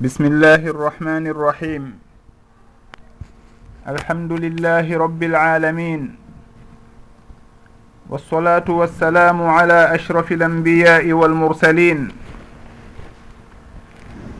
بسم 0.00 0.24
الله 0.26 0.66
الرحمن 0.74 1.26
الرحيم 1.30 1.84
الحمد 3.88 4.32
لله 4.32 4.86
رب 4.98 5.22
العالمين 5.22 6.02
والصلاة 8.10 8.64
والسلام 8.68 9.38
على 9.42 9.94
أشرف 9.94 10.32
الأنبياء 10.32 11.12
والمرسلين 11.12 12.08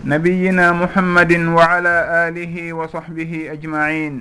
نبينا 0.05 0.73
محمد 0.73 1.33
وعلى 1.33 1.95
آله 2.29 2.55
وصحبه 2.73 3.33
أجمعين 3.55 4.15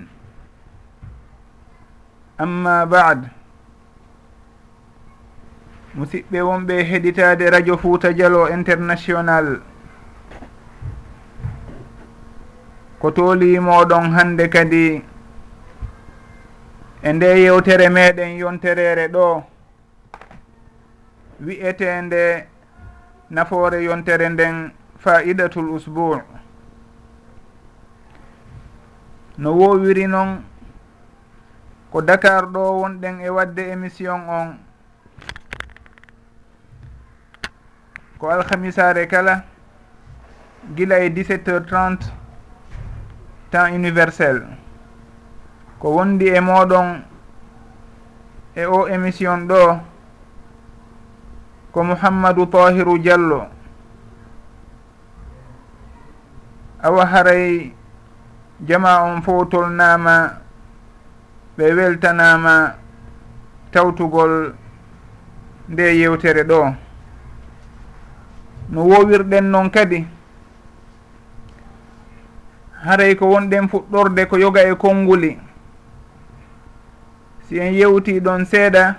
أما 2.41 2.83
بعد 2.85 3.21
musidɓe 5.97 6.41
wonɓe 6.41 6.83
heɗitade 6.89 7.49
radio 7.53 7.77
fouta 7.77 8.09
dialo 8.13 8.49
international. 8.49 9.72
ko 13.03 13.11
toolimoɗon 13.11 14.11
hande 14.15 14.47
kadi 14.49 15.03
e 17.03 17.09
nde 17.13 17.27
yewtere 17.43 17.89
meɗen 17.89 18.37
yonterere 18.39 19.07
ɗo 19.13 19.43
wi'etende 21.45 22.47
nafoore 23.29 23.83
yontere 23.83 24.29
nden 24.29 24.71
faidatul 25.03 25.67
usbou 25.75 26.21
no 29.37 29.49
wowiri 29.59 30.07
noon 30.07 30.31
ko 31.91 32.01
dakar 32.01 32.43
ɗo 32.53 32.61
wonɗen 32.81 33.19
e 33.19 33.29
wadde 33.29 33.63
émission 33.73 34.19
on 34.29 34.57
ko 38.17 38.29
alhamisare 38.31 39.07
kala 39.07 39.43
gila 40.75 40.99
e 41.03 41.09
17 41.09 41.47
heures 41.51 41.67
30 41.67 42.22
temps 43.53 43.69
universel 43.69 44.41
ko 45.77 45.93
wondi 45.93 46.25
e 46.33 46.39
moɗon 46.41 47.05
e 48.57 48.65
o 48.65 48.87
émission 48.89 49.45
ɗo 49.47 49.77
ko 51.71 51.83
mouhammadou 51.83 52.45
tahiru 52.49 52.97
diallo. 52.97 53.45
Awa 56.81 57.05
haray 57.05 57.73
jama 58.67 59.03
on 59.05 59.21
fof 59.21 59.49
tolnama 59.49 60.15
ɓe 61.57 61.65
weltanama 61.77 62.75
tawtugol 63.71 64.53
nde 65.69 65.83
yewtere 65.99 66.43
ɗo. 66.43 66.75
No 68.69 68.81
wowirɗen 68.89 69.45
noon 69.51 69.69
kadi. 69.69 70.07
haray 72.85 73.15
ko 73.15 73.25
wonɗen 73.27 73.69
fuɗɗorde 73.69 74.25
ko 74.29 74.37
yoga 74.37 74.61
e 74.63 74.75
konnguli 74.75 75.39
si 77.47 77.59
en 77.59 77.73
yewti 77.73 78.19
ɗon 78.19 78.45
seeɗa 78.45 78.95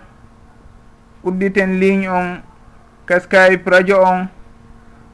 udditen 1.25 1.81
ligne 1.81 2.09
on 2.09 2.43
ka 3.07 3.21
skype 3.21 3.65
radio 3.71 4.03
on 4.03 4.29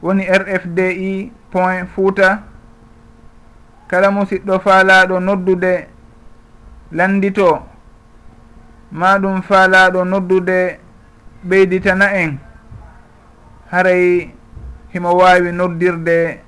woni 0.01 0.25
rfdi 0.25 1.31
point 1.51 1.87
fouta. 1.95 2.43
Kala 3.87 4.11
musidɗo 4.11 4.59
faalaɗo 4.59 5.19
noddude 5.19 5.87
landito. 6.91 7.59
Ma 8.91 9.19
ɗum 9.19 9.41
faalaɗo 9.41 10.03
noddude 10.05 10.79
ɓeyditana 11.43 12.05
en. 12.23 12.39
Haray 13.71 14.33
himo 14.93 15.11
wawi 15.19 15.51
noddirde 15.51 16.39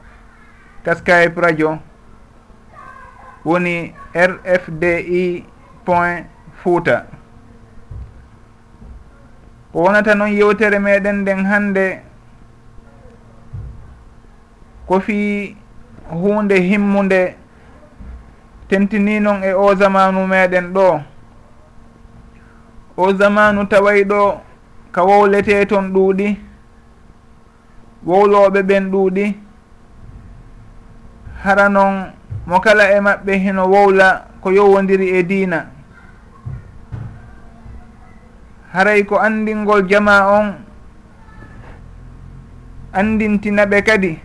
ka 0.85 0.95
skype 0.95 1.41
radio. 1.41 1.79
woni 3.45 3.93
rfdi 4.15 5.45
point 5.85 6.25
fouta. 6.63 7.05
Ko 9.71 9.79
wonata 9.83 10.15
noon 10.15 10.31
yewtere 10.31 10.79
meɗen 10.79 11.15
nden 11.21 11.45
hande 11.45 11.85
ko 14.87 14.99
fi 14.99 15.55
hunde 16.09 16.55
himmude 16.69 17.35
tentini 18.69 19.19
noon 19.19 19.43
e 19.43 19.51
o 19.53 19.75
zamanu 19.75 20.27
meɗen 20.27 20.73
ɗo. 20.75 21.01
O 22.97 23.13
zamanu 23.19 23.65
taway 23.71 24.03
ɗo 24.11 24.41
ka 24.91 25.01
wowlete 25.03 25.65
toon 25.69 25.85
ɗuuɗi 25.93 26.27
wowloɓe 28.07 28.59
ɓen 28.69 28.83
ɗuuɗi 28.91 29.25
hara 31.43 31.69
noon 31.69 31.95
mo 32.45 32.59
kala 32.59 32.91
e 32.91 32.99
maɓɓe 32.99 33.33
hino 33.43 33.63
wowla 33.73 34.07
ko 34.41 34.51
yowodiri 34.51 35.07
e 35.19 35.23
diina. 35.23 35.65
Haray 38.73 39.03
ko 39.03 39.15
andingol 39.19 39.87
jama 39.87 40.15
on 40.27 40.47
andintinaɓe 42.93 43.81
kadi. 43.87 44.19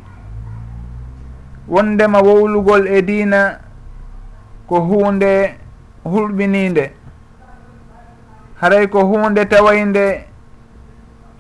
Wondema 1.69 2.19
wowlugol 2.21 2.87
e 2.89 3.03
diina 3.03 3.61
ko 4.67 4.81
hunde 4.81 5.55
hulɓininde 6.05 6.91
haray 8.61 8.87
ko 8.89 9.05
hunde 9.05 9.45
tawaynde 9.45 10.25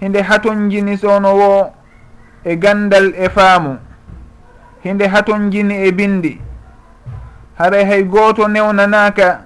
hinde 0.01 0.23
hatonjini 0.23 0.97
sowno 0.97 1.35
wo 1.35 1.73
e 2.45 2.57
gandal 2.57 3.15
e 3.17 3.29
faamu. 3.29 3.79
Hinde 4.85 5.07
hatonjini 5.09 5.75
e 5.75 5.93
bindi 5.93 6.48
haray 7.59 7.85
hay 7.85 8.03
gooto 8.03 8.49
newnanaka 8.49 9.41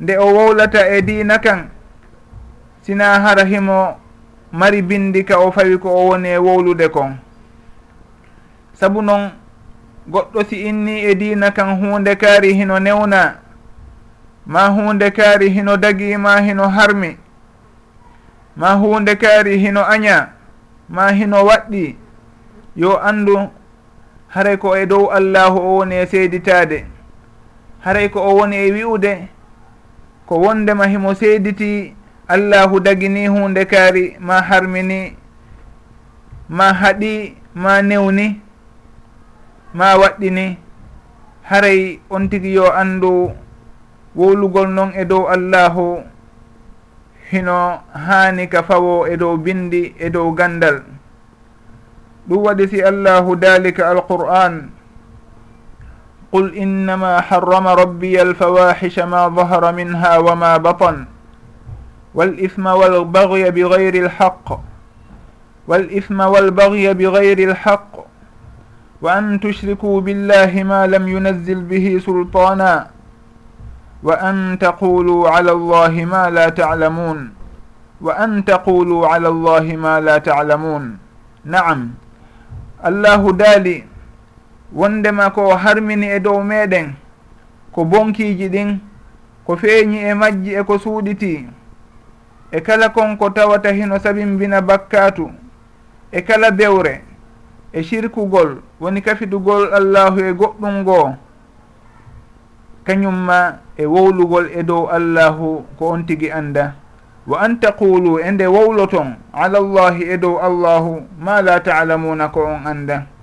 nde 0.00 0.18
o 0.18 0.26
wowlata 0.34 0.88
e 0.88 1.02
diina 1.02 1.38
kan 1.38 1.68
sina 2.82 3.20
hara 3.20 3.44
himo 3.44 3.96
mari 4.52 4.82
bindi 4.82 5.24
ka 5.24 5.38
o 5.38 5.52
fawi 5.52 5.78
ko 5.78 5.88
o 5.88 6.06
woni 6.08 6.28
e 6.28 6.38
wowlude 6.38 6.88
kon. 6.88 7.16
Sabu 8.72 9.02
noon 9.02 9.30
goɗɗo 10.10 10.44
si 10.48 10.56
inni 10.68 11.04
e 11.04 11.14
diina 11.14 11.50
kan 11.50 11.78
hunde 11.80 12.16
kaari 12.16 12.54
hino 12.54 12.78
newna 12.78 13.34
ma 14.46 14.68
hunde 14.68 15.10
kaari 15.10 15.50
hino 15.50 15.76
dagi 15.76 16.16
ma 16.16 16.40
hino 16.40 16.68
harmi 16.68 17.16
ma 18.56 18.74
hunde 18.74 19.16
kaari 19.16 19.58
hino 19.58 19.84
aña 19.84 20.28
ma 20.88 21.12
hino 21.12 21.44
waɗɗi 21.46 21.96
yo 22.76 22.98
andu 23.02 23.48
haray 24.28 24.56
ko 24.56 24.76
e 24.76 24.86
dow 24.86 25.10
allahu 25.10 25.58
o 25.58 25.76
woni 25.78 25.94
e 25.94 26.06
seyditade 26.06 26.93
haray 27.84 28.08
ko 28.08 28.20
o 28.20 28.36
woni 28.36 28.56
e 28.56 28.70
wi'ude 28.72 29.28
ko 30.26 30.34
wondema 30.40 30.86
himo 30.86 31.14
seediti 31.14 31.94
allahu 32.28 32.80
dagini 32.80 33.26
hunde 33.28 33.64
kaari 33.64 34.16
ma 34.20 34.40
harmini 34.40 35.16
ma 36.48 36.72
haɗi 36.72 37.36
ma 37.54 37.82
newni 37.82 38.40
ma 39.74 39.96
waɗɗini. 39.98 40.58
Haray 41.44 42.00
on 42.10 42.28
tigi 42.30 42.54
yo 42.54 42.72
anndu 42.72 43.30
wowlugol 44.16 44.68
noon 44.72 44.92
e 44.96 45.04
dow 45.04 45.28
allahu 45.28 46.00
hino 47.30 47.82
haani 47.92 48.48
ka 48.48 48.62
fawo 48.62 49.04
e 49.06 49.16
dow 49.16 49.36
bindi 49.36 49.92
e 49.98 50.08
dow 50.10 50.32
gandal. 50.32 50.80
Ɗum 52.28 52.40
waɗi 52.44 52.68
si 52.68 52.80
allahu 52.82 53.36
dalika 53.36 53.90
alqur'an. 53.92 54.70
قل 56.34 56.54
إنما 56.54 57.20
حرم 57.20 57.66
ربي 57.66 58.22
الفواحش 58.22 58.98
ما 58.98 59.28
ظهر 59.28 59.72
منها 59.72 60.18
وما 60.18 60.56
بطن 60.56 61.04
والإثم 62.14 62.66
والبغي 62.66 63.50
بغير 63.50 63.94
الحق 64.04 64.60
والإثم 65.68 66.20
والبغي 66.20 66.94
بغير 66.94 67.38
الحق 67.50 67.92
وأن 69.02 69.40
تشركوا 69.40 70.00
بالله 70.00 70.62
ما 70.62 70.86
لم 70.86 71.08
ينزل 71.08 71.60
به 71.62 72.00
سلطانا 72.06 72.90
وأن 74.02 74.58
تقولوا 74.60 75.28
على 75.30 75.52
الله 75.52 76.04
ما 76.04 76.30
لا 76.30 76.48
تعلمون 76.48 77.32
وأن 78.00 78.44
تقولوا 78.44 79.08
على 79.08 79.28
الله 79.28 79.76
ما 79.76 80.00
لا 80.00 80.18
تعلمون 80.18 80.98
نعم 81.44 81.90
الله 82.86 83.32
دالي 83.32 83.93
wondema 84.74 85.30
ko 85.30 85.56
harmini 85.56 86.06
e 86.06 86.20
dow 86.20 86.42
meɗen 86.42 86.94
ko 87.72 87.84
bonkiji 87.84 88.48
ɗin 88.48 88.78
ko 89.46 89.56
feeñi 89.56 89.98
e 89.98 90.14
majji 90.14 90.54
e 90.54 90.62
ko 90.64 90.78
suuɗiti. 90.78 91.46
E 92.50 92.60
kala 92.60 92.88
kon 92.88 93.16
ko 93.16 93.30
tawata 93.30 93.72
hino 93.72 93.98
sabimbina 93.98 94.60
bakkatu 94.60 95.30
e 96.12 96.22
kala 96.22 96.50
bewre 96.50 97.02
e 97.72 97.82
shirkugol 97.82 98.62
woni 98.80 99.02
kafitugol 99.02 99.74
allahu 99.74 100.20
e 100.20 100.32
goɗɗum 100.32 100.74
ngoo 100.82 101.14
kañumma 102.84 103.58
e 103.76 103.86
wowlugol 103.86 104.46
e 104.54 104.62
dow 104.62 104.86
allahu 104.86 105.64
ko 105.78 105.88
on 105.88 106.06
tigi 106.06 106.30
annda. 106.30 106.74
Wa 107.26 107.40
an 107.40 107.56
taqulu 107.60 108.20
e 108.20 108.30
nde 108.30 108.46
wowloton 108.46 109.16
ala 109.32 109.60
llahi 109.60 110.02
e 110.12 110.16
dow 110.18 110.38
allahu 110.38 111.02
ma 111.18 111.40
la 111.42 111.60
ta'lamuna 111.60 112.28
ko 112.28 112.44
on 112.44 112.66
annda. 112.66 113.13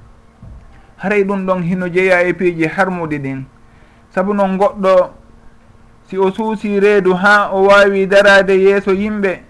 haray 1.01 1.23
ɗum 1.23 1.45
ɗon 1.45 1.63
hino 1.63 1.89
jeeya 1.89 2.21
e 2.23 2.33
piiji 2.33 2.67
harmuɗi 2.67 3.17
ɗin. 3.19 3.43
Saabu 4.13 4.33
noon 4.33 4.57
goɗɗo 4.57 5.09
si 6.07 6.17
o 6.17 6.31
suusi 6.31 6.79
reedu 6.79 7.13
ha 7.15 7.49
o 7.53 7.63
wawi 7.65 8.05
darade 8.07 8.53
yeeso 8.53 8.91
yimɓe 8.93 9.41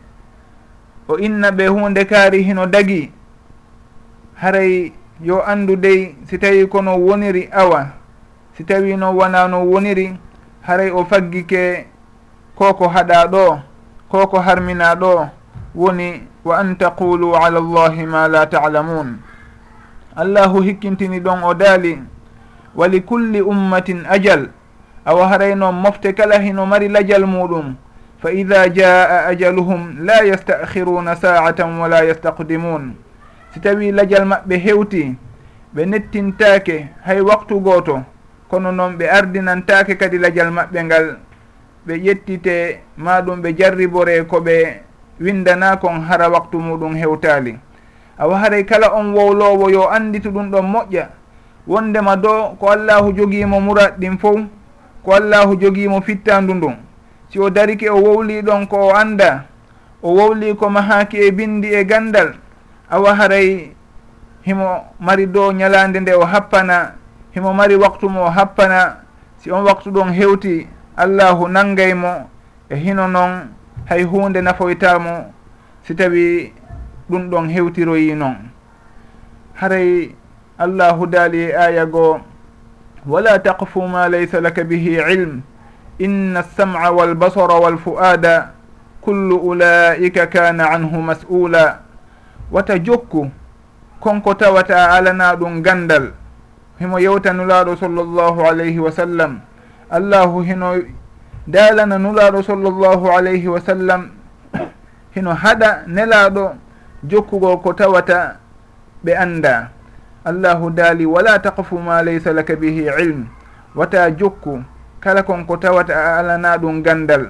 o 1.08 1.18
inna 1.18 1.52
ɓe 1.52 1.68
hunde 1.68 2.06
kaari 2.06 2.44
hino 2.44 2.66
dagi. 2.66 3.12
Haray 4.36 4.94
yo 5.22 5.42
andu 5.46 5.76
dey 5.76 6.16
si 6.26 6.38
tawi 6.40 6.68
kono 6.68 6.96
woniri 6.98 7.50
awa 7.52 7.88
si 8.58 8.64
tawi 8.64 8.96
no 8.98 9.12
wona 9.14 9.48
no 9.48 9.66
woniri 9.66 10.18
haray 10.62 10.90
o 10.90 11.06
faggike 11.06 11.86
koko 12.56 12.88
haɗa 12.88 13.28
ɗo 13.28 13.60
koko 14.10 14.40
harmina 14.40 14.96
ɗo 14.96 15.30
woni 15.76 16.28
wa 16.46 16.58
an 16.60 16.76
taqulu 16.78 17.36
ala 17.36 17.60
allahi 17.60 18.06
ma 18.06 18.28
la 18.28 18.46
talamun. 18.46 19.20
ta 19.20 19.31
allahu 20.16 20.62
hikkintini 20.62 21.20
ɗon 21.20 21.44
o 21.44 21.54
daali. 21.54 22.00
Wa 22.76 22.88
li 22.88 23.02
kulli 23.02 23.42
ummatin 23.42 24.06
ajal. 24.10 24.50
Awa 25.06 25.28
harayno 25.28 25.72
mofte 25.72 26.14
kala 26.14 26.40
hino 26.40 26.66
mari 26.66 26.88
lajal 26.90 27.26
muɗum. 27.26 27.76
Fa 28.22 28.32
ida 28.32 28.70
jaa 28.70 29.26
ajaluhum 29.28 30.06
la 30.06 30.24
yastakhiruna 30.24 31.16
sa'atan 31.16 31.80
wala 31.80 32.04
yastaqdimun. 32.06 32.94
Si 33.54 33.60
tawi 33.60 33.92
lajal 33.92 34.26
maɓɓe 34.26 34.56
hewti 34.58 35.16
ɓe 35.76 35.86
nettintaake 35.86 36.88
hay 37.06 37.22
waktu 37.22 37.60
gooto 37.60 38.04
kono 38.50 38.72
noon 38.72 38.96
ɓe 38.98 39.10
ardinantaake 39.10 39.96
kadi 39.98 40.18
lajal 40.18 40.52
maɓɓe 40.52 40.84
ngal. 40.84 41.18
Ɓe 41.88 41.94
ƴettite 41.98 42.80
ma 42.98 43.22
ɗum 43.22 43.42
ɓe 43.42 43.54
jarribore 43.58 44.24
ko 44.28 44.38
ɓe 44.40 44.82
windanakon 45.20 46.02
hara 46.08 46.30
waktu 46.30 46.60
muɗum 46.60 46.96
hewtaali. 46.96 47.58
awa 48.22 48.38
haray 48.40 48.64
kala 48.64 48.94
on 48.94 49.14
wowlowo 49.18 49.70
yo 49.70 49.90
anditu 49.90 50.30
ɗum 50.32 50.52
ɗon 50.52 50.66
moƴƴa. 50.66 51.06
Wondema 51.68 52.16
do 52.18 52.56
ko 52.60 52.70
allahu 52.70 53.14
jogimo 53.14 53.60
murat 53.60 53.98
ɗin 54.00 54.18
fof 54.18 54.40
ko 55.04 55.12
allahu 55.14 55.56
jogimo 55.58 56.02
fittandu 56.02 56.54
ndun. 56.54 56.76
Si 57.30 57.40
o 57.40 57.50
darike 57.50 57.90
o 57.90 57.98
wowli 57.98 58.42
ɗon 58.42 58.68
ko 58.68 58.78
o 58.90 58.94
anda 58.96 59.46
o 60.04 60.14
wowli 60.14 60.54
ko 60.56 60.70
mahaki 60.70 61.18
e 61.18 61.32
bindi 61.32 61.74
e 61.74 61.84
gandal 61.86 62.34
awa 62.90 63.16
haray 63.16 63.72
himo 64.46 64.86
mari 65.00 65.26
do 65.28 65.52
ñalande 65.52 66.00
nde 66.00 66.14
o 66.14 66.26
happana 66.26 66.94
himo 67.34 67.54
mari 67.54 67.76
waktu 67.76 68.10
mo 68.10 68.26
o 68.26 68.30
happana 68.30 68.98
si 69.38 69.52
on 69.52 69.64
waktu 69.64 69.90
ɗon 69.92 70.12
hewti 70.14 70.68
allahu 70.98 71.48
nangaymo 71.48 72.30
e 72.70 72.76
hino 72.76 73.08
noon 73.08 73.50
hay 73.86 74.04
hunde 74.04 74.42
nafoytamo 74.42 75.34
si 75.88 75.96
tawi 75.96 76.54
ɗum 77.12 77.30
ɗon 77.30 77.50
hewtiroyi 77.52 78.16
noon 78.16 78.50
haray 79.60 80.16
allahu 80.58 81.06
daali 81.08 81.52
e 81.52 81.54
aya 81.54 81.86
goo 81.86 82.20
wala 83.06 83.40
taqfu 83.40 83.84
ma 83.88 84.08
laysa 84.08 84.40
laka 84.42 84.64
bihi 84.64 84.96
ilm 85.14 85.42
inna 86.00 86.40
alsam'a 86.40 86.92
walbasara 86.92 87.60
walfu'ada 87.60 88.52
kullu 89.02 89.36
ulaika 89.38 90.28
kana 90.32 90.70
anhu 90.72 91.02
mas'ula 91.02 91.82
wata 92.52 92.80
jokku 92.80 93.30
konko 94.02 94.34
tawata 94.34 94.92
alana 94.92 95.36
ɗum 95.36 95.62
gandal. 95.62 96.12
Himo 96.80 97.00
yewta 97.00 97.30
yewtanulaɗo 97.30 97.76
sallllahu 97.78 98.42
alayhi 98.42 98.80
wa 98.80 98.92
sallam. 98.92 99.40
Allahu 99.90 100.42
hino 100.42 100.82
daalana 101.48 101.98
nulaɗo 102.00 102.42
sallllahu 102.44 103.12
alayhi 103.14 103.48
wa 103.48 103.60
sallam. 103.62 104.10
Hino 105.16 105.34
haɗa 105.34 105.84
nelaɗo 105.88 106.56
jokkugo 107.04 107.58
ko 107.58 107.74
tawata 107.74 108.38
ɓe 109.04 109.14
annda. 109.18 109.70
Allahu 110.26 110.70
daali 110.70 111.06
wala 111.06 111.40
taqfu 111.40 111.80
ma 111.80 112.02
laysa 112.04 112.34
laka 112.34 112.56
bihi 112.56 112.86
ilm. 113.02 113.26
Wata 113.76 114.12
jokku 114.12 114.62
kala 115.00 115.24
kon 115.24 115.46
ko 115.46 115.58
tawata 115.58 115.94
a 115.98 116.20
alana 116.20 116.58
ɗum 116.58 116.82
gandal. 116.84 117.30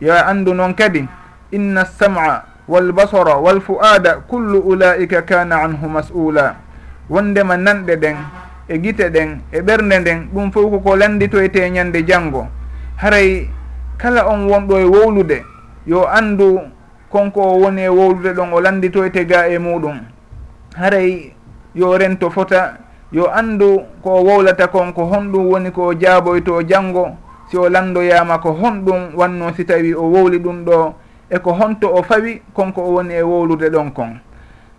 Yo 0.00 0.14
anndu 0.14 0.54
noon 0.54 0.74
kadi 0.74 1.08
inna 1.50 1.84
sama 1.84 2.42
walbasara 2.68 3.36
walfu'ada 3.36 4.22
kullu 4.30 4.60
ulaika 4.60 5.22
kana 5.22 5.62
anhu 5.62 5.88
mas'ula 5.88 6.54
wondema 7.10 7.56
nanɗe 7.56 7.96
ɗen 7.96 8.16
e 8.68 8.78
gite 8.78 9.10
ɗen 9.10 9.40
e 9.52 9.60
ɓernde 9.60 9.98
nden 10.00 10.28
ɗum 10.32 10.52
fof 10.52 10.70
koko 10.70 10.96
landitoyte 10.96 11.70
ñande 11.70 12.02
janngo. 12.06 12.46
Haray 12.96 13.48
kala 13.98 14.26
on 14.28 14.46
wonɗo 14.48 14.78
e 14.78 14.84
wowlude 14.84 15.44
yo 15.86 16.06
anndu 16.08 16.60
konko 17.14 17.40
o 17.40 17.58
woni 17.62 17.82
e 17.82 17.88
wowlude 17.88 18.34
ɗon 18.34 18.52
o 18.52 18.60
landitoyte 18.60 19.24
ga 19.24 19.46
e 19.46 19.58
muɗum. 19.58 20.00
Haray 20.76 21.32
yo 21.74 21.96
rento 21.96 22.28
fota 22.30 22.78
yo 23.12 23.30
andu 23.30 23.86
ko 24.02 24.18
o 24.18 24.24
wowlata 24.24 24.66
kon 24.66 24.90
ko 24.92 25.04
honɗum 25.06 25.46
woni 25.46 25.70
ko 25.70 25.94
jaaboyto 25.94 26.62
janngo 26.66 27.14
si 27.48 27.56
o 27.56 27.68
landoyama 27.68 28.38
ko 28.38 28.50
honɗum 28.50 29.14
wanno 29.14 29.54
si 29.54 29.64
tawi 29.64 29.94
o 29.94 30.02
wowli 30.02 30.38
ɗum 30.40 30.64
ɗo 30.64 30.94
eko 31.30 31.52
honto 31.52 31.94
o 31.94 32.02
fawi 32.02 32.42
konko 32.52 32.82
o 32.82 32.90
woni 32.98 33.14
e 33.14 33.22
wowlude 33.22 33.70
ɗon 33.70 33.92
kon. 33.94 34.18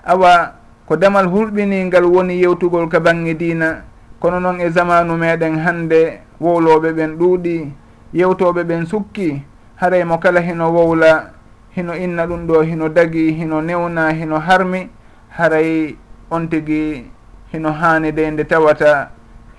Awa 0.03 0.51
ko 0.85 0.97
damal 0.97 1.27
hurɓiningal 1.31 2.03
woni 2.03 2.41
yewtugol 2.41 2.89
ka 2.89 2.99
bange 2.99 3.33
dina 3.37 3.83
kono 4.19 4.39
noon 4.39 4.59
e 4.59 4.69
zamanu 4.69 5.15
meɗen 5.15 5.59
hande 5.63 6.19
wowloɓe 6.41 6.91
ɓen 6.91 7.15
ɗuuɗi 7.15 7.71
yewtoɓe 8.13 8.63
ɓen 8.63 8.85
sukki 8.85 9.41
haray 9.77 10.03
mo 10.03 10.17
kala 10.17 10.41
hino 10.41 10.71
wowla 10.71 11.34
hino 11.75 11.95
inna 11.95 12.25
ɗum 12.27 12.47
ɗo 12.47 12.61
hino 12.61 12.89
dagi 12.89 13.31
hino 13.31 13.61
newna 13.61 14.11
hino 14.11 14.39
harmi 14.39 14.89
haray 15.29 15.95
on 16.31 16.47
tigi 16.47 17.05
hino 17.51 17.71
haani 17.71 18.11
de 18.11 18.31
nde 18.31 18.43
tawata 18.43 19.09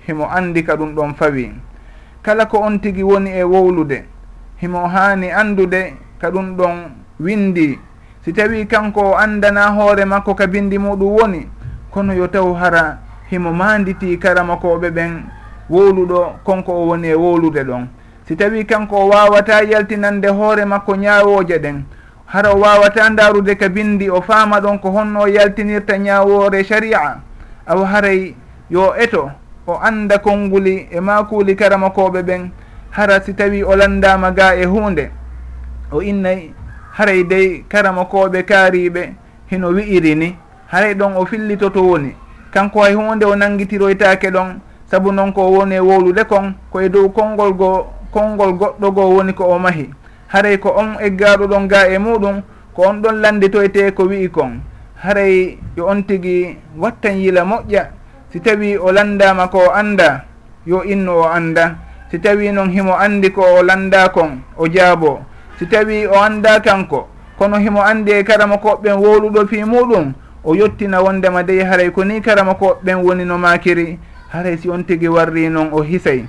himo 0.07 0.25
andi 0.25 0.63
ka 0.63 0.75
ɗum 0.75 0.95
ɗon 0.95 1.13
fawi. 1.13 1.51
Kala 2.21 2.45
ko 2.45 2.57
on 2.59 2.79
tigi 2.79 3.03
woni 3.03 3.29
e 3.29 3.43
wowlude 3.43 4.03
himo 4.61 4.87
haani 4.87 5.31
andude 5.31 5.93
ka 6.19 6.29
ɗum 6.31 6.57
ɗon 6.57 6.75
windi. 7.19 7.79
Si 8.25 8.33
tawi 8.33 8.65
kanko 8.65 9.11
o 9.11 9.17
andana 9.17 9.69
hoore 9.71 10.05
makko 10.05 10.33
ka 10.35 10.47
bindi 10.47 10.77
muɗum 10.77 11.13
woni 11.21 11.47
kono 11.91 12.13
yo 12.13 12.27
taw 12.27 12.53
hara 12.53 12.97
himo 13.29 13.53
manditi 13.53 14.17
karamakoɓe 14.17 14.89
ɓen 14.89 15.21
wowluɗo 15.69 16.39
konko 16.43 16.71
o 16.73 16.87
woni 16.87 17.07
e 17.09 17.15
wowlude 17.15 17.63
ɗon. 17.63 17.87
Si 18.27 18.35
tawi 18.35 18.65
kanko 18.65 18.95
o 18.95 19.09
wawata 19.09 19.61
yaltinande 19.63 20.27
hoore 20.27 20.65
makko 20.65 20.95
ñawoje 20.95 21.59
ɗen 21.61 21.83
hara 22.27 22.51
o 22.53 22.59
wawata 22.59 23.09
ndarude 23.09 23.55
ka 23.55 23.69
bindi 23.69 24.09
o 24.09 24.21
faama 24.21 24.59
ɗon 24.59 24.79
ko 24.79 24.91
honno 24.91 25.27
yaltinirta 25.27 25.97
ñawore 25.97 26.63
sharia. 26.63 27.17
Awa 27.67 27.87
haray 27.87 28.35
yo 28.69 28.93
eto 28.99 29.31
o 29.67 29.79
anda 29.81 30.17
konnguli 30.19 30.87
e 30.91 30.99
makuli 30.99 31.55
karamakoɓe 31.55 32.21
ɓen 32.23 32.49
hara 32.91 33.21
si 33.21 33.33
tawi 33.33 33.63
o 33.63 33.75
landama 33.75 34.31
ga 34.31 34.55
e 34.55 34.65
hunde 34.65 35.11
o 35.91 36.01
innay 36.01 36.51
haray 36.97 37.23
dey 37.23 37.63
karamakoɓe 37.69 38.43
kaariɓe 38.43 39.13
hino 39.49 39.67
wi'iri 39.69 40.15
ni 40.15 40.35
haray 40.67 40.93
ɗon 40.95 41.15
o 41.17 41.25
fillitoto 41.25 41.83
woni. 41.83 42.15
Kanko 42.51 42.81
hay 42.83 42.93
hunde 42.93 43.23
o 43.25 43.35
nangitiroytake 43.35 44.29
ɗon 44.31 44.59
saabu 44.91 45.11
noon 45.11 45.31
ko 45.33 45.51
woni 45.51 45.75
e 45.75 45.79
wowlude 45.79 46.23
kon 46.27 46.53
koye 46.71 46.89
dow 46.89 47.09
konngol 47.09 47.53
go 47.53 47.87
konngol 48.11 48.51
goɗɗo 48.53 48.91
goo 48.93 49.15
woni 49.15 49.33
ko 49.33 49.43
o 49.45 49.59
mahi. 49.59 49.89
haray 50.27 50.57
ko 50.57 50.69
on 50.75 50.97
eggaɗo 50.99 51.47
ɗon 51.47 51.67
ga 51.67 51.87
e 51.87 51.97
muɗum 51.97 52.41
ko 52.73 52.81
on 52.83 53.01
ɗon 53.01 53.21
landitoyte 53.21 53.91
ko 53.95 54.03
wi'i 54.03 54.29
kon. 54.29 54.61
Haray 54.97 55.57
yo 55.77 55.85
on 55.87 56.01
tigui 56.03 56.57
wattan 56.77 57.21
yila 57.21 57.45
moƴƴa 57.45 57.85
si 58.33 58.39
tawi 58.39 58.77
o 58.77 58.91
landama 58.91 59.47
ko 59.47 59.59
o 59.67 59.71
anda 59.71 60.25
yo 60.65 60.83
innu 60.83 61.11
o 61.11 61.23
anda 61.29 61.75
si 62.11 62.19
tawi 62.19 62.51
noon 62.51 62.69
himo 62.69 62.97
andi 62.97 63.29
ko 63.31 63.41
o 63.41 63.63
landa 63.63 64.09
kon 64.09 64.41
o 64.57 64.67
jaabo 64.67 65.21
si 65.59 65.65
tawi 65.65 66.07
o 66.07 66.17
anda 66.17 66.59
kanko 66.59 67.07
kono 67.37 67.57
himo 67.57 67.81
andi 67.81 68.11
e 68.11 68.23
karama 68.23 68.55
koɓɓen 68.57 68.97
wowluɗo 68.97 69.47
fi 69.47 69.63
muɗum 69.63 70.13
o 70.43 70.55
yettina 70.55 71.01
wondema 71.01 71.43
dey 71.43 71.63
haray 71.63 71.91
ko 71.91 72.03
ni 72.03 72.21
karama 72.21 72.53
koɓɓen 72.53 73.03
woni 73.03 73.25
no 73.25 73.37
makiri 73.37 73.99
haray 74.29 74.57
si 74.57 74.69
on 74.69 74.83
tigui 74.83 75.07
warri 75.07 75.49
noon 75.49 75.69
o 75.71 75.81
hisay. 75.83 76.25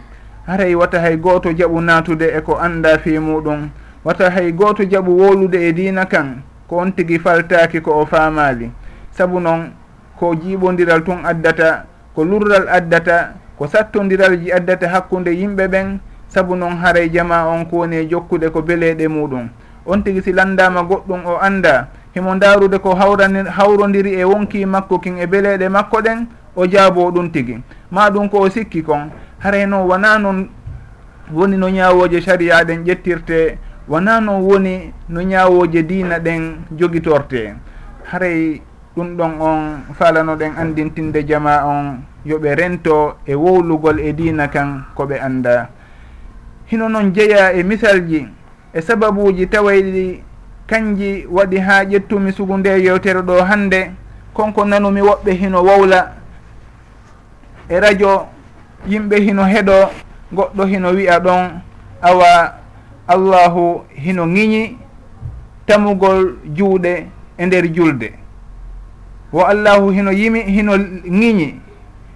Haray 0.46 0.74
wata 0.74 1.00
hay 1.00 1.16
goto 1.16 1.52
jaaɓu 1.52 1.80
natude 1.80 2.36
eko 2.36 2.56
anda 2.56 2.98
fi 2.98 3.18
muɗum 3.18 3.68
wata 4.04 4.30
hay 4.30 4.52
goto 4.52 4.84
jaɓu 4.84 5.10
wowlude 5.18 5.58
e 5.68 5.72
dina 5.72 6.06
kan 6.06 6.42
ko 6.68 6.76
on 6.76 6.92
tigui 6.92 7.18
faltaki 7.18 7.80
ko 7.80 8.00
o 8.00 8.06
famali 8.06 8.70
saabu 9.10 9.40
noon 9.40 9.72
ko 10.18 10.34
jiɓodiral 10.34 11.02
tun 11.04 11.24
addata 11.24 11.84
ko 12.14 12.24
lurral 12.24 12.68
addata 12.68 13.34
ko 13.58 13.66
sattodiralji 13.66 14.52
addata 14.52 14.88
hakkude 14.88 15.30
yimɓe 15.30 15.68
ɓen 15.68 15.98
saabu 16.28 16.56
noon 16.56 16.76
haray 16.76 17.08
jama 17.10 17.46
on 17.48 17.64
ko 17.66 17.76
woni 17.76 17.96
e 17.96 18.06
jokkude 18.08 18.50
ko 18.50 18.62
beleɗe 18.62 19.08
muɗum. 19.08 19.48
On 19.86 20.02
tigui 20.02 20.22
si 20.22 20.32
landama 20.32 20.82
goɗɗum 20.82 21.24
o 21.26 21.38
anda 21.40 21.88
himo 22.14 22.34
darude 22.36 22.78
ko 22.78 22.94
hawrani 22.94 23.48
hawrodiri 23.48 24.14
e 24.20 24.24
wonki 24.24 24.66
makko 24.66 24.98
kin 24.98 25.18
e 25.18 25.26
beleɗe 25.26 25.68
makko 25.68 26.00
ɗen 26.02 26.26
o 26.56 26.66
jaabo 26.66 27.10
ɗum 27.10 27.30
tigi. 27.32 27.58
Ma 27.90 28.10
ɗum 28.10 28.28
ko 28.28 28.40
o 28.40 28.50
sikki 28.50 28.82
kon 28.82 29.10
haray 29.38 29.66
noon 29.66 29.88
wona 29.88 30.18
noon 30.18 30.48
woni 31.32 31.56
no 31.56 31.68
ñawoje 31.70 32.20
sariya 32.20 32.64
ɗen 32.64 32.84
ƴettirte 32.84 33.58
wona 33.88 34.20
noon 34.20 34.42
woni 34.42 34.92
no 35.08 35.20
ñaawoje 35.22 35.82
diina 35.82 36.18
ɗen 36.18 36.64
jogitorte? 36.78 37.54
Haray 38.04 38.60
ɗum 38.96 39.16
ɗon 39.16 39.32
on 39.40 39.60
falanoɗen 39.98 40.52
andintinde 40.58 41.24
jama 41.26 41.64
on 41.64 42.02
yoɓe 42.26 42.54
rento 42.54 43.16
e 43.26 43.34
wowlugol 43.34 43.98
e 44.00 44.12
diina 44.12 44.48
kan 44.48 44.84
koɓe 44.96 45.18
anda 45.20 45.68
hino 46.66 46.88
noon 46.88 47.12
jeeya 47.14 47.52
e 47.52 47.62
misalji 47.62 48.26
e 48.74 48.80
sababuji 48.82 49.46
tawayɗi 49.46 50.22
kanji 50.66 51.26
waɗi 51.30 51.58
ha 51.58 51.84
ƴettumi 51.84 52.32
sugu 52.32 52.56
nde 52.58 52.68
yewtere 52.84 53.22
ɗo 53.22 53.42
hannde 53.44 53.90
konko 54.34 54.64
nanumi 54.64 55.00
woɓɓe 55.00 55.32
hino 55.32 55.62
wowla 55.62 56.12
e 57.68 57.80
radio 57.80 58.26
yimɓe 58.86 59.16
hino 59.20 59.44
heɗo 59.44 59.90
goɗɗo 60.32 60.64
hino 60.66 60.88
wiya 60.90 61.20
ɗon 61.20 61.60
awa 62.02 62.54
allahu 63.08 63.82
hino 63.94 64.26
ŋiñi 64.26 64.76
tamugol 65.66 66.36
juuɗe 66.56 67.06
e 67.38 67.46
nder 67.46 67.64
julde. 67.74 68.12
Wo 69.32 69.44
allahu 69.44 69.90
hino 69.90 70.12
yimi 70.12 70.42
hino 70.42 70.76
ŋiñi 71.20 71.54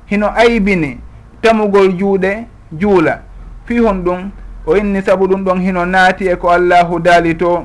hino 0.06 0.26
aybini 0.36 0.98
tamugol 1.42 1.92
juuɗe 1.98 2.44
juula. 2.72 3.22
Fi 3.64 3.78
hon 3.78 4.02
ɗum 4.04 4.30
o 4.66 4.76
inni 4.76 5.02
sabu 5.02 5.26
ɗum 5.26 5.44
ɗon 5.44 5.60
hino 5.60 5.86
naati 5.86 6.28
e 6.28 6.36
ko 6.36 6.48
allahu 6.50 6.98
daali 7.00 7.34
to 7.36 7.64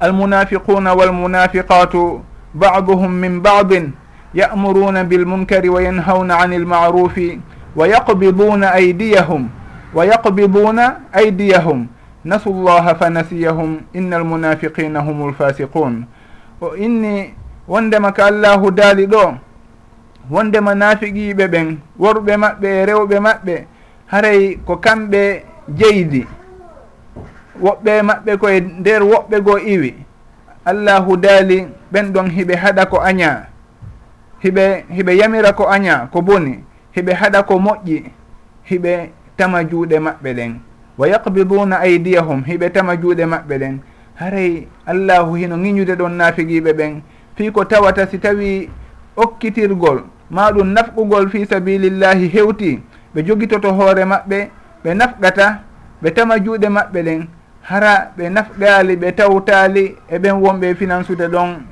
almunafiquna 0.00 0.94
walmunafiqatu 0.94 2.20
baduhum 2.54 3.12
min 3.12 3.40
badin 3.40 3.92
ya'muruna 4.34 5.04
bilmunkari 5.04 5.68
wa 5.68 5.82
yanhawna 5.82 6.38
ani 6.38 6.58
lmarufi 6.58 7.40
wa 7.76 7.86
yaqbiduna 7.88 8.72
aydiyahum 8.72 9.48
wa 9.94 10.04
yaqbiduna 10.06 11.00
aydiyahum. 11.12 11.86
nasu 12.28 12.52
llaha 12.52 12.94
fa 12.94 13.08
nasiyahum 13.10 13.80
inna 13.94 14.16
almunafiqina 14.20 15.00
hum 15.00 15.30
lfasiqun 15.32 16.04
o 16.60 16.76
inni 16.76 17.32
wondema 17.68 18.12
ka 18.12 18.26
allahu 18.26 18.70
daali 18.70 19.06
ɗo 19.06 19.24
wondema 20.30 20.74
naafiqiiɓe 20.74 21.44
ɓen 21.52 21.68
worɓe 21.98 22.32
maɓɓe 22.42 22.68
e 22.68 22.86
rewɓe 22.86 23.16
maɓɓe 23.26 23.54
haray 24.12 24.40
ko 24.66 24.76
kamɓe 24.84 25.22
jeydi. 25.78 26.22
Woɓɓe 27.64 27.92
maɓɓe 28.08 28.32
koye 28.40 28.60
nder 28.80 29.02
woɓɓe 29.10 29.36
goo 29.46 29.58
iwi. 29.72 29.90
Allahu 30.70 31.16
daali 31.16 31.58
ɓen 31.92 32.12
ɗon 32.12 32.28
hiɓe 32.36 32.54
haɗa 32.62 32.86
ko 32.90 32.98
aña 33.00 33.30
hiɓe 34.44 34.64
hiɓe 34.96 35.12
yamira 35.20 35.52
ko 35.52 35.64
aña 35.68 35.94
ko 36.12 36.22
boni. 36.22 36.54
Hiɓe 36.96 37.12
haɗa 37.20 37.42
ko 37.48 37.54
moƴƴi. 37.58 37.98
Hiɓe 38.70 38.92
tama 39.36 39.58
juuɗe 39.64 39.98
maɓɓe 39.98 40.30
ɗen. 40.38 40.52
wa 40.98 41.08
yaqbiduna 41.08 41.78
aydiyahum 41.78 42.42
hiɓe 42.44 42.70
tama 42.72 42.96
juuɗe 42.96 43.24
maɓɓe 43.26 43.58
ɗen. 43.58 43.78
Haray 44.14 44.66
allahu 44.86 45.34
hino 45.34 45.56
ŋiñude 45.56 45.94
ɗon 45.96 46.12
naafigiiɓe 46.18 46.72
ɓen. 46.72 47.02
Fii 47.36 47.50
ko 47.52 47.64
tawata 47.64 48.06
si 48.06 48.18
tawi 48.18 48.68
okkitirgol 49.16 50.02
ma 50.30 50.50
ɗum 50.50 50.72
nafqugol 50.72 51.30
fi 51.30 51.46
sabilillahi 51.46 52.28
hewti 52.28 52.80
ɓe 53.14 53.22
jogitoto 53.26 53.72
hoore 53.72 54.04
maɓɓe 54.04 54.48
ɓe 54.84 54.94
nafqata 54.94 55.62
ɓe 56.02 56.10
tama 56.14 56.38
juuɗe 56.38 56.68
maɓɓe 56.68 57.02
ɗen. 57.02 57.26
Hara 57.62 58.10
ɓe 58.16 58.28
nafqaali 58.30 58.96
ɓe 58.96 59.12
tawtaali 59.12 59.94
e 60.08 60.18
ɓen 60.18 60.36
wonɓe 60.42 60.74
finansude 60.74 61.28
ɗon 61.28 61.62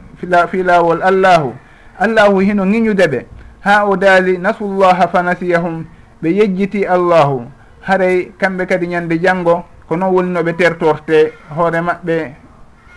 fi 0.50 0.62
laawol 0.62 1.02
allahu. 1.02 1.52
Allahu 1.98 2.38
hino 2.40 2.64
ŋiñude 2.64 3.06
ɓe. 3.06 3.26
Ha 3.60 3.84
o 3.86 3.96
daali 3.96 4.38
nasullaha 4.38 5.08
fanasiyahum 5.08 5.84
ɓe 6.22 6.28
yejjiti 6.30 6.86
allahu. 6.86 7.55
haray 7.86 8.32
kamɓe 8.38 8.66
kadi 8.66 8.86
ñande 8.88 9.18
janngo 9.22 9.64
ko 9.88 9.96
noon 9.96 10.12
woni 10.14 10.30
noɓe 10.34 10.52
tertorte 10.56 11.32
hoore 11.56 11.80
maɓɓe 11.80 12.16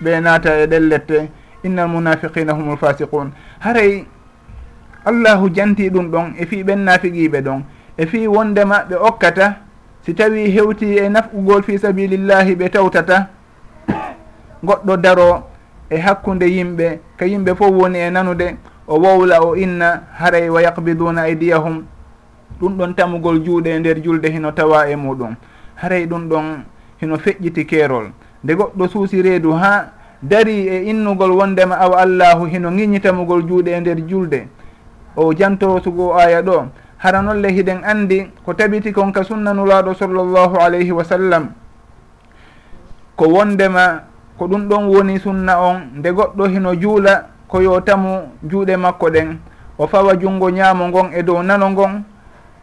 ɓe 0.01 0.19
naata 0.21 0.49
e 0.63 0.67
ɗellette 0.67 1.29
inna 1.63 1.83
almunafiqina 1.83 2.53
humul 2.53 2.77
fasiqun. 2.77 3.31
Haray 3.59 4.05
allahu 5.05 5.49
janti 5.53 5.89
ɗum 5.89 6.09
ɗon 6.11 6.33
e 6.39 6.45
fi 6.45 6.63
ɓen 6.63 6.79
nafiqiɓe 6.85 7.41
ɗon 7.41 7.61
e 7.97 8.05
fi 8.05 8.27
wondema 8.27 8.83
ɓe 8.89 8.95
okkata 8.95 9.55
si 10.05 10.13
tawi 10.13 10.49
hewti 10.51 10.97
e 10.97 11.09
nafqugol 11.09 11.63
fi 11.63 11.77
sabilillahi 11.77 12.55
ɓe 12.55 12.69
tawtata 12.69 13.27
goɗɗo 14.63 14.97
daro 14.97 15.43
e 15.89 15.97
hakkude 15.97 16.43
yimɓe 16.49 16.99
ka 17.17 17.25
yimɓe 17.25 17.55
fof 17.55 17.69
woni 17.71 17.99
e 17.99 18.09
nanude 18.09 18.55
o 18.87 18.95
wowla 18.99 19.41
o 19.43 19.55
inna 19.55 20.01
haray 20.17 20.49
wa 20.49 20.61
yaqbiduna 20.61 21.21
aydiyahum 21.21 21.83
ɗum 22.59 22.77
ɗon 22.77 22.93
tamugol 22.95 23.39
juuɗe 23.43 23.67
e 23.69 23.79
nder 23.79 24.01
julde 24.03 24.25
hino 24.29 24.51
tawa 24.51 24.89
e 24.89 24.95
muɗum. 24.95 25.35
Haray 25.75 26.05
ɗum 26.05 26.27
ɗon 26.29 26.63
hino 27.01 27.17
feƴƴiti 27.17 27.65
keerol. 27.65 28.11
Nde 28.43 28.53
goɗɗo 28.55 28.87
suusi 28.87 29.21
reedu 29.21 29.51
ha 29.53 29.91
dari 30.21 30.67
e 30.67 30.89
innugol 30.91 31.31
wondema 31.31 31.75
awa 31.79 32.01
allahu 32.01 32.45
hino 32.45 32.69
ŋiñi 32.71 32.99
tamugol 32.99 33.43
juuɗe 33.47 33.71
e 33.71 33.79
nder 33.79 33.97
julde. 34.07 34.47
O 35.15 35.33
jantosugo 35.33 36.13
aya 36.15 36.41
ɗo 36.41 36.65
hara 36.97 37.21
noon 37.21 37.41
le 37.41 37.49
hiɗen 37.51 37.83
andi 37.83 38.27
ko 38.45 38.53
tabiti 38.53 38.91
kon 38.91 39.11
ka 39.11 39.23
sunnanulaɗo 39.23 39.93
sallllahu 39.93 40.57
alayhi 40.59 40.91
wa 40.91 41.03
sallam. 41.03 41.49
Ko 43.15 43.25
wondema 43.27 44.03
ko 44.37 44.47
ɗum 44.47 44.67
ɗon 44.67 44.83
woni 44.87 45.19
sunna 45.19 45.59
on 45.61 45.79
nde 45.95 46.11
goɗɗo 46.11 46.47
hino 46.47 46.75
juula 46.75 47.27
ko 47.47 47.61
yo 47.61 47.79
tamu 47.81 48.27
juuɗe 48.43 48.75
makko 48.77 49.09
ɗen. 49.09 49.37
O 49.77 49.87
fawa 49.87 50.15
junngo 50.19 50.49
ñaamo 50.51 50.87
ngon 50.87 51.11
e 51.15 51.23
dow 51.23 51.41
nano 51.41 51.69
ngon 51.69 52.03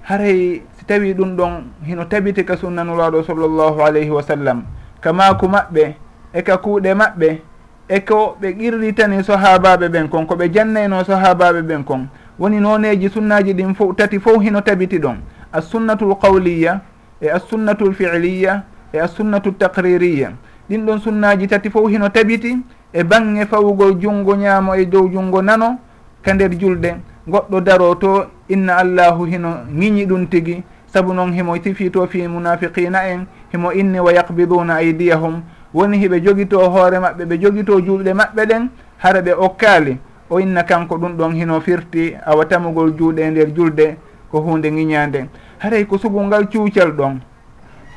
haray 0.08 0.62
si 0.78 0.84
tawi 0.86 1.14
ɗum 1.14 1.36
ɗon 1.36 1.52
hino 1.82 2.04
tabiti 2.04 2.44
ka 2.44 2.56
sunnanulaɗo 2.56 3.22
sallllahu 3.26 3.82
alayhi 3.82 4.10
wa 4.10 4.22
sallam 4.22 4.62
ka 5.00 5.12
maku 5.12 5.46
maɓɓe 5.48 5.94
e 6.32 6.42
ka 6.42 6.56
kuuɗe 6.56 6.94
maɓɓe 6.94 7.40
e 7.88 8.00
ko 8.00 8.36
ɓe 8.40 8.52
qirritani 8.54 9.24
sahabaɓe 9.24 9.88
ɓen 9.88 10.08
kon 10.08 10.26
ko 10.26 10.36
ɓe 10.36 10.48
jannayno 10.52 11.04
sahabaɓe 11.04 11.62
ɓen 11.62 11.84
kon. 11.84 12.06
Woni 12.38 12.60
noneji 12.60 13.08
sunnaji 13.08 13.54
ɗin 13.54 13.74
fo 13.74 13.92
tati 13.94 14.18
fof 14.18 14.42
hino 14.42 14.60
tabiti 14.60 14.98
ɗon. 14.98 15.16
Assunnatu 15.52 16.04
l 16.08 16.14
qawliya 16.20 16.80
e 17.20 17.28
assunnatu 17.30 17.86
l 17.86 17.94
filiya 17.94 18.62
e 18.92 18.98
assunnatu 18.98 19.52
taqririya 19.58 20.32
ɗin 20.70 20.86
ɗon 20.86 20.98
sunnaji 21.00 21.46
tati 21.48 21.70
fof 21.70 21.88
hino 21.90 22.08
tabiti 22.08 22.56
e 22.92 23.02
bange 23.02 23.44
fawugol 23.46 23.98
junngo 24.00 24.36
ñaamo 24.36 24.74
e 24.74 24.84
dow 24.86 25.08
junngo 25.10 25.42
nano 25.42 25.78
ka 26.22 26.32
nder 26.34 26.50
julde. 26.58 26.94
goɗɗo 27.28 27.60
daro 27.60 27.94
to 27.94 28.26
inna 28.48 28.76
allahu 28.76 29.24
hino 29.26 29.50
ŋiñi 29.72 30.06
ɗum 30.06 30.26
tigi 30.28 30.62
saabu 30.86 31.12
noon 31.12 31.32
himo 31.32 31.54
sifito 31.62 32.06
fi 32.06 32.28
munafiqina 32.28 33.08
en 33.08 33.26
himo 33.52 33.72
inni 33.72 33.98
wa 34.00 34.12
yaqbiduna 34.12 34.74
aydiyahum. 34.74 35.42
Woni 35.74 35.98
hiɓe 35.98 36.20
jogito 36.24 36.58
hoore 36.58 36.98
maɓɓe 36.98 37.24
ɓe 37.24 37.38
jogito 37.42 37.80
juuɗe 37.80 38.12
maɓɓe 38.14 38.46
ɗen 38.46 38.68
hara 38.98 39.20
ɓe 39.20 39.32
okkaali. 39.34 39.98
O 40.30 40.40
inna 40.40 40.62
kanko 40.62 40.96
ɗum 40.98 41.16
ɗon 41.16 41.32
hino 41.34 41.60
firti 41.60 42.14
awa 42.24 42.44
tamugol 42.46 42.92
juuɗe 42.96 43.20
e 43.22 43.30
nder 43.30 43.54
julde 43.54 43.96
ko 44.30 44.40
hunde 44.40 44.66
ŋiñande 44.70 45.28
haray 45.58 45.84
ko 45.86 45.98
sugu 45.98 46.20
ngal 46.22 46.48
cuucal 46.48 46.90
ɗon 46.92 47.20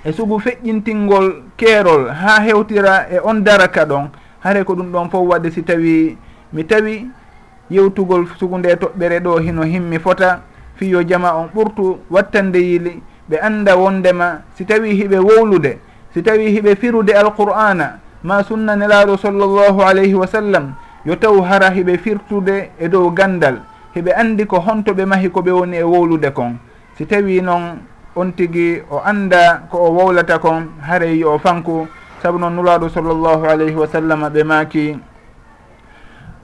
e 0.05 0.11
sugu 0.11 0.39
feƴƴintingol 0.39 1.43
keerol 1.57 2.09
ha 2.09 2.41
hewtira 2.41 3.07
e 3.11 3.19
on 3.23 3.41
daraka 3.43 3.85
ɗon. 3.85 4.09
Haray 4.43 4.63
ko 4.63 4.73
ɗum 4.75 4.91
ɗon 4.91 5.09
fof 5.09 5.27
wadde 5.27 5.51
si 5.51 5.63
tawi 5.63 6.17
mi 6.53 6.63
tawi 6.65 7.07
yewtugol 7.69 8.27
sugunde 8.39 8.75
toɓɓere 8.75 9.19
ɗo 9.19 9.39
hino 9.39 9.63
himmi 9.63 9.99
fota. 9.99 10.41
Fiyo 10.75 11.03
jama 11.03 11.33
on 11.35 11.49
ɓurtu 11.53 11.97
wattande 12.09 12.55
yili 12.59 13.03
ɓe 13.29 13.37
anda 13.41 13.75
wondema 13.75 14.41
si 14.55 14.65
tawi 14.65 14.95
hiɓe 14.95 15.19
wowlude 15.19 15.77
si 16.13 16.23
tawi 16.23 16.51
hiɓe 16.55 16.75
firude 16.75 17.11
alqur'ana 17.13 17.99
ma 18.23 18.43
sunna 18.43 18.75
nelaɗo 18.75 19.17
sallllahu 19.17 19.81
alayhi 19.83 20.13
wa 20.15 20.27
sallam 20.27 20.73
yo 21.05 21.15
taw 21.15 21.41
hara 21.41 21.69
hiɓe 21.69 21.97
firtude 21.97 22.71
e 22.79 22.87
dow 22.87 23.11
gandal. 23.11 23.59
Hiɓe 23.95 24.11
andi 24.15 24.45
ko 24.45 24.59
honto 24.59 24.93
ɓe 24.93 25.05
mahi 25.05 25.29
ko 25.29 25.41
ɓe 25.41 25.51
woni 25.51 25.77
e 25.77 25.83
wowlude 25.83 26.31
kon. 26.33 26.57
Si 26.97 27.05
tawi 27.05 27.41
noon 27.41 27.79
on 28.15 28.31
tigi 28.31 28.81
o 28.89 29.01
anda 29.03 29.63
ko 29.69 29.77
o 29.77 29.91
wowlata 29.91 30.39
kon 30.39 30.67
haray 30.81 31.17
yo 31.17 31.33
o 31.33 31.39
fanku. 31.39 31.87
Saabu 32.21 32.39
noon 32.39 32.55
nulaɗo 32.55 32.89
sallllahu 32.89 33.45
alayhi 33.45 33.75
wa 33.75 33.87
sallam 33.87 34.29
ɓe 34.29 34.43
maaki. 34.43 34.99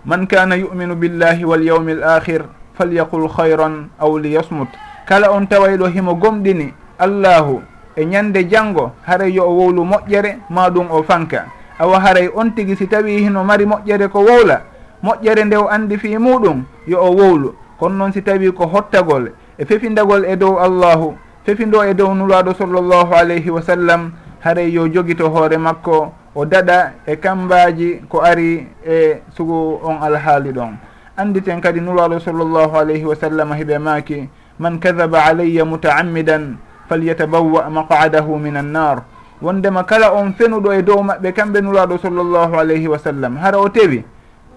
man 0.05 0.27
kana 0.27 0.55
yuminu 0.55 0.95
billahi 0.95 1.45
walyawmi 1.45 1.91
l 1.97 2.03
akhir 2.03 2.45
falyaqul 2.77 3.27
hayran 3.37 3.89
aw 3.99 4.13
liyasmut. 4.17 4.69
Kala 5.05 5.31
on 5.33 5.45
tawayɗo 5.47 5.87
himo 5.89 6.15
gomɗini 6.15 6.73
allahu 6.99 7.61
e 7.95 8.05
ñande 8.05 8.45
janngo 8.49 8.91
haray 9.05 9.33
yo 9.33 9.43
o 9.49 9.53
wowlu 9.53 9.85
moƴƴere 9.85 10.37
ma 10.49 10.69
ɗum 10.69 10.91
o 10.91 11.03
fanka. 11.03 11.45
Awa 11.79 11.99
haray 11.99 12.29
on 12.35 12.51
tigi 12.55 12.75
si 12.75 12.87
tawi 12.87 13.17
hino 13.25 13.43
mari 13.43 13.65
moƴƴere 13.65 14.09
ko 14.09 14.19
wowla 14.21 14.61
moƴƴere 15.03 15.45
nde 15.45 15.55
o 15.57 15.67
andi 15.67 15.97
fi 15.97 16.17
muɗum 16.17 16.63
yo 16.87 16.99
o 17.01 17.11
wowlu. 17.11 17.55
Kono 17.79 17.95
noon 17.95 18.13
si 18.13 18.21
tawi 18.21 18.51
ko 18.53 18.65
hottagol 18.67 19.31
e 19.57 19.65
fefindagol 19.65 20.25
e 20.25 20.35
dow 20.35 20.57
allahu 20.59 21.17
fefindo 21.45 21.83
e 21.83 21.93
dow 21.93 22.13
nulaaɗo 22.13 22.53
sallllahu 22.53 23.13
alayhi 23.13 23.49
wa 23.49 23.61
sallam 23.61 24.11
haray 24.41 24.71
yo 24.71 24.87
jogito 24.87 25.29
hoore 25.29 25.57
makko 25.57 26.13
o 26.35 26.45
daɗa 26.45 26.93
e 27.07 27.15
kambaji 27.15 28.03
ko 28.09 28.19
ari 28.21 28.67
e 28.85 29.21
sugu 29.35 29.79
on 29.83 30.03
alhaali 30.03 30.51
ɗon. 30.51 30.75
Anditen 31.17 31.61
kadi 31.61 31.79
nuraɗo 31.79 32.19
sallllahu 32.19 32.75
alayhi 32.75 33.05
wa 33.05 33.15
sallam 33.15 33.53
hiɓe 33.55 33.79
maaki 33.79 34.29
man 34.59 34.79
kadaba 34.79 35.23
alayya 35.25 35.63
mutaammidan 35.65 36.57
falyatabawa 36.89 37.69
maqadahu 37.69 38.37
min 38.39 38.57
annar 38.57 39.03
wondema 39.41 39.83
kala 39.83 40.11
on 40.11 40.33
fenuɗo 40.33 40.73
e 40.73 40.81
dow 40.83 41.01
maɓɓe 41.03 41.31
kamɓe 41.31 41.61
nuraɗo 41.61 41.97
sallllahu 41.97 42.55
alayhi 42.59 42.87
wa 42.87 42.99
sallam. 42.99 43.37
Hara 43.37 43.57
o 43.59 43.69
tewi 43.69 44.03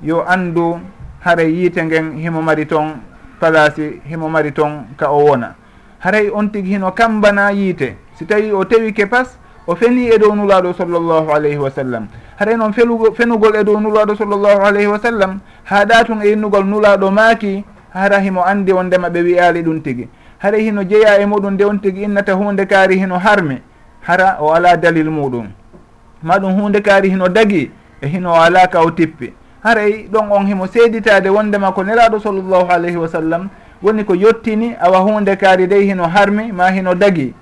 yo 0.02 0.24
andu 0.26 0.80
hara 1.20 1.42
yiite 1.42 1.78
ngen 1.84 2.18
himo 2.18 2.42
mari 2.42 2.66
toon 2.66 3.02
place 3.38 4.00
himo 4.08 4.28
mari 4.28 4.52
toon 4.52 4.94
ka 4.96 5.10
o 5.10 5.24
wona. 5.30 5.54
Haray 5.98 6.30
on 6.30 6.50
tigi 6.50 6.74
hino 6.74 6.90
kambana 6.92 7.50
yiite. 7.50 7.96
Si 8.18 8.24
tawi 8.26 8.50
o 8.52 8.64
tewi 8.64 8.92
ke 8.92 9.06
pas 9.06 9.38
o 9.68 9.76
feni 9.76 10.08
e 10.08 10.18
dow 10.18 10.34
nulaɗo 10.34 10.72
sallllahu 10.72 11.30
alayhi 11.30 11.58
wa 11.58 11.70
sallam. 11.70 12.06
Haɗa 12.40 12.56
noon 12.56 12.72
felugo 12.72 13.12
fenugol 13.12 13.54
e 13.54 13.64
dow 13.64 13.76
nulaɗo 13.78 14.16
sallllahu 14.16 14.64
alayhi 14.64 14.86
wa 14.88 14.98
sallam 14.98 15.40
haaɗa 15.64 16.04
tun 16.06 16.22
e 16.22 16.28
yinnugol 16.30 16.64
nulaɗo 16.64 17.10
maaki 17.10 17.64
hara 17.92 18.18
himo 18.20 18.42
andi 18.42 18.72
on 18.72 18.84
ndema 18.86 19.10
ɓe 19.10 19.22
wiyali 19.22 19.62
ɗum 19.62 19.82
tigi. 19.82 20.08
Hara 20.38 20.56
hino 20.56 20.84
jeeya 20.84 21.20
e 21.20 21.26
muɗum 21.26 21.52
nde 21.54 21.64
on 21.64 21.78
tigi 21.80 22.02
innata 22.02 22.32
hunde 22.32 22.64
kaari 22.66 22.96
hino 22.96 23.18
harme. 23.18 23.60
Hara 24.00 24.38
o 24.40 24.52
ala 24.54 24.74
dalil 24.76 25.10
muɗum. 25.10 25.46
Maɗum 26.24 26.60
hunde 26.60 26.80
kaari 26.80 27.10
hino 27.10 27.28
dagi 27.28 27.70
e 28.00 28.06
hino 28.06 28.32
o 28.32 28.40
ala 28.40 28.66
ka 28.68 28.80
o 28.80 28.90
tippi. 28.90 29.34
Haray 29.62 30.08
ɗon 30.10 30.32
on 30.32 30.46
himo 30.46 30.66
seeditade 30.66 31.28
wondema 31.28 31.72
ko 31.72 31.82
nelaɗo 31.84 32.20
sallllahu 32.20 32.70
alayhi 32.70 32.96
wa 32.96 33.08
sallam 33.08 33.48
woni 33.82 34.04
ko 34.04 34.14
yettini 34.14 34.74
awa 34.80 34.98
hunde 35.00 35.36
kaari 35.36 35.66
dey 35.68 35.84
hino 35.84 36.08
harmi 36.08 36.52
ma 36.52 36.70
hino 36.70 36.94
dagi. 36.94 37.34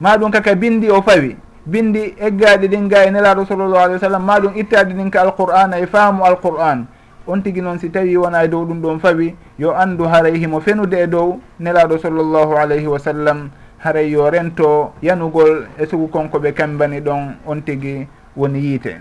Maɗum 0.00 0.32
kaka 0.32 0.54
bindi 0.54 0.88
o 0.88 1.02
fawi. 1.02 1.36
bindi 1.66 2.14
eggaɗi 2.18 2.68
ɗin 2.68 2.88
ga 2.88 3.04
e 3.06 3.10
nelaɗo 3.10 3.44
sallllahu 3.44 3.84
alih 3.84 3.94
wa 3.94 4.00
sallam 4.00 4.24
maɗum 4.24 4.52
ittade 4.56 4.94
ɗin 4.94 5.10
ka 5.10 5.22
alqur'ana 5.22 5.78
e 5.78 5.86
faamu 5.86 6.24
alqur'an 6.24 6.86
on 7.26 7.42
tigui 7.42 7.62
noon 7.62 7.78
si 7.78 7.90
tawi 7.90 8.16
wona 8.16 8.44
e 8.44 8.48
dow 8.48 8.64
ɗum 8.64 8.80
ɗon 8.80 9.00
fawi 9.00 9.34
yo 9.58 9.74
andu 9.74 10.04
haray 10.04 10.38
himo 10.38 10.60
fenude 10.60 10.94
e 10.94 11.06
dow 11.06 11.40
nelaɗo 11.60 11.98
sallllahu 11.98 12.56
alayhi 12.56 12.86
wa 12.86 12.98
sallam. 12.98 13.50
Haray 13.84 14.10
yo 14.10 14.30
rento 14.30 14.94
yanugol 15.02 15.66
e 15.76 15.86
sugu 15.86 16.08
konko 16.08 16.38
ɓe 16.38 16.54
kambani 16.54 17.00
ɗon 17.00 17.36
on 17.46 17.60
tigui 17.60 18.08
woni 18.34 18.58
yiite. 18.58 18.96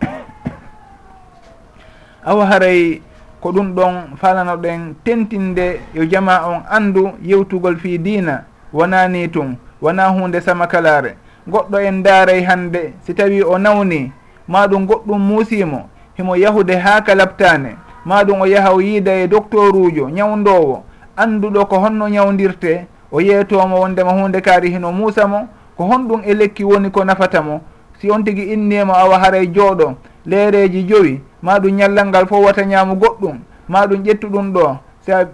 Awa 2.24 2.46
haray 2.46 3.02
ko 3.42 3.52
ɗum 3.52 3.74
ɗon 3.74 4.16
falano 4.16 4.56
ɗen 4.56 4.94
tentinde 5.04 5.80
yo 5.94 6.06
jama 6.08 6.48
on 6.48 6.62
andu 6.70 7.12
yewtugol 7.22 7.76
fi 7.76 7.98
dina 7.98 8.44
wona 8.72 9.06
ni 9.08 9.28
tun 9.28 9.58
wona 9.82 10.08
hunde 10.08 10.40
samakalare 10.40 11.16
goɗɗo 11.48 11.78
en 11.80 12.02
daaray 12.02 12.42
hande 12.42 12.92
si 13.02 13.14
tawi 13.14 13.42
o 13.42 13.58
nawni 13.58 14.12
maɗum 14.48 14.86
goɗɗum 14.86 15.18
muusimo 15.18 15.88
himo 16.14 16.36
yahude 16.36 16.76
haa 16.76 17.00
kalaptane 17.00 17.76
maɗum 18.04 18.40
o 18.40 18.46
yaha 18.46 18.72
o 18.74 18.80
yiida 18.80 19.12
e 19.12 19.28
docteur 19.28 19.74
ujo 19.76 20.08
ñawndowo 20.10 20.84
annduɗo 21.16 21.66
ko 21.66 21.76
honno 21.78 22.08
ñawdirte 22.08 22.86
o 23.12 23.20
yeetomo 23.20 23.80
wondema 23.80 24.10
hunde 24.12 24.40
kaari 24.40 24.70
hino 24.70 24.92
muusamo 24.92 25.48
ko 25.76 25.84
honɗum 25.84 26.22
e 26.24 26.34
lekki 26.34 26.64
woni 26.64 26.90
ko 26.90 27.04
nafata 27.04 27.42
mo. 27.42 27.60
Si 27.98 28.10
on 28.10 28.24
tigi 28.24 28.42
innimo 28.52 28.94
awa 28.94 29.18
haray 29.18 29.46
jooɗo 29.46 29.94
leereji 30.26 30.82
joyi 30.84 31.20
maɗum 31.42 31.76
ñallal 31.76 32.06
ngal 32.08 32.26
fof 32.26 32.44
wata 32.44 32.64
ñaamu 32.64 32.94
goɗɗum. 32.96 33.38
Maɗum 33.68 34.02
ƴettuɗum 34.02 34.52
ɗo. 34.52 34.76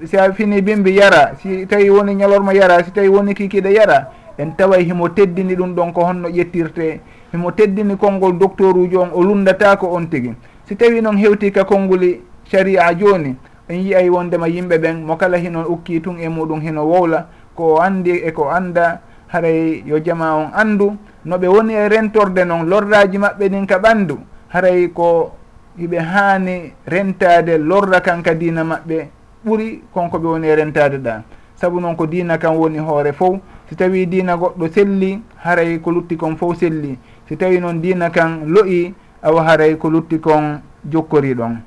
Si 0.05 0.17
a 0.17 0.33
fini 0.33 0.62
bimbi 0.62 0.97
yara 0.97 1.33
si 1.43 1.67
tawi 1.67 1.91
woni 1.91 2.15
ñalorma 2.15 2.55
yara 2.55 2.83
si 2.85 2.91
tawi 2.91 3.09
woni 3.09 3.35
kikiɗe 3.35 3.73
yara 3.73 4.09
en 4.38 4.50
taway 4.57 4.85
himo 4.85 5.09
teddini 5.09 5.54
ɗum 5.57 5.75
ɗon 5.75 5.92
ko 5.92 6.04
honno 6.04 6.28
ƴettirte. 6.28 7.00
Himo 7.33 7.50
teddini 7.52 7.97
konngol 7.97 8.38
docteur 8.38 8.76
uji 8.76 8.97
on 8.97 9.11
o 9.12 9.23
lundatako 9.23 9.87
on 9.95 10.07
tigi. 10.09 10.35
Si 10.64 10.76
tawi 10.76 11.00
noon 11.02 11.16
hewti 11.18 11.50
ka 11.52 11.64
konnguli 11.64 12.21
sharia 12.45 12.95
joni 12.95 13.37
en 13.68 13.75
yiyay 13.76 14.09
wondema 14.09 14.49
yimɓe 14.49 14.78
ɓen 14.78 15.04
mo 15.04 15.16
kala 15.16 15.37
hino 15.38 15.64
ukki 15.68 16.00
tun 16.00 16.16
e 16.18 16.28
muɗum 16.28 16.61
hino 16.61 16.85
wowla 16.87 17.26
ko 17.54 17.75
o 17.75 17.80
anndi 17.80 18.11
e 18.11 18.33
ko 18.33 18.49
annda 18.50 19.00
haray 19.28 19.83
yo 19.87 19.99
jama 20.00 20.35
on 20.37 20.50
andu 20.54 20.97
noɓe 21.26 21.47
woni 21.49 21.75
e 21.75 21.88
rentorde 21.88 22.45
noon 22.45 22.64
lorraji 22.68 23.18
maɓɓe 23.18 23.49
ɗin 23.49 23.66
ka 23.66 23.78
ɓandu 23.78 24.16
haray 24.49 24.88
ko 24.88 25.33
hiɓe 25.78 25.99
haani 25.99 26.73
rentade 26.87 27.59
lorra 27.59 28.00
kan 28.00 28.23
ka 28.23 28.35
diina 28.35 28.64
maɓɓe 28.64 29.09
ɓuri 29.45 29.83
konko 29.92 30.18
ɓe 30.18 30.26
woni 30.26 30.49
e 30.49 30.54
rentade 30.57 30.99
ɗa 30.99 31.23
saabu 31.54 31.80
noon 31.80 31.97
ko 31.97 32.07
dina 32.07 32.38
kan 32.38 32.57
woni 32.57 32.78
hoore 32.78 33.12
fof 33.12 33.37
si 33.69 33.77
tawi 33.77 34.07
diina 34.07 34.37
goɗɗo 34.37 34.69
selli 34.73 35.21
haray 35.45 35.79
ko 35.81 35.91
lutti 35.91 36.17
kon 36.17 36.37
fof 36.37 36.57
selli. 36.57 36.99
Si 37.29 37.37
tawi 37.37 37.61
noon 37.61 37.81
diina 37.81 38.11
kan 38.11 38.49
lo'i 38.49 38.95
awa 39.23 39.42
haray 39.45 39.77
ko 39.77 39.90
lutti 39.90 40.19
kon 40.19 40.61
jokkori 40.85 41.35
ɗon. 41.35 41.61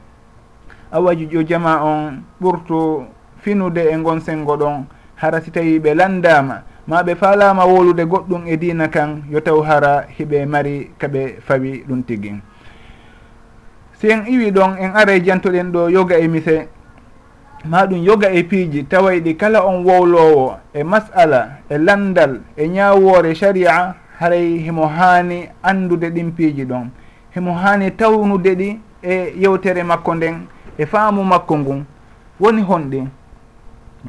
Awaju 0.91 1.25
jo 1.31 1.43
jama 1.43 1.83
on 1.83 2.23
ɓurtu 2.41 3.05
finude 3.37 3.77
e 3.85 3.97
gon 4.01 4.19
sengo 4.19 4.57
ɗon. 4.57 4.85
Hara 5.15 5.41
si 5.41 5.51
tawi 5.51 5.79
ɓe 5.79 5.93
landama 5.93 6.63
ma 6.87 7.03
ɓe 7.03 7.15
falama 7.15 7.65
wolude 7.65 8.05
goɗɗum 8.05 8.47
e 8.47 8.57
diina 8.57 8.87
kan 8.87 9.21
yo 9.29 9.39
taw 9.39 9.61
hara 9.61 10.05
hiɓe 10.17 10.45
mari 10.45 10.91
kaɓe 10.97 11.37
fawi 11.45 11.83
ɗum 11.87 12.03
tigui 12.03 12.41
si 13.93 14.09
en 14.09 14.25
iwi 14.25 14.51
ɗon 14.51 14.77
en 14.79 14.91
aray 14.95 15.21
jantoɗen 15.23 15.71
ɗo 15.71 15.89
yoga 15.89 16.17
e 16.17 16.27
mise. 16.27 16.67
ma 17.65 17.85
ɗum 17.85 18.03
yoga 18.03 18.29
e 18.31 18.43
piiji 18.43 18.83
tawayɗi 18.83 19.35
kala 19.37 19.61
on 19.65 19.83
wowlowo 19.85 20.57
e 20.73 20.83
mas'ala 20.83 21.57
e 21.69 21.77
landal 21.77 22.41
e 22.57 22.67
ñawore 22.67 23.35
sharia 23.35 23.95
haray 24.19 24.57
himo 24.57 24.87
haani 24.87 25.49
andude 25.63 26.09
ɗin 26.09 26.31
piiji 26.31 26.65
ɗon. 26.65 26.89
Himo 27.35 27.53
haani 27.53 27.91
tawnude 27.91 28.55
ɗi 28.55 28.79
e 29.03 29.33
yewtere 29.39 29.83
makko 29.83 30.15
nden 30.15 30.47
e 30.77 30.85
faamu 30.85 31.23
makko 31.23 31.57
ngun. 31.57 31.85
Woni 32.39 32.61
honɗi 32.61 33.07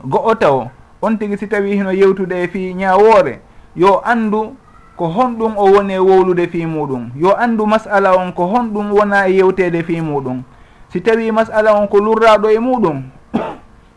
go'o 0.04 0.34
taw 0.34 0.68
on 1.02 1.18
tigi 1.18 1.36
si 1.36 1.46
tawi 1.46 1.76
hino 1.76 1.92
yewtude 1.92 2.42
e 2.42 2.48
fii 2.48 2.74
ñawoore 2.74 3.40
yo 3.76 4.00
andu 4.04 4.56
ko 4.96 5.08
honɗum 5.08 5.56
o 5.56 5.64
woni 5.72 5.92
e 5.94 5.98
wowlude 5.98 6.46
fii 6.48 6.66
muɗum 6.66 7.10
yo 7.16 7.36
andu 7.36 7.66
masala 7.66 8.16
on 8.16 8.32
ko 8.32 8.46
honɗum 8.46 8.92
wona 8.92 9.26
e 9.28 9.36
yewtede 9.36 9.82
fii 9.82 10.00
muɗum 10.00 10.42
si 10.88 11.00
tawi 11.00 11.32
masala 11.32 11.74
on 11.74 11.88
ko 11.88 11.98
lurraɗo 11.98 12.50
e 12.50 12.58
muɗum 12.58 13.02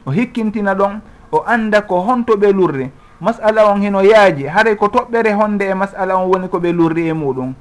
o 0.06 0.12
hikkintina 0.12 0.74
ɗon 0.76 1.02
o 1.32 1.44
anda 1.46 1.82
ko 1.82 2.00
honto 2.02 2.38
ɓe 2.38 2.52
lurri. 2.52 2.92
Masala 3.22 3.72
on 3.72 3.82
hino 3.82 4.02
yaaji 4.02 4.46
haray 4.48 4.76
ko 4.76 4.88
toɓɓere 4.88 5.34
honde 5.34 5.62
e 5.66 5.74
masala 5.74 6.18
on 6.18 6.30
woni 6.30 6.48
ko 6.50 6.60
ɓe 6.60 6.72
lurri 6.72 7.08
e 7.10 7.14
muɗum. 7.14 7.54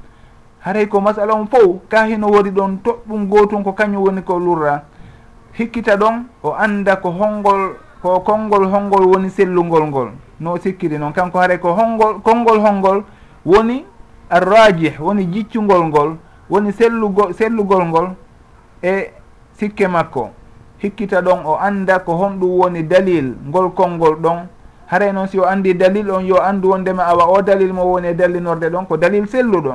Haray 0.60 0.86
ko 0.88 1.00
masala 1.00 1.34
on 1.34 1.46
fof 1.46 1.88
ka 1.88 2.06
hino 2.06 2.28
wori 2.28 2.50
ɗon 2.50 2.78
toɓɓum 2.84 3.28
gotum 3.28 3.64
ko 3.64 3.72
kañum 3.72 4.02
woni 4.02 4.22
ko 4.22 4.38
lurra. 4.38 4.82
Hikkita 5.52 5.96
ɗon 5.96 6.24
o 6.42 6.52
anda 6.52 6.96
ko 6.96 7.10
hongol 7.10 7.76
ko 8.02 8.20
konngol 8.20 8.66
honngol 8.68 9.04
woni 9.06 9.30
sellugol 9.30 9.86
ngol. 9.86 10.08
No 10.40 10.56
sikkiri 10.58 10.98
noon 10.98 11.12
kanko 11.12 11.38
haray 11.38 11.58
ko 11.58 11.72
honngol 11.72 12.20
konngol 12.20 12.60
honngol 12.60 13.04
woni 13.46 13.84
arrajih 14.30 15.00
woni 15.00 15.26
jiccugol 15.32 15.88
ngol 15.88 16.16
woni 16.50 16.72
sellugo 16.72 17.32
sellugol 17.32 17.84
ngol 17.86 18.06
e 18.82 19.12
sikke 19.56 19.88
makko. 19.88 20.43
hikkita 20.84 21.20
ɗon 21.22 21.40
o 21.46 21.56
anda 21.56 21.98
ko 21.98 22.12
honɗum 22.20 22.52
woni 22.60 22.82
dalil 22.82 23.34
ngol 23.48 23.72
konngol 23.72 24.16
ɗon. 24.20 24.38
Haray 24.86 25.12
noon 25.12 25.28
si 25.28 25.38
o 25.40 25.44
andi 25.44 25.74
dalil 25.74 26.10
on 26.10 26.24
yo 26.26 26.36
andu 26.36 26.68
wondema 26.70 27.04
awa 27.08 27.24
o 27.32 27.42
dalil 27.42 27.72
mo 27.72 27.84
woni 27.92 28.08
e 28.08 28.14
dallinorde 28.14 28.68
ɗon 28.70 28.86
ko 28.86 28.96
dalil 28.96 29.26
selluɗo 29.26 29.74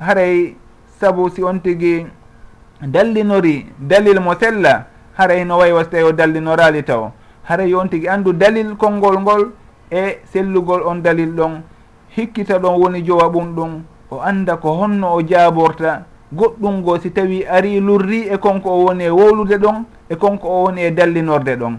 haray 0.00 0.54
saabu 1.00 1.30
si 1.30 1.42
on 1.42 1.58
tigi 1.60 2.06
dallinori 2.82 3.66
dalil 3.80 4.20
mo 4.20 4.34
sella 4.38 4.86
haray 5.16 5.44
no 5.44 5.58
wayi 5.58 5.72
way 5.72 5.84
tawi 5.84 6.02
o 6.02 6.12
dallinorali 6.12 6.84
taw. 6.84 7.10
Haray 7.48 7.70
yo 7.70 7.80
on 7.80 7.88
tigi 7.88 8.08
andu 8.08 8.32
dalil 8.32 8.76
konngol 8.76 9.16
ngol 9.20 9.42
e 9.90 10.20
sellugol 10.30 10.82
on 10.84 11.00
dalil 11.02 11.32
ɗon. 11.32 11.62
Hikkita 12.16 12.58
ɗon 12.58 12.76
woni 12.80 13.02
jowa 13.02 13.28
ɓum 13.32 13.54
ɗum 13.56 13.72
o 14.10 14.20
anda 14.20 14.56
ko 14.56 14.76
honno 14.76 15.14
o 15.16 15.22
jaaborta. 15.22 16.04
goɗɗum 16.32 16.80
ngo 16.80 16.98
si 16.98 17.10
tawi 17.10 17.44
ari 17.46 17.80
lurri 17.80 18.28
e 18.28 18.36
konko 18.36 18.68
o 18.70 18.84
woni 18.84 19.04
e 19.04 19.10
wowlude 19.10 19.56
ɗon 19.58 19.84
e 20.10 20.16
konko 20.16 20.48
o 20.48 20.62
woni 20.64 20.82
e 20.82 20.90
dallinorde 20.90 21.56
ɗon. 21.56 21.78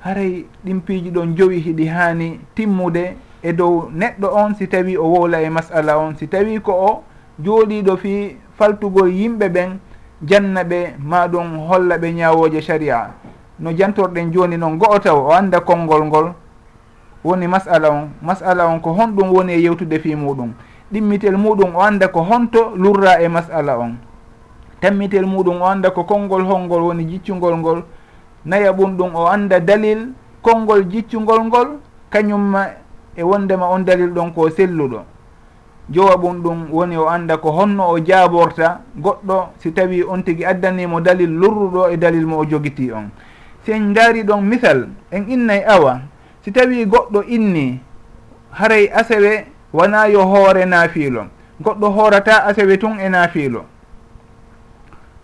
Haray 0.00 0.46
ɗin 0.64 0.80
piiji 0.80 1.10
ɗon 1.10 1.36
jowi 1.36 1.60
hiɗi 1.60 1.86
hani 1.86 2.40
timmude 2.54 3.16
e 3.42 3.52
dow 3.52 3.90
neɗɗo 3.94 4.28
on 4.34 4.54
si 4.54 4.66
tawi 4.66 4.96
o 4.96 5.06
wowla 5.06 5.42
e 5.42 5.50
masala 5.50 5.98
on. 5.98 6.16
Si 6.16 6.26
tawi 6.26 6.60
ko 6.60 6.72
o 6.72 7.02
jooɗiɗo 7.42 7.96
fi 7.96 8.36
faltugol 8.58 9.10
yimɓe 9.10 9.48
ɓen 9.48 9.78
janna 10.26 10.64
ɓe 10.64 10.94
ma 10.98 11.28
ɗum 11.28 11.58
holla 11.68 11.98
ɓe 11.98 12.12
ñawoje 12.12 12.60
sharia. 12.60 13.14
No 13.60 13.70
jantorɗen 13.70 14.32
joni 14.32 14.56
noon 14.56 14.78
go'o 14.78 14.98
taw 14.98 15.26
o 15.26 15.30
anda 15.32 15.60
konngol 15.60 16.04
ngol 16.04 16.32
woni 17.24 17.46
masala 17.46 17.90
on. 17.90 18.10
Masala 18.22 18.66
on 18.66 18.80
ko 18.80 18.90
honɗum 18.92 19.30
woni 19.32 19.52
e 19.52 19.62
yewtude 19.62 20.00
fi 20.00 20.14
muɗum. 20.16 20.52
ɗimmitel 20.92 21.36
muɗum 21.36 21.76
o 21.76 21.80
anda 21.82 22.08
ko 22.08 22.20
honto 22.22 22.72
lurra 22.76 23.20
e 23.20 23.28
masala 23.28 23.78
on. 23.78 23.96
Tammitel 24.80 25.26
muɗum 25.26 25.60
o 25.60 25.66
anda 25.66 25.90
ko 25.90 26.04
konngol 26.04 26.44
holngol 26.44 26.82
woni 26.82 27.04
jiccungol 27.04 27.56
ngol 27.58 27.82
naya 28.44 28.72
ɓum 28.72 28.96
ɗum 28.96 29.14
o 29.14 29.26
anda 29.26 29.60
dalil 29.60 30.12
konngol 30.42 30.88
jiccungol 30.88 31.44
ngol 31.44 31.68
kañumma 32.10 32.66
e 33.16 33.22
wondema 33.22 33.66
on 33.68 33.84
dalil 33.84 34.10
ɗon 34.14 34.32
ko 34.32 34.48
selluɗo. 34.50 35.02
Jowa 35.90 36.16
ɓum 36.16 36.42
ɗum 36.42 36.58
woni 36.70 36.96
o 36.96 37.08
anda 37.08 37.36
ko 37.36 37.50
honno 37.50 37.90
o 37.90 37.98
jaaborta 37.98 38.80
goɗɗo 38.96 39.48
si 39.58 39.72
tawi 39.72 40.04
on 40.04 40.22
tigui 40.22 40.44
addanimo 40.44 41.00
dalil 41.00 41.30
lurruɗo 41.30 41.90
e 41.90 41.96
dalil 41.96 42.26
mo 42.26 42.38
o 42.38 42.44
jogiti 42.44 42.92
on. 42.92 43.10
Si 43.64 43.72
en 43.72 43.92
daari 43.92 44.22
ɗon 44.22 44.40
misal 44.42 44.88
en 45.10 45.24
innay 45.28 45.64
awa 45.66 46.00
si 46.44 46.52
tawi 46.52 46.86
goɗɗo 46.86 47.24
inni 47.28 47.80
haray 48.52 48.88
asewe 48.94 49.57
wona 49.72 50.06
yo 50.06 50.24
hoore 50.24 50.64
naafiilo 50.64 51.26
goɗɗo 51.60 51.90
hoorata 51.90 52.44
asewe 52.44 52.76
tun 52.76 53.00
e 53.00 53.08
naafiilo. 53.08 53.64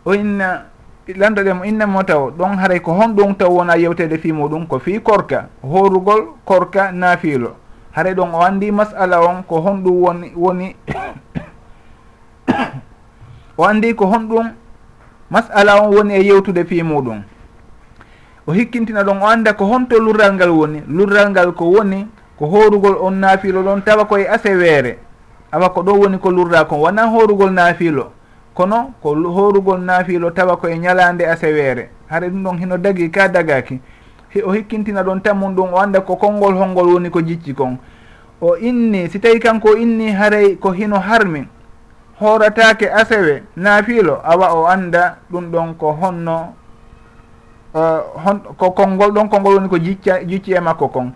O 0.04 0.14
inna 0.14 0.64
landoɗe 1.08 1.52
mo 1.52 1.64
innamo 1.64 2.02
taw 2.02 2.30
ɗon 2.30 2.58
haray 2.58 2.80
ko 2.80 2.92
honɗum 2.92 3.34
taw 3.36 3.50
wona 3.50 3.76
yewtede 3.76 4.18
fi 4.18 4.32
muɗum 4.32 4.66
ko 4.66 4.78
fi 4.78 5.00
korka 5.00 5.48
horugol 5.62 6.34
korka 6.44 6.92
naafiilo. 6.92 7.56
Haray 7.92 8.14
ɗon 8.14 8.34
o 8.34 8.42
anndi 8.42 8.72
masala 8.72 9.22
on 9.22 9.42
ko 9.42 9.60
honɗum 9.60 10.02
woni 10.02 10.32
woni 10.36 10.76
o 13.58 13.64
anndi 13.64 13.94
ko 13.94 14.06
honɗum 14.06 14.52
masala 15.30 15.82
on 15.82 15.94
woni 15.94 16.14
e 16.14 16.24
yewtude 16.24 16.64
fi 16.66 16.82
muɗum. 16.82 17.22
O 18.46 18.52
hikkintina 18.52 19.04
ɗon 19.04 19.22
o 19.22 19.26
annda 19.26 19.54
ko 19.54 19.66
honto 19.66 19.98
lurral 19.98 20.34
ngal 20.34 20.50
woni 20.50 20.82
lurral 20.88 21.30
ngal 21.30 21.54
ko 21.54 21.64
woni 21.64 22.06
ko 22.38 22.46
horugol 22.46 22.96
on 23.00 23.14
naafilo 23.14 23.62
ɗon 23.62 23.82
tawa 23.84 24.04
koye 24.04 24.28
aseweere 24.28 24.98
awa 25.52 25.70
ko 25.70 25.82
ɗo 25.82 25.92
woni 25.98 26.18
ko 26.18 26.30
lurda 26.30 26.64
kon. 26.64 26.80
Wonan 26.80 27.10
horugol 27.10 27.50
naafilo 27.52 28.10
kono 28.54 28.92
ko 29.02 29.14
horugol 29.14 29.80
naafilo 29.80 30.30
tawa 30.30 30.56
koye 30.56 30.78
ñalande 30.78 31.26
aseweere 31.26 31.88
haɗa 32.10 32.28
ɗum 32.28 32.42
ɗon 32.44 32.58
hino 32.58 32.76
dagi 32.78 33.10
ka 33.10 33.28
dagaki 33.28 33.80
o 34.44 34.52
hikkintina 34.52 35.02
ɗon 35.02 35.20
tammum 35.22 35.54
ɗum 35.54 35.72
o 35.74 35.78
anda 35.78 36.00
ko 36.00 36.16
konngol 36.16 36.54
holngol 36.54 36.88
woni 36.94 37.10
ko 37.10 37.20
jicci 37.22 37.54
kon. 37.54 37.78
O 38.40 38.56
inni 38.56 39.08
si 39.08 39.20
tawi 39.20 39.38
kanko 39.38 39.76
inni 39.76 40.10
haray 40.12 40.56
ko 40.56 40.72
hino 40.72 40.98
harmi 40.98 41.46
horatake 42.20 42.90
asewe 42.90 43.42
naafilo 43.56 44.18
awa 44.24 44.54
o 44.54 44.66
anda 44.66 45.18
ɗum 45.30 45.50
ɗon 45.52 45.74
ko 45.78 45.92
honno 45.92 46.54
uh, 47.74 48.00
hon, 48.24 48.40
ko 48.58 48.70
konngol 48.70 49.12
ɗon 49.12 49.28
konngol 49.28 49.54
woni 49.54 49.68
ko 49.68 49.78
jicca 49.78 50.24
jicci 50.26 50.52
e 50.52 50.60
makko 50.60 50.88
kon. 50.88 51.12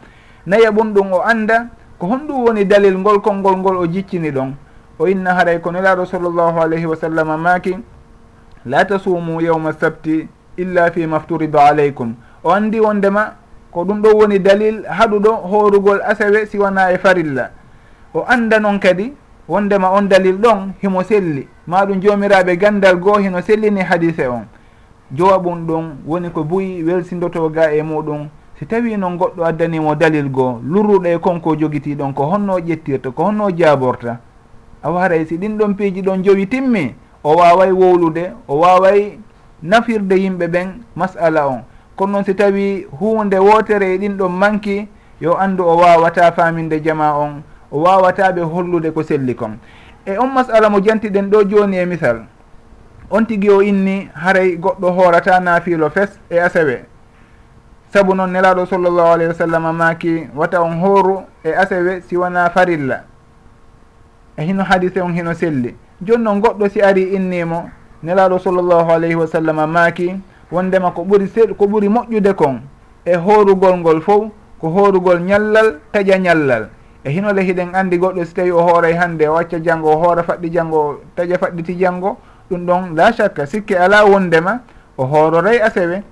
naya 0.49 0.69
e 0.69 0.73
ɓum 0.73 0.93
ɗum 0.95 1.13
o 1.13 1.21
anda 1.21 1.69
ko 1.99 2.07
honɗum 2.07 2.45
woni 2.45 2.65
dalil 2.65 2.97
ngol 2.99 3.21
konngol 3.21 3.57
ngol 3.57 3.77
o 3.77 3.87
jiccini 3.87 4.31
ɗon. 4.31 4.55
O 4.99 5.07
inna 5.07 5.35
haray 5.35 5.61
ko 5.61 5.71
nelaɗo 5.71 6.07
sallllahu 6.07 6.59
alayhi 6.61 6.87
wa 6.87 6.97
sallam 6.97 7.29
maki 7.41 7.77
la 8.65 8.85
tasumu 8.85 9.41
yawma 9.41 9.73
sabti 9.73 10.27
illa 10.57 10.91
fi 10.91 11.07
mafturido 11.07 11.59
aleykum 11.61 12.15
o 12.43 12.51
andi 12.51 12.81
wondema 12.81 13.35
ko 13.71 13.85
ɗum 13.85 14.01
ɗo 14.03 14.17
woni 14.17 14.39
dalil 14.39 14.85
haɗuɗo 14.89 15.31
horugol 15.51 16.01
asawe 16.03 16.47
siwana 16.47 16.93
e 16.93 16.99
farilla. 16.99 17.51
O 18.15 18.25
anda 18.27 18.59
noon 18.59 18.79
kadi 18.81 19.13
wondema 19.49 19.91
on 19.93 20.09
dalil 20.09 20.39
ɗon 20.39 20.73
himo 20.81 21.03
selli. 21.03 21.47
Maɗum 21.67 22.01
jomiraɓe 22.01 22.57
gandal 22.57 22.97
goo 22.97 23.19
hino 23.19 23.43
sellini 23.43 23.83
hadise 23.83 24.27
on. 24.27 24.47
Jowaɓum 25.13 25.67
ɗum 25.67 25.85
woni 26.07 26.31
ko 26.31 26.43
buyi 26.45 26.83
welsindotoga 26.83 27.73
e 27.73 27.83
muɗum. 27.83 28.29
si 28.59 28.67
tawi 28.67 28.97
noon 28.97 29.17
goɗɗo 29.17 29.45
addanimo 29.45 29.95
dalil 29.95 30.29
goo 30.29 30.61
lurruɗo 30.65 31.07
e 31.07 31.19
konko 31.19 31.57
jogitiɗon 31.57 32.13
ko 32.15 32.25
honno 32.27 32.59
ƴettirta 32.59 33.11
ko 33.13 33.25
honno 33.25 33.51
jaaborta 33.51 34.19
awa 34.83 35.01
haray 35.03 35.27
si 35.27 35.37
ɗin 35.39 35.57
ɗon 35.59 35.75
piiji 35.75 36.03
ɗon 36.03 36.23
jowi 36.25 36.47
timmi 36.47 36.95
o 37.23 37.37
waway 37.37 37.71
wowlude 37.73 38.33
o 38.49 38.59
waway 38.59 39.19
nafirde 39.63 40.15
yimɓe 40.19 40.47
ɓen 40.49 40.69
masala 40.97 41.47
on. 41.49 41.63
Kono 41.97 42.13
noon 42.13 42.25
si 42.25 42.35
tawi 42.35 42.87
hunde 43.01 43.39
wotere 43.39 43.95
e 43.95 43.99
ɗin 43.99 44.17
ɗon 44.17 44.29
manki 44.33 44.89
yo 45.21 45.37
andu 45.39 45.63
o 45.65 45.77
wawata 45.77 46.33
faminde 46.33 46.81
jama 46.83 47.15
on 47.15 47.43
o 47.71 47.83
wawataɓe 47.83 48.41
hollude 48.43 48.91
ko 48.93 49.03
selli 49.03 49.35
kon. 49.35 49.59
E 50.07 50.19
on 50.19 50.29
masala 50.35 50.71
mo 50.71 50.81
jantiɗen 50.81 51.31
ɗo 51.31 51.45
joni 51.49 51.77
e 51.77 51.87
misal. 51.87 52.27
On 53.11 53.25
tigui 53.25 53.51
o 53.51 53.63
inni 53.63 54.09
haray 54.15 54.57
goɗɗo 54.57 54.91
horata 54.93 55.41
naafilo 55.41 55.91
fes 55.91 56.19
e 56.31 56.39
asewe 56.39 56.87
saabu 57.93 58.15
noon 58.15 58.31
nelaɗo 58.31 58.67
sallllahu 58.67 59.09
alayhi 59.17 59.29
wa 59.33 59.35
sallam 59.35 59.65
maaki 59.77 60.29
wata 60.37 60.61
on 60.63 60.77
hooru 60.81 61.23
e 61.45 61.53
asewe 61.55 62.01
siwana 62.01 62.51
farilla. 62.51 63.05
E 64.37 64.45
hino 64.45 64.63
hadise 64.65 65.01
on 65.01 65.13
hino 65.15 65.35
selli. 65.35 65.75
Joni 66.03 66.25
noon 66.25 66.41
goɗɗo 66.41 66.69
si 66.71 66.83
ari 66.83 67.03
innimo 67.17 67.71
nelaɗo 68.03 68.39
sallllahu 68.39 68.91
alayhi 68.93 69.15
wa 69.15 69.27
sallam 69.27 69.57
maaki 69.73 70.15
wondema 70.53 70.91
ko 70.91 71.03
ɓuri 71.05 71.27
se 71.29 71.47
ko 71.55 71.65
ɓuri 71.67 71.89
moƴƴude 71.89 72.35
kon 72.35 72.61
e 73.07 73.17
hoorugol 73.17 73.77
ngol 73.79 74.01
fof 74.03 74.29
ko 74.61 74.69
hoorugol 74.69 75.21
ñallal 75.21 75.81
taƴa 75.93 76.19
ñallal. 76.19 76.69
E 77.05 77.11
hinole 77.11 77.41
hiɗen 77.43 77.75
anndi 77.75 77.97
goɗɗo 77.99 78.25
si 78.25 78.35
tawi 78.35 78.51
o 78.53 78.61
hooray 78.61 78.93
hannde 78.95 79.25
o 79.29 79.37
acca 79.37 79.59
janngo 79.65 79.89
o 79.93 79.97
hoora 79.97 80.23
faɗɗi 80.23 80.51
janngo 80.53 81.01
taƴa 81.17 81.39
faɗɗiti 81.39 81.79
janngo 81.79 82.19
ɗum 82.51 82.67
ɗon 82.67 82.95
la 82.97 83.13
chaque 83.13 83.47
sikke 83.47 83.73
ala 83.79 84.05
wondema 84.05 84.61
o 84.99 85.05
hoororay 85.07 85.61
asewe 85.63 86.03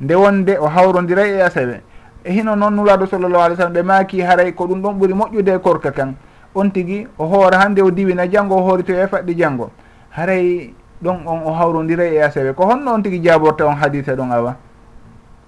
nde 0.00 0.14
wonde 0.14 0.58
o 0.58 0.66
hawrodiray 0.66 1.38
e 1.38 1.42
asawe 1.42 1.80
e 2.24 2.32
hino 2.32 2.56
noon 2.56 2.74
nulaɗo 2.74 3.06
sallllahu 3.06 3.42
alih 3.42 3.56
w 3.56 3.56
sallam 3.56 3.72
ɓe 3.72 3.82
maaki 3.82 4.20
haray 4.20 4.52
ko 4.52 4.66
ɗum 4.66 4.82
ɗon 4.82 4.94
ɓuuri 4.98 5.14
moƴƴude 5.14 5.54
e 5.54 5.58
korka 5.58 5.90
kan. 5.92 6.14
On 6.54 6.68
tigi 6.70 7.06
o 7.18 7.24
hoora 7.24 7.58
hannde 7.58 7.80
o 7.82 7.90
diwina 7.90 8.26
janngo 8.28 8.56
o 8.56 8.60
hoorito 8.60 8.92
e 8.92 9.06
faɗɗi 9.06 9.36
janngo. 9.38 9.70
Haray 10.10 10.74
ɗon 11.02 11.26
on 11.26 11.42
o 11.46 11.52
hawrodiray 11.52 12.16
e 12.16 12.22
asawe 12.22 12.52
ko 12.54 12.64
honno 12.64 12.92
on 12.92 13.02
tigi 13.02 13.20
jaborta 13.22 13.66
on 13.66 13.76
hadisa 13.76 14.14
ɗon 14.16 14.32
awa? 14.32 14.56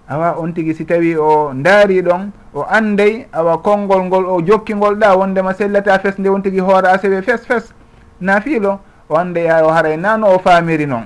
Awa 0.09 0.37
on 0.39 0.53
tigi 0.53 0.75
si 0.75 0.85
tawi 0.85 1.17
o 1.17 1.53
ndaari 1.53 2.03
ɗon 2.03 2.31
o 2.55 2.65
anday 2.69 3.27
awa 3.33 3.59
konngol 3.59 4.05
ngol 4.05 4.27
o 4.27 4.41
jokkingol 4.43 4.97
ɗa 4.97 5.17
wondema 5.17 5.55
sellata 5.55 5.99
fes 5.99 6.19
nde 6.19 6.29
on 6.29 6.41
tigi 6.43 6.61
hoora 6.61 6.93
asewe 6.93 7.23
fes 7.23 7.47
fes. 7.47 7.75
Nafiilo 8.21 8.79
o 9.09 9.17
anday 9.17 9.47
ha 9.49 9.65
o 9.67 9.69
haray 9.69 9.97
nano 9.97 10.29
o 10.35 10.39
faamiri 10.39 10.87
noon. 10.87 11.05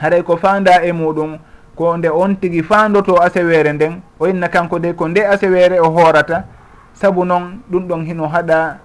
Haray 0.00 0.22
ko 0.22 0.36
fanda 0.36 0.84
e 0.84 0.92
muɗum 0.92 1.38
ko 1.78 1.96
nde 1.96 2.08
on 2.10 2.34
tigi 2.36 2.62
fandoto 2.62 3.22
asewere 3.22 3.72
nden 3.72 4.00
o 4.18 4.26
inna 4.26 4.48
kanko 4.48 4.78
de 4.78 4.92
ko 4.92 5.08
nde 5.08 5.22
asewere 5.26 5.78
o 5.80 5.90
hoorata 5.90 6.44
saabu 6.92 7.24
noon 7.24 7.60
ɗum 7.70 7.86
ɗon 7.88 8.02
hino 8.06 8.26
haɗa 8.26 8.78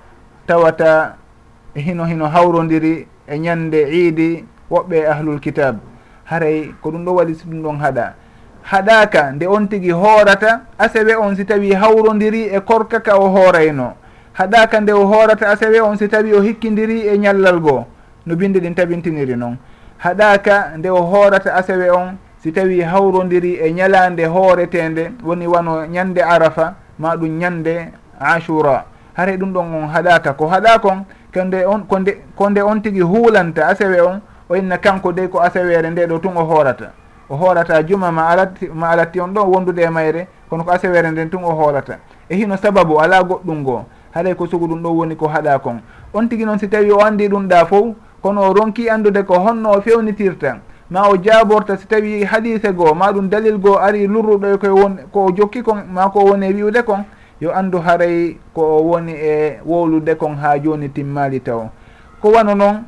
tawata 0.48 1.16
hino 1.76 2.06
hino 2.06 2.28
hawrodiri 2.30 3.08
e 3.28 3.38
ñande 3.40 3.82
iidi 3.90 4.46
woɓɓe 4.72 4.96
e 5.02 5.06
ahlul 5.08 5.40
kitab 5.40 5.78
haray 6.26 6.74
ko 6.82 6.92
ɗum 6.92 7.06
ɗo 7.06 7.12
waɗi 7.16 7.34
si 7.36 7.46
ɗum 7.48 7.62
ɗon 7.64 7.78
haɗa. 7.80 8.14
Haɗaka 8.64 9.32
nde 9.32 9.46
on 9.48 9.68
tigi 9.68 9.92
hoorata 9.92 10.62
asewe 10.78 11.16
on 11.16 11.36
si 11.36 11.46
tawi 11.46 11.74
hawrodiri 11.74 12.44
e 12.56 12.60
korkaka 12.62 13.18
o 13.18 13.30
hoorayno. 13.30 13.94
Haɗaka 14.34 14.82
nde 14.82 14.92
o 14.94 15.06
hoorata 15.06 15.50
asewe 15.50 15.80
on 15.82 15.98
si 15.98 16.08
tawi 16.08 16.34
o 16.34 16.42
hikkidiri 16.42 17.08
e 17.08 17.18
ñallal 17.18 17.60
goo. 17.60 17.86
No 18.26 18.36
binde 18.36 18.60
ɗin 18.60 18.74
tabintiniri 18.76 19.36
noon. 19.36 19.58
Haɗaka 19.98 20.78
nde 20.78 20.90
o 20.90 21.02
hoorata 21.02 21.54
asewe 21.56 21.90
on 21.92 22.18
si 22.44 22.52
tawi 22.52 22.82
hawrodiri 22.82 23.54
e 23.56 23.72
ñalande 23.72 24.26
hooretende 24.26 25.12
woni 25.24 25.48
wano 25.48 25.86
ñande 25.88 26.22
arafa 26.24 26.76
ma 27.00 27.16
ɗum 27.16 27.38
ñande 27.40 27.88
ashura. 28.20 28.84
Haray 29.16 29.38
ɗum 29.38 29.54
ɗon 29.54 29.74
on 29.74 29.88
haɗaka 29.88 30.34
ko 30.34 30.48
haɗa 30.48 30.80
kon 30.80 31.06
konde 31.34 31.66
on 31.66 31.84
konde 31.88 32.18
konde 32.36 32.60
on 32.62 32.82
tigui 32.82 33.02
huulanta 33.02 33.68
asewe 33.68 34.02
on 34.02 34.20
o 34.50 34.56
inna 34.56 34.78
kanko 34.78 35.14
dey 35.14 35.28
ko 35.30 35.40
asewere 35.40 35.90
nde 35.90 36.06
ɗo 36.06 36.20
tun 36.20 36.36
o 36.36 36.44
hoorata. 36.44 36.92
O 37.30 37.36
hoorata 37.38 37.82
juma 37.88 38.12
ma 38.12 38.28
alatti 38.28 38.68
ma 38.74 38.90
alatti 38.90 39.22
on 39.22 39.30
ɗon 39.34 39.48
wondude 39.48 39.80
e 39.82 39.90
mayre 39.90 40.28
kono 40.50 40.64
ko 40.66 40.72
asewere 40.72 41.12
nden 41.12 41.30
tun 41.30 41.44
o 41.46 41.52
hoorata. 41.56 42.00
E 42.30 42.36
hino 42.36 42.58
sababu 42.58 43.00
ala 43.00 43.24
goɗɗum 43.24 43.60
ngoo 43.62 43.86
haɗay 44.14 44.36
ko 44.36 44.48
sugu 44.48 44.68
ɗum 44.68 44.82
ɗo 44.84 44.90
woni 44.92 45.16
ko 45.16 45.28
haɗa 45.28 45.60
kon. 45.60 45.80
On 46.14 46.28
tigui 46.28 46.44
noon 46.46 46.60
si 46.60 46.68
tawi 46.68 46.92
o 46.92 47.00
andi 47.00 47.30
ɗum 47.30 47.48
ɗa 47.48 47.66
fof 47.66 47.96
kono 48.22 48.42
o 48.42 48.54
ronki 48.54 48.90
andude 48.90 49.24
ko 49.24 49.40
honno 49.40 49.72
o 49.78 49.82
fewnitirta 49.82 50.58
ma 50.94 51.10
o 51.10 51.18
jaaborta 51.18 51.78
si 51.78 51.88
tawi 51.88 52.24
hadise 52.24 52.72
goo 52.74 52.94
ma 52.94 53.12
ɗum 53.12 53.28
dalil 53.30 53.58
goo 53.58 53.78
ari 53.82 54.06
lurruɗo 54.08 54.54
e 54.54 54.58
koye 54.58 54.72
won 54.74 54.98
ko 55.12 55.26
o 55.26 55.32
jokki 55.32 55.64
kon 55.64 55.82
ma 55.90 56.10
ko 56.10 56.20
woni 56.20 56.46
e 56.46 56.54
wiwde 56.54 56.84
kon 56.86 57.04
yo 57.42 57.50
andu 57.52 57.80
haray 57.82 58.38
ko 58.54 58.62
o 58.62 58.84
woni 58.84 59.12
e 59.14 59.58
wowlude 59.66 60.16
kon 60.16 60.36
ha 60.36 60.60
joni 60.60 60.90
timmali 60.90 61.40
taw. 61.42 61.70
Ko 62.22 62.30
wano 62.30 62.54
noon 62.54 62.84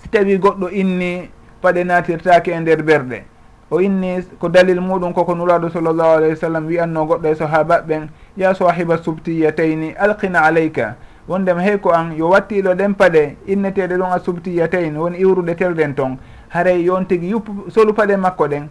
si 0.00 0.08
tawi 0.08 0.38
goɗɗo 0.38 0.70
inni 0.72 1.28
paɗe 1.60 1.84
natirtake 1.84 2.48
e 2.48 2.60
nder 2.60 2.82
berɗe 2.82 3.22
o 3.70 3.80
inni 3.80 4.24
ko 4.40 4.48
dalil 4.48 4.80
muɗum 4.80 5.12
koko 5.12 5.34
nuraɗo 5.34 5.68
sallllahu 5.68 6.16
alayhi 6.16 6.32
wa 6.32 6.40
sallam 6.40 6.66
wiyanno 6.66 7.04
goɗɗo 7.04 7.28
e 7.28 7.34
sahabaɓen 7.34 8.08
ya 8.38 8.54
sahiba 8.54 8.96
subtiyatayni 8.96 9.92
alqina 9.98 10.40
aleyka 10.48 10.96
wondema 11.28 11.60
hey 11.60 11.76
ko 11.76 11.90
an 11.90 12.16
yo 12.16 12.30
wattiɗo 12.30 12.72
ɗen 12.74 12.94
paɗe 12.94 13.36
inneteɗe 13.46 13.98
ɗon 13.98 14.12
a 14.16 14.18
subtiyatayn 14.18 14.96
woni 14.96 15.18
iwruɗe 15.18 15.54
telɗen 15.54 15.94
ton. 15.94 16.16
haray 16.48 16.82
yon 16.82 17.04
tigui 17.04 17.30
yuppu 17.30 17.70
solu 17.70 17.92
paɗe 17.92 18.16
makko 18.16 18.48
ɗen 18.48 18.68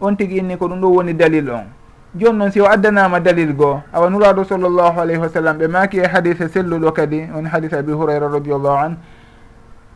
on 0.00 0.14
tigui 0.16 0.38
inni 0.38 0.56
ko 0.56 0.68
ɗum 0.68 0.80
ɗo 0.80 0.88
woni 0.88 1.14
dalil 1.14 1.50
on. 1.50 1.66
Joni 2.14 2.38
noon 2.38 2.50
si 2.50 2.60
o 2.60 2.66
addanama 2.66 3.20
dalil 3.20 3.52
goo 3.52 3.80
awa 3.92 4.10
nuraɗo 4.10 4.44
sallllahu 4.44 5.00
alayhi 5.00 5.20
wa 5.20 5.28
sallam 5.28 5.58
ɓe 5.58 5.68
maki 5.68 5.98
e 5.98 6.06
hadise 6.06 6.48
selluɗo 6.48 6.92
kadi 6.92 7.28
woni 7.34 7.48
hadise 7.48 7.74
abi 7.76 7.92
hurayra 7.92 8.28
radiallahu 8.28 8.76
an. 8.84 8.96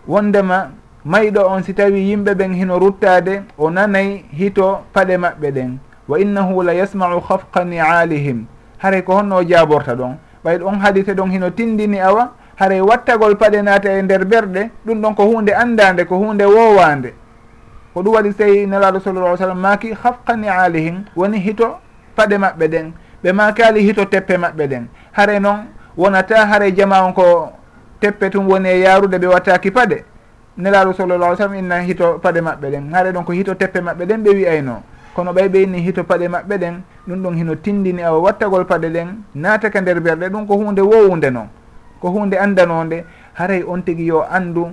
Wondema 0.08 0.70
mayɗo 1.04 1.48
on 1.48 1.62
si 1.62 1.72
tawi 1.74 2.00
yimɓe 2.10 2.34
ɓen 2.34 2.52
hino 2.54 2.78
ruttade 2.78 3.42
o 3.58 3.70
nanayi 3.70 4.24
hito 4.32 4.80
paɗe 4.92 5.16
maɓɓe 5.16 5.50
ɗen. 5.52 5.78
Wa 6.08 6.18
innahu 6.18 6.62
la 6.62 6.72
yasmau 6.74 7.20
hafqa 7.20 7.64
nialihim. 7.64 8.44
Haray 8.78 9.02
ko 9.02 9.14
honno 9.14 9.36
o 9.36 9.42
jaborta 9.44 9.94
ɗon. 9.94 10.16
Ɓayɗo 10.44 10.64
on 10.66 10.80
hadise 10.80 11.14
ɗon 11.14 11.30
hino 11.30 11.50
tindini 11.50 12.00
awa 12.00 12.32
haray 12.60 12.80
wattagol 12.80 13.34
paɗe 13.36 13.62
naata 13.62 13.88
e 13.98 14.02
nder 14.02 14.24
berɗe 14.24 14.70
ɗum 14.86 15.00
ɗon 15.02 15.14
ko 15.14 15.22
hunde 15.24 15.52
andade 15.56 16.04
ko 16.04 16.16
hunde 16.20 16.44
wowande 16.44 17.14
ko 17.94 18.02
ɗum 18.02 18.14
waɗi 18.14 18.34
tawi 18.34 18.66
nelaɗo 18.66 19.00
sallallah 19.00 19.36
sallam 19.38 19.58
maaki 19.58 19.92
hafqani 20.02 20.48
alihim 20.48 21.04
woni 21.16 21.38
hito 21.40 21.78
paɗe 22.16 22.36
maɓɓe 22.38 22.68
ɗen. 22.68 22.92
Ɓe 23.22 23.32
makali 23.32 23.80
hito 23.82 24.04
teppe 24.04 24.36
maɓɓe 24.36 24.66
ɗen. 24.68 24.84
Haray 25.12 25.40
noon 25.40 25.66
wonata 25.96 26.46
haray 26.46 26.72
jama 26.76 27.02
on 27.04 27.12
ko 27.12 27.52
teppe 28.00 28.30
tum 28.30 28.46
woni 28.48 28.68
e 28.68 28.80
yarude 28.80 29.16
ɓe 29.18 29.26
wattaki 29.26 29.70
paɗe. 29.70 30.04
Nelaɗo 30.58 30.92
sallallah 30.92 31.36
sallam 31.36 31.54
inna 31.54 31.80
hito 31.80 32.18
paɗe 32.22 32.40
maɓɓe 32.40 32.70
ɗen. 32.70 32.92
Haray 32.92 33.12
ɗon 33.12 33.24
ko 33.24 33.32
hito 33.32 33.54
teppe 33.54 33.80
maɓɓe 33.80 34.04
ɗen 34.06 34.22
ɓe 34.22 34.30
wiyayno 34.34 34.82
kono 35.14 35.32
ɓay 35.32 35.48
ɓe 35.48 35.62
inni 35.62 35.80
hito 35.80 36.04
paɗe 36.04 36.28
maɓɓe 36.28 36.58
ɗen 36.58 36.74
ɗum 37.08 37.22
ɗon 37.22 37.34
hino 37.36 37.54
tindini 37.54 38.02
awa 38.02 38.18
wattagol 38.20 38.64
paɗe 38.64 38.88
ɗen 38.92 39.08
naataka 39.34 39.80
nder 39.80 40.00
berɗe 40.00 40.28
ɗum 40.28 40.46
ko 40.46 40.54
hunde 40.56 40.80
wowunde 40.80 41.30
noon 41.32 41.48
ko 42.00 42.08
hunde 42.10 42.36
andanode 42.38 43.04
haray 43.34 43.62
on 43.62 43.82
tigui 43.82 44.06
yo 44.06 44.24
andu 44.24 44.72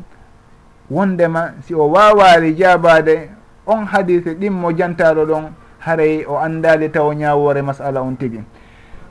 wondema 0.89 1.53
si 1.61 1.73
o 1.75 1.89
wawari 1.91 2.53
jabade 2.55 3.29
on 3.65 3.85
hadise 3.85 4.33
ɗimmo 4.35 4.71
jantaɗo 4.71 5.25
ɗon 5.25 5.43
haray 5.79 6.25
o 6.25 6.37
andali 6.39 6.89
taw 6.89 7.11
ñawore 7.13 7.61
masala 7.61 8.01
on 8.01 8.15
tigui 8.15 8.41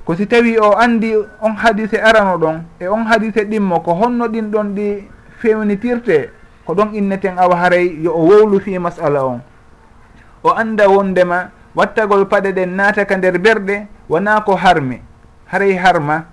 ko 0.04 0.14
si 0.14 0.26
tawi 0.26 0.58
o 0.58 0.72
andi 0.78 1.12
on 1.42 1.54
hadise 1.56 1.98
arano 2.00 2.38
ɗon 2.38 2.56
e 2.80 2.86
on 2.88 3.04
hadise 3.04 3.44
ɗimmo 3.44 3.80
ko 3.82 3.94
honno 3.94 4.28
ɗin 4.28 4.50
ɗon 4.50 4.74
ɗi 4.74 5.04
fewnitirte 5.38 6.30
ko 6.66 6.74
ɗon 6.74 6.94
inneten 6.94 7.38
awa 7.38 7.56
haray 7.56 7.86
yo 8.02 8.10
o 8.12 8.26
wowlu 8.26 8.58
fi 8.60 8.78
masala 8.78 9.24
on. 9.24 9.40
O 10.42 10.50
anda 10.50 10.88
wondema 10.88 11.50
wattagol 11.74 12.26
paɗe 12.26 12.52
ɗen 12.52 12.74
nataka 12.76 13.16
nder 13.16 13.38
berɗe 13.38 13.86
wona 14.08 14.40
ko 14.42 14.56
harmi. 14.56 15.00
Haray 15.46 15.74
harma 15.78 16.26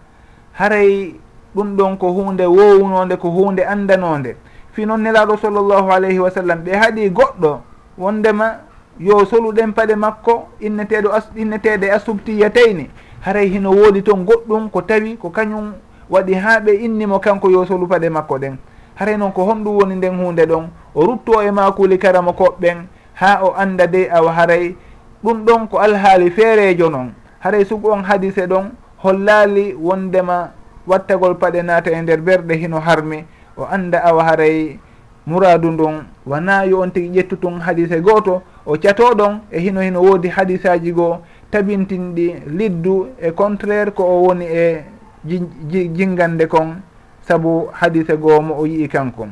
haray 0.54 1.14
ɗum 1.56 1.76
ɗon 1.78 1.98
ko 1.98 2.12
hunde 2.12 2.46
wowunode 2.46 3.18
ko 3.18 3.30
hunde 3.30 3.62
andanode 3.66 4.36
fi 4.74 4.86
noon 4.86 5.02
nelaɗo 5.02 5.38
sallllahu 5.38 5.92
alayhi 5.92 6.20
wa 6.20 6.32
sallam 6.32 6.60
ɓe 6.64 6.72
haaɗi 6.76 7.10
goɗɗo 7.10 7.60
wondema 7.98 8.60
yo 9.00 9.26
soluɗen 9.26 9.74
paɗe 9.74 9.96
makko 9.96 10.48
inneteɗo 10.60 11.10
innetede 11.36 11.92
asubtiyatayni. 11.92 12.90
Haray 13.22 13.48
hino 13.50 13.72
woodi 13.72 14.02
toon 14.04 14.26
goɗɗum 14.26 14.70
ko 14.70 14.82
tawi 14.82 15.18
ko 15.18 15.30
kañum 15.30 15.74
waɗi 16.10 16.34
ha 16.34 16.60
ɓe 16.60 16.74
innimo 16.86 17.20
kanko 17.20 17.50
yo 17.50 17.66
solu 17.66 17.88
paɗe 17.88 18.10
makko 18.10 18.38
ɗen. 18.40 18.58
Haray 18.96 19.18
noon 19.18 19.32
ko 19.32 19.46
honɗum 19.46 19.78
woni 19.78 19.96
nden 19.96 20.18
hunde 20.18 20.46
ɗon. 20.46 20.68
O 20.96 21.06
rutto 21.06 21.42
e 21.42 21.52
makuli 21.52 21.98
karama 21.98 22.32
koɓɓen 22.34 22.86
ha 23.14 23.40
o 23.44 23.54
anda 23.58 23.88
de 23.88 24.10
awa 24.12 24.32
haray. 24.32 24.76
Ɗum 25.24 25.46
ɗon 25.46 25.68
ko 25.70 25.78
alhaali 25.80 26.30
feerejo 26.32 26.90
noon. 26.90 27.14
Haray 27.40 27.66
sugu 27.66 27.90
on 27.92 28.04
hadise 28.04 28.46
ɗon 28.48 28.72
hollali 28.98 29.74
wondema 29.74 30.52
wattagol 30.88 31.36
paɗe 31.36 31.62
naata 31.64 31.92
e 31.92 32.02
nder 32.02 32.22
berɗe 32.22 32.56
hino 32.56 32.80
harmi 32.80 33.26
o 33.58 33.66
anda 33.66 34.00
awa 34.04 34.24
haray 34.24 34.80
muradu 35.26 35.72
ndun. 35.72 36.04
Wona 36.26 36.64
yo 36.66 36.80
on 36.82 36.92
tigui 36.92 37.10
ƴettu 37.22 37.38
tun 37.40 37.60
hadise 37.62 38.02
goto 38.02 38.42
o 38.66 38.78
catoɗon 38.78 39.40
e 39.52 39.60
hino 39.60 39.82
hino 39.82 40.02
woodi 40.02 40.28
hadisaji 40.30 40.92
goo. 40.92 41.18
Tabintinɗi 41.52 42.34
liddu 42.48 43.08
e 43.22 43.32
contraire 43.32 43.92
ko 43.92 44.04
o 44.04 44.24
woni 44.28 44.46
e 44.46 44.84
jingande 45.26 46.48
kon 46.48 46.82
saabu 47.22 47.70
hadise 47.72 48.18
goo 48.18 48.42
mo 48.42 48.56
o 48.60 48.66
yii 48.66 48.88
kanko. 48.88 49.28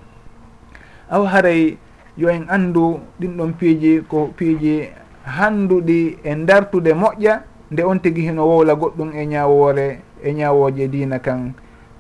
Awa 1.10 1.28
haray 1.30 1.78
yo 2.18 2.30
en 2.30 2.46
andu 2.50 3.00
ɗin 3.20 3.38
ɗon 3.38 3.54
piiji 3.54 4.02
ko 4.08 4.30
piiji 4.38 4.90
handuɗi 5.26 6.18
e 6.24 6.36
dartude 6.46 6.94
moƴƴa 6.94 7.42
nde 7.72 7.84
on 7.84 8.00
tigui 8.00 8.22
hino 8.24 8.48
wowla 8.48 8.76
goɗɗum 8.76 9.12
e 9.16 9.26
ñawoore 9.26 10.00
e 10.24 10.34
ñawoje 10.34 10.88
dina 10.88 11.20
kan 11.20 11.54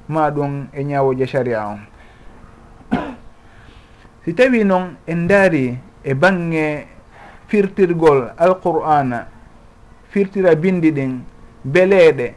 ma 0.07 0.29
ɗum 0.31 0.67
e 0.73 0.83
ñawoje 0.83 1.25
sharia 1.27 1.67
on. 1.67 1.79
Si 4.25 4.33
tawi 4.33 4.63
noon 4.63 4.95
en 5.07 5.27
daari 5.27 5.77
e 6.03 6.13
bange 6.13 6.85
firtirgol 7.47 8.31
alqur'ana 8.37 9.27
firtira 10.09 10.55
bindi 10.55 10.91
ɗin 10.91 11.19
beleɗe 11.65 12.35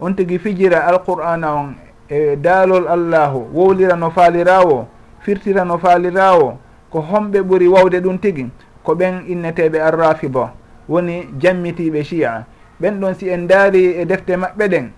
on 0.00 0.14
tigui 0.14 0.38
fijira 0.38 0.86
alqur'ana 0.86 1.54
on 1.54 1.74
e 2.08 2.36
daalol 2.36 2.88
allahu 2.88 3.46
wowlira 3.54 3.96
no 3.96 4.10
faalirawo 4.10 4.88
firtira 5.20 5.64
no 5.64 5.78
faalirawo 5.78 6.58
ko 6.90 6.98
homɓe 7.00 7.40
ɓuuri 7.42 7.68
wawde 7.68 8.00
ɗum 8.00 8.18
tigui 8.18 8.50
ko 8.82 8.94
ɓen 8.94 9.24
inneteɓe 9.28 9.78
arrafiba 9.80 10.52
woni 10.88 11.28
jammitiɓe 11.38 12.02
chia 12.04 12.44
ɓen 12.80 13.00
ɗon 13.00 13.14
si 13.14 13.28
en 13.30 13.46
daari 13.46 13.84
e 14.00 14.04
defte 14.04 14.36
maɓɓe 14.36 14.68
ɗen 14.68 14.90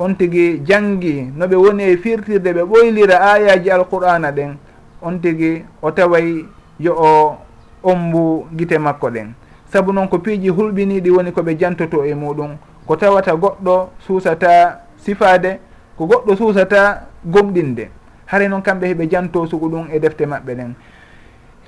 on 0.00 0.14
tigi 0.16 0.62
janngi 0.64 1.30
no 1.36 1.46
ɓe 1.46 1.56
woni 1.56 1.84
e 1.84 1.96
firtirde 1.96 2.52
ɓe 2.52 2.62
ɓoylira 2.64 3.20
ayaji 3.20 3.70
alqur'ana 3.70 4.32
ɗen 4.32 4.56
on 5.02 5.18
tigi 5.20 5.62
o 5.82 5.90
taway 5.92 6.44
yo 6.80 6.94
o 6.96 7.36
ombu 7.82 8.46
gite 8.56 8.78
makko 8.78 9.10
ɗen. 9.10 9.32
Saabu 9.72 9.92
noon 9.92 10.08
ko 10.08 10.18
piiji 10.18 10.48
hulɓiniɗi 10.48 11.10
woni 11.10 11.30
koɓe 11.32 11.54
jantoto 11.58 12.04
e 12.04 12.14
muɗum. 12.14 12.56
Ko 12.86 12.96
tawata 12.96 13.34
goɗɗo 13.36 13.88
suusata 14.00 14.80
sifade 14.96 15.60
ko 15.96 16.06
goɗɗo 16.06 16.36
suusata 16.36 17.06
gomɗinde. 17.24 17.88
Haray 18.26 18.48
noon 18.48 18.62
kamɓe 18.62 18.86
heɓe 18.86 19.08
janto 19.10 19.46
sugu 19.46 19.68
ɗum 19.68 19.88
e 19.92 19.98
defte 20.00 20.26
maɓɓe 20.26 20.54
ɗen. 20.54 20.74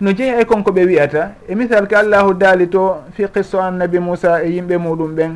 No 0.00 0.10
jeeya 0.12 0.40
e 0.40 0.44
konko 0.44 0.72
ɓe 0.72 0.86
wiyata 0.86 1.34
e 1.48 1.54
misal 1.54 1.86
ko 1.86 1.96
allahu 1.96 2.34
daali 2.34 2.66
to 2.68 2.96
fi 3.12 3.26
qisso 3.28 3.60
annabi 3.60 3.98
moussa 3.98 4.42
e 4.42 4.48
yimɓe 4.50 4.78
muɗum 4.78 5.14
ɓen 5.14 5.32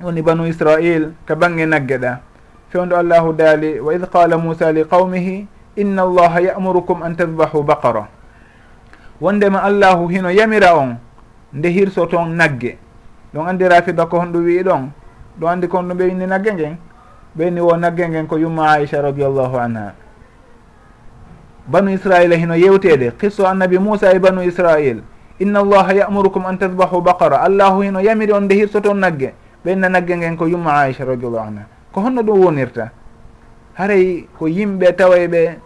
woni 0.00 0.22
banu 0.24 0.48
israil 0.48 1.12
to 1.26 1.36
bange 1.36 1.66
nagge 1.66 1.98
ɗa. 1.98 2.20
Fewndo 2.72 2.96
allahu 2.96 3.32
daali 3.32 3.80
wa 3.80 3.92
id 3.94 4.06
qala 4.08 4.38
moussa 4.38 4.72
li 4.72 4.84
qawmihi 4.84 5.46
inna 5.76 6.02
allaha 6.02 6.40
yamurukum 6.40 7.02
an 7.02 7.14
tadbahu 7.16 7.62
baqara. 7.62 8.08
Wondema 9.20 9.62
allahu 9.62 10.08
hino 10.08 10.30
yamira 10.30 10.74
on 10.74 10.96
nde 11.52 11.68
hirso 11.68 12.06
toon 12.06 12.32
nagge. 12.32 12.78
Ɗon 13.34 13.46
andi 13.46 13.68
rafida 13.68 14.06
ko 14.06 14.18
honɗum 14.18 14.44
wii 14.44 14.62
ɗon? 14.62 14.90
Ɗo 15.38 15.46
andi 15.48 15.68
kon 15.68 15.82
ɗum 15.88 15.98
ɓeyni 15.98 16.26
nagge 16.26 16.52
ngen? 16.54 16.76
Ɓeyni 17.36 17.60
wo 17.60 17.76
nagge 17.76 18.08
ngen 18.08 18.26
ko 18.26 18.36
yumma 18.38 18.72
aicha 18.72 19.02
radiallahu 19.02 19.56
anha. 19.58 19.92
Banu 21.66 21.90
israila 21.92 22.36
hino 22.36 22.54
yewtede 22.54 23.12
qisso 23.18 23.46
annabi 23.46 23.78
moussa 23.78 24.14
e 24.14 24.18
banu 24.18 24.42
israil 24.42 25.02
inna 25.38 25.60
allaha 25.60 25.92
yamurukum 25.94 26.46
an 26.46 26.56
tadbahu 26.58 27.02
baqara. 27.02 27.42
Allahu 27.44 27.82
hino 27.82 28.00
yamiri 28.00 28.32
on 28.32 28.40
nde 28.48 28.54
hirso 28.54 28.80
toon 28.80 28.98
nagge. 28.98 29.34
ɓenna 29.64 29.88
nagge 29.88 30.16
ngen 30.16 30.36
ko 30.36 30.46
yumma 30.46 30.72
aicha 30.80 31.04
radiallahu 31.04 31.46
anha. 31.48 31.64
Ko 31.92 32.00
honno 32.00 32.22
ɗum 32.22 32.44
wonirta? 32.44 32.90
Haray 33.74 34.26
ko 34.38 34.46
yimɓe 34.48 34.92
tawa 34.96 35.16
ɓe 35.28 35.58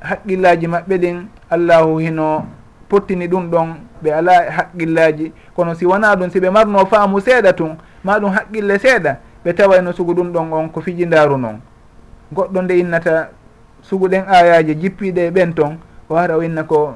haqqillaji 0.00 0.66
maɓɓe 0.66 0.98
ɗin 0.98 1.26
allahu 1.50 1.98
hino 1.98 2.46
pottini 2.88 3.28
ɗum 3.28 3.50
ɗon 3.50 3.68
ɓe 4.02 4.10
ala 4.12 4.50
haqqillaji. 4.50 5.32
Kono 5.54 5.74
si 5.74 5.86
wona 5.86 6.16
ɗum 6.16 6.30
siɓe 6.30 6.50
marno 6.50 6.86
faamu 6.86 7.20
seeɗa 7.20 7.52
tun 7.52 7.76
ma 8.04 8.18
ɗum 8.18 8.30
haqqille 8.32 8.78
seeɗa 8.78 9.16
ɓe 9.44 9.52
tawayno 9.54 9.92
sugu 9.92 10.14
ɗum 10.14 10.32
ɗon 10.32 10.52
on 10.52 10.68
ko 10.68 10.80
fijindaru 10.80 11.36
noon 11.38 11.60
goɗɗo 12.32 12.62
nde 12.62 12.78
innata 12.78 13.28
suguɗen 13.82 14.24
ayaji 14.28 14.74
jippiɗe 14.80 15.30
ɓen 15.30 15.54
ton 15.54 15.76
o 16.08 16.16
ara 16.16 16.36
o 16.36 16.42
inna 16.42 16.64
ko 16.64 16.94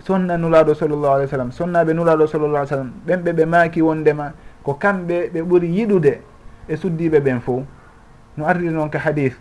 sonna 0.00 0.36
nulaɗo 0.38 0.74
sallllahu 0.74 1.12
alih 1.14 1.26
w 1.26 1.30
sallam 1.30 1.50
sonnaɓe 1.52 1.92
nulaɗo 1.92 2.26
sallllah 2.26 2.60
alih 2.60 2.66
w 2.66 2.66
sallam 2.72 2.90
ɓen 3.06 3.20
ɓe 3.22 3.32
ɓe 3.32 3.44
maaki 3.46 3.82
wondema. 3.82 4.32
ko 4.70 4.78
kamɓe 4.78 5.30
ɓe 5.34 5.42
ɓuri 5.42 5.68
yiɗude 5.76 6.12
e 6.68 6.76
suddiɓe 6.76 7.18
ɓen 7.20 7.40
fo 7.40 7.64
no 8.36 8.46
ardiri 8.46 8.70
noon 8.70 8.88
ka 8.90 8.98
hadis 8.98 9.34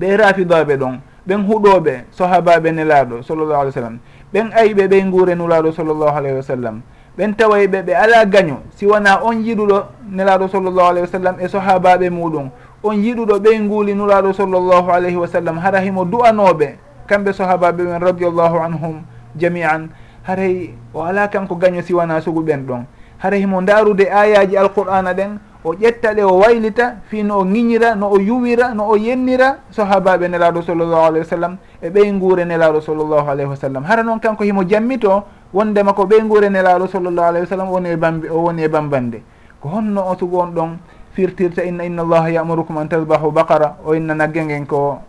ɓe 0.00 0.16
rafidaɓe 0.16 0.76
ɗon 0.76 0.96
ɓen 1.28 1.40
huuɗoɓe 1.46 2.04
sahabaɓe 2.10 2.72
nelaɗo 2.72 3.22
sallllahu 3.22 3.60
alih 3.60 3.68
w 3.68 3.72
sallam. 3.72 3.98
Ɓen 4.32 4.50
ayiɓe 4.52 4.88
ɓen 4.88 5.10
guure 5.10 5.34
nulaɗo 5.34 5.72
sallllahu 5.72 6.16
alayhi 6.16 6.36
wa 6.36 6.42
sallam. 6.42 6.80
Ɓen 7.18 7.34
tawayɓe 7.36 7.82
ɓe 7.84 7.92
ala 7.94 8.24
gaño 8.26 8.56
si 8.74 8.86
wona 8.86 9.20
on 9.22 9.44
yiɗuɗo 9.44 9.84
nelaɗo 10.10 10.48
sallllahu 10.48 10.88
alayhi 10.88 11.04
wa 11.06 11.12
sallam 11.12 11.36
e 11.40 11.48
sahabaɓe 11.48 12.10
muɗum 12.10 12.48
on 12.82 12.96
yiɗuɗo 12.96 13.38
ɓey 13.40 13.58
nguuli 13.60 13.94
nulaɗo 13.94 14.32
sallllahu 14.32 14.88
alayhi 14.90 15.16
wa 15.16 15.26
sallam 15.28 15.58
hara 15.58 15.80
himo 15.80 16.04
du'anoɓe 16.04 16.76
kamɓe 17.06 17.32
sahabaɓe 17.32 17.82
ɓen 17.84 18.00
radiallahu 18.00 18.56
anhum 18.58 19.04
jamian 19.36 19.88
haray 20.24 20.74
o 20.94 21.02
ala 21.04 21.28
kanko 21.28 21.54
gaño 21.56 21.82
si 21.82 21.92
wona 21.94 22.20
sugu 22.20 22.40
ɓen 22.42 22.64
ɗon. 22.66 22.84
hara 23.18 23.36
himo 23.36 23.60
ndaarude 23.60 24.10
ayaji 24.12 24.56
alqur'ana 24.56 25.12
ɗen 25.14 25.38
o 25.64 25.72
ƴetta 25.74 26.12
ɗe 26.14 26.22
o 26.24 26.38
waylita 26.38 26.96
fi 27.08 27.22
no 27.22 27.38
o 27.40 27.44
ŋiñira 27.44 27.94
no 27.96 28.10
o 28.12 28.18
yuwira 28.20 28.74
no 28.74 28.84
o 28.88 28.96
yennira 28.96 29.56
sahabaɓe 29.70 30.28
nelaɗo 30.28 30.62
sallllahu 30.62 31.04
alayhi 31.08 31.24
wa 31.24 31.30
sallam 31.30 31.56
e 31.82 31.88
ɓey 31.88 32.12
nguure 32.12 32.44
nelaɗo 32.44 32.80
sallllahu 32.82 33.28
alayhi 33.30 33.48
wa 33.48 33.56
sallam. 33.56 33.84
Hara 33.84 34.02
noon 34.02 34.20
kanko 34.20 34.44
himo 34.44 34.62
jammito 34.64 35.24
wondema 35.54 35.94
ko 35.94 36.04
ɓey 36.04 36.22
nguure 36.22 36.50
nelaɗo 36.50 36.86
sallllahu 36.86 37.28
alayhi 37.28 37.44
wa 37.46 37.50
sallam 37.50 37.68
woni 37.70 37.88
e 37.88 37.96
bambi 37.96 38.28
o 38.28 38.42
woni 38.44 38.62
e 38.62 38.68
bambande. 38.68 39.22
Ko 39.60 39.68
honno 39.70 40.02
on 40.04 40.16
sugu 40.18 40.36
on 40.38 40.52
ɗon 40.52 40.76
firtirta 41.16 41.64
inna 41.64 41.84
inna 41.84 42.02
allaha 42.02 42.28
yamurukum 42.30 42.76
an 42.76 42.86
tasbahu 42.88 43.32
baqara 43.32 43.76
o 43.86 43.94
inna 43.94 44.14
nagge 44.14 44.44
ngen 44.44 44.66
ko 44.66 45.00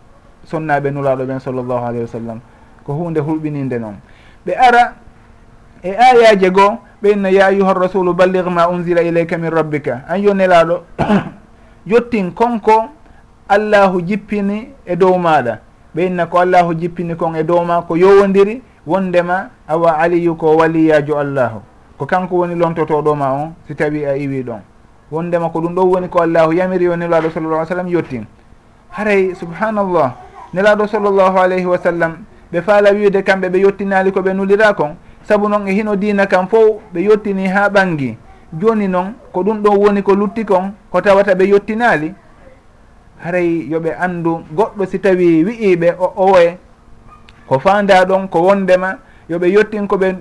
sonnaɓe 0.46 0.90
nulaɗo 0.90 1.26
ɓen 1.26 1.38
sallllahu 1.38 1.84
alayhi 1.84 2.02
wa 2.08 2.08
sallam. 2.08 2.40
Ko 2.82 2.94
hunde 2.94 3.20
hulɓininde 3.20 3.78
noon. 3.78 3.96
Ɓe 4.46 4.56
ara 4.56 4.94
e 5.84 5.90
ayaje 5.92 6.48
goo 6.50 6.78
ɓe 7.02 7.12
inna 7.12 7.28
ya 7.30 7.46
ayuha 7.46 7.74
rasulu 7.74 8.14
balligue 8.14 8.50
ma 8.50 8.68
unzila 8.68 9.02
ileyka 9.02 9.36
min 9.38 9.50
rabbika. 9.50 10.02
An 10.08 10.16
yo 10.22 10.32
nelaɗo 10.34 10.80
yettin 11.86 12.32
konko 12.32 12.88
allahu 13.48 14.00
jippini 14.02 14.68
e 14.86 14.96
dow 14.96 15.16
maɗa 15.18 15.58
ɓe 15.94 16.06
inna 16.06 16.26
ko 16.26 16.38
allahu 16.38 16.74
jippini 16.74 17.14
kon 17.16 17.34
e 17.36 17.42
dow 17.44 17.62
ma 17.64 17.82
ko 17.82 17.96
yowodiri 17.96 18.62
wondema 18.86 19.50
awa 19.68 19.98
aliyu 19.98 20.34
ko 20.36 20.56
waliyajo 20.56 21.18
allahu. 21.18 21.60
Ko 21.98 22.06
kanko 22.06 22.36
woni 22.36 22.54
lontotoɗoma 22.54 23.32
on 23.32 23.52
si 23.68 23.74
tawi 23.74 24.04
a 24.06 24.16
iwi 24.16 24.42
ɗon. 24.42 24.60
Wondema 25.12 25.50
ko 25.50 25.60
ɗum 25.60 25.74
ɗo 25.74 25.84
woni 25.84 26.08
ko 26.08 26.20
allahu 26.22 26.52
yamiri 26.52 26.88
o 26.88 26.96
nelaɗo 26.96 27.30
sallallah 27.30 27.60
ai 27.60 27.66
sallam 27.66 27.88
yettin 27.88 28.24
haray 28.90 29.34
subhanallah 29.34 30.12
nelaɗo 30.54 30.86
sallllahu 30.88 31.36
alayhi 31.38 31.66
wa 31.66 31.78
sallam 31.78 32.24
ɓe 32.52 32.62
faala 32.62 32.92
wiide 32.92 33.22
kamɓe 33.22 33.48
ɓe 33.48 33.58
yettinali 33.60 34.10
koɓe 34.12 34.32
nulira 34.32 34.72
kon. 34.74 34.96
saabu 35.28 35.48
noon 35.48 35.68
e 35.68 35.72
hino 35.72 35.96
dina 35.96 36.26
kam 36.26 36.46
fof 36.48 36.80
ɓe 36.94 37.00
yettini 37.02 37.46
ha 37.48 37.68
ɓangi. 37.68 38.16
Joni 38.52 38.88
noon 38.88 39.14
ko 39.32 39.42
ɗum 39.42 39.62
ɗon 39.62 39.76
woni 39.76 40.02
ko 40.02 40.14
lutti 40.14 40.44
kon 40.44 40.72
ko 40.90 41.00
tawata 41.00 41.34
ɓe 41.34 41.44
yettinali 41.48 42.14
haray 43.18 43.66
yoɓe 43.70 43.90
andu 43.98 44.40
goɗɗo 44.54 44.86
si 44.86 44.98
tawi 44.98 45.44
wi'iɓe 45.44 45.94
o 45.98 46.12
owe 46.16 46.58
ko 47.48 47.58
fanda 47.58 48.04
ɗon 48.04 48.28
ko 48.28 48.38
wondema 48.40 48.98
yoɓe 49.28 49.46
yettin 49.50 49.86
koɓe 49.86 50.14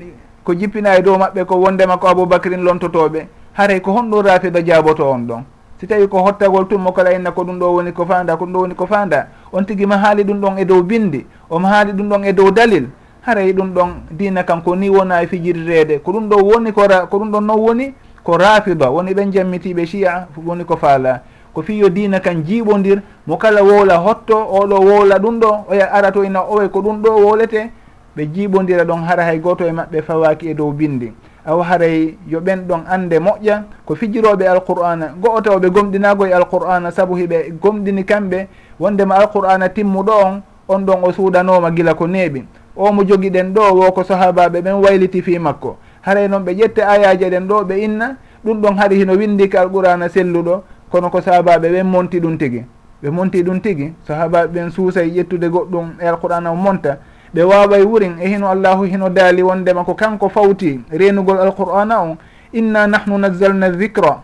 ko 0.43 0.53
jippina 0.55 0.97
e 0.97 1.01
dow 1.01 1.17
maɓɓe 1.17 1.45
ko 1.45 1.55
wondema 1.55 1.97
ko 1.97 2.07
aboubacrin 2.07 2.63
lontotoɓe 2.63 3.27
haray 3.53 3.79
ko 3.81 3.91
honɗum 3.91 4.25
rafido 4.25 4.59
jaboto 4.61 5.09
on 5.11 5.27
ɗon. 5.27 5.43
Si 5.79 5.87
tawi 5.87 6.07
ko 6.07 6.17
hottagol 6.23 6.67
tummo 6.67 6.91
kala 6.91 7.13
inna 7.13 7.31
ko 7.31 7.43
ɗum 7.43 7.59
ɗo 7.59 7.73
woni 7.75 7.91
ko 7.93 8.05
fanda 8.05 8.35
ko 8.37 8.45
ɗum 8.45 8.53
ɗo 8.53 8.59
woni 8.59 8.75
ko 8.75 8.85
fanda 8.87 9.27
on 9.53 9.63
tigui 9.65 9.85
ma 9.85 9.97
haali 9.97 10.23
ɗum 10.23 10.39
ɗon 10.41 10.57
e 10.57 10.65
dow 10.65 10.81
bindi 10.81 11.25
omo 11.49 11.67
haali 11.67 11.91
ɗum 11.93 12.09
ɗon 12.09 12.23
e 12.25 12.33
dow 12.33 12.51
dalil. 12.51 12.89
haray 13.25 13.53
ɗum 13.53 13.73
ɗon 13.73 13.89
dina 14.11 14.43
kan 14.43 14.61
ko 14.61 14.75
ni 14.75 14.89
wona 14.89 15.21
e 15.23 15.27
fijirirede 15.27 15.99
ko 15.99 16.11
ɗum 16.11 16.29
ɗo 16.29 16.38
woni 16.45 16.71
ko 16.71 16.81
ko 17.09 17.17
ɗum 17.19 17.31
ɗon 17.31 17.41
noon 17.45 17.59
woni 17.59 17.93
ko 18.23 18.38
rafida 18.38 18.89
woni 18.91 19.13
ɓen 19.13 19.31
jammitiɓe 19.31 19.85
chia 19.85 20.27
woni 20.45 20.63
ko 20.65 20.77
faala. 20.77 21.21
Ko 21.53 21.61
fiyo 21.61 21.89
dina 21.89 22.19
kan 22.19 22.43
jiiɓodir 22.43 23.01
mo 23.27 23.38
kala 23.38 23.63
wowla 23.63 23.97
hotto 23.97 24.35
oɗo 24.38 24.75
wowla 24.79 25.17
ɗum 25.19 25.39
ɗo 25.39 25.65
oya 25.69 25.89
ara 25.91 26.11
to 26.11 26.23
ina 26.23 26.41
owe 26.43 26.67
ko 26.69 26.81
ɗum 26.81 27.01
ɗo 27.01 27.09
wowlete 27.15 27.71
ɓe 28.15 28.25
jiiɓodira 28.33 28.83
ɗon 28.85 29.03
hara 29.07 29.23
hay 29.23 29.39
goto 29.39 29.65
e 29.65 29.71
maɓɓe 29.71 30.01
fawaki 30.01 30.49
e 30.49 30.53
dow 30.53 30.71
bindi. 30.71 31.11
Aw 31.45 31.61
haray 31.61 32.17
yo 32.27 32.39
ɓen 32.41 32.67
ɗon 32.67 32.83
ande 32.88 33.19
moƴƴa 33.19 33.63
ko 33.85 33.95
fijiroɓe 33.95 34.47
alqur'ana 34.47 35.13
go'o 35.21 35.41
taw 35.41 35.57
ɓe 35.59 35.69
gomɗinago 35.69 36.25
e 36.27 36.33
alqur'ana 36.33 36.91
saabu 36.91 37.15
hiɓe 37.15 37.53
gomɗini 37.61 38.03
kamɓe 38.05 38.47
wondema 38.79 39.15
alqur'ana 39.15 39.69
timmuɗo 39.69 40.11
on 40.25 40.41
on 40.67 40.79
ɗon 40.85 41.03
o 41.03 41.11
suuɗanoma 41.11 41.71
gila 41.71 41.93
ko 41.93 42.05
neeɓi. 42.07 42.43
o 42.75 42.91
mo 42.91 43.03
jogiɗen 43.03 43.53
ɗo 43.53 43.73
wo 43.73 43.91
ko 43.91 44.03
sahabaɓe 44.03 44.61
ɓen 44.61 44.81
wayliti 44.83 45.21
fi 45.21 45.39
makko. 45.39 45.77
Haray 46.01 46.27
noon 46.27 46.43
ɓe 46.43 46.51
ƴette 46.53 46.79
ayaji 46.83 47.29
ɗen 47.29 47.47
ɗo 47.47 47.63
ɓe 47.63 47.75
inna 47.83 48.17
ɗum 48.43 48.61
ɗon 48.61 48.77
hari 48.77 48.95
hino 48.99 49.13
windika 49.13 49.61
alqurana 49.61 50.09
selluɗo 50.09 50.63
kono 50.91 51.09
ko 51.09 51.21
sahabaɓe 51.21 51.69
ɓen 51.71 51.83
monti 51.88 52.19
ɗum 52.19 52.38
tigui 52.38 52.65
ɓe 53.03 53.09
monti 53.09 53.43
ɗum 53.43 53.59
tigui 53.61 53.93
sahabaɓe 54.07 54.47
ɓen 54.53 54.69
suusay 54.71 55.09
ƴettude 55.09 55.49
goɗɗum 55.49 55.95
e 56.01 56.05
alqur'ana 56.07 56.51
o 56.51 56.55
monta. 56.55 56.97
Ɓe 57.33 57.43
waway 57.43 57.83
wurin 57.83 58.15
e 58.21 58.27
hino 58.27 58.47
allahu 58.47 58.83
hino 58.85 59.09
daali 59.09 59.41
wondema 59.43 59.83
ko 59.83 59.93
kanko 59.93 60.29
fawti 60.29 60.79
renugol 60.91 61.39
alqur'ana 61.39 62.03
o 62.03 62.17
inna 62.53 62.88
nahnu 62.88 63.17
nazzalna 63.17 63.69
dicra 63.69 64.21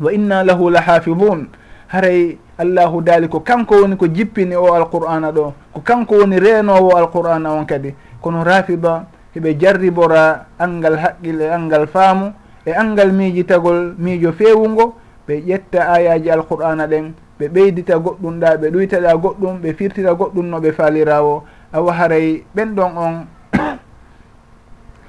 wa 0.00 0.12
inna 0.12 0.44
lahu 0.44 0.70
la 0.70 0.80
hafidun 0.80 1.48
haray 1.88 2.38
allahu 2.58 3.00
daali 3.02 3.28
ko 3.28 3.40
kanko 3.40 3.82
woni 3.82 3.96
ko 3.96 4.06
jippini 4.08 4.56
o 4.56 4.74
alqur'ana 4.74 5.32
ɗo 5.32 5.52
ko 5.72 5.80
kanko 5.80 6.14
woni 6.24 6.38
reenowo 6.40 6.96
alqur'ana 6.96 7.52
on 7.52 7.64
kadi 7.66 7.94
kono 8.20 8.44
rafida 8.44 9.06
heɓe 9.34 9.54
jarribora 9.60 10.46
angal 10.58 10.96
haqqil 10.98 11.40
e 11.40 11.48
angal 11.50 11.86
faamu 11.86 12.32
e 12.66 12.72
angal 12.72 13.12
miijitagol 13.12 13.94
miijo 13.98 14.32
feewugo 14.32 14.94
ɓe 15.28 15.34
ƴetta 15.46 15.80
ayaji 15.92 16.30
alqur'ana 16.30 16.86
ɗen 16.86 17.12
ɓe 17.38 17.48
ɓeydita 17.48 17.98
goɗɗum 17.98 18.40
ɗa 18.40 18.56
ɓe 18.56 18.70
ɗoytaɗa 18.70 19.16
goɗɗum 19.22 19.60
ɓe 19.62 19.72
firtira 19.74 20.14
goɗɗum 20.14 20.46
no 20.50 20.60
ɓe 20.60 20.72
faalira 20.72 21.22
o 21.22 21.44
awa 21.72 21.92
haray 21.92 22.44
ɓen 22.54 22.74
ɗon 22.74 22.92
on 22.96 23.14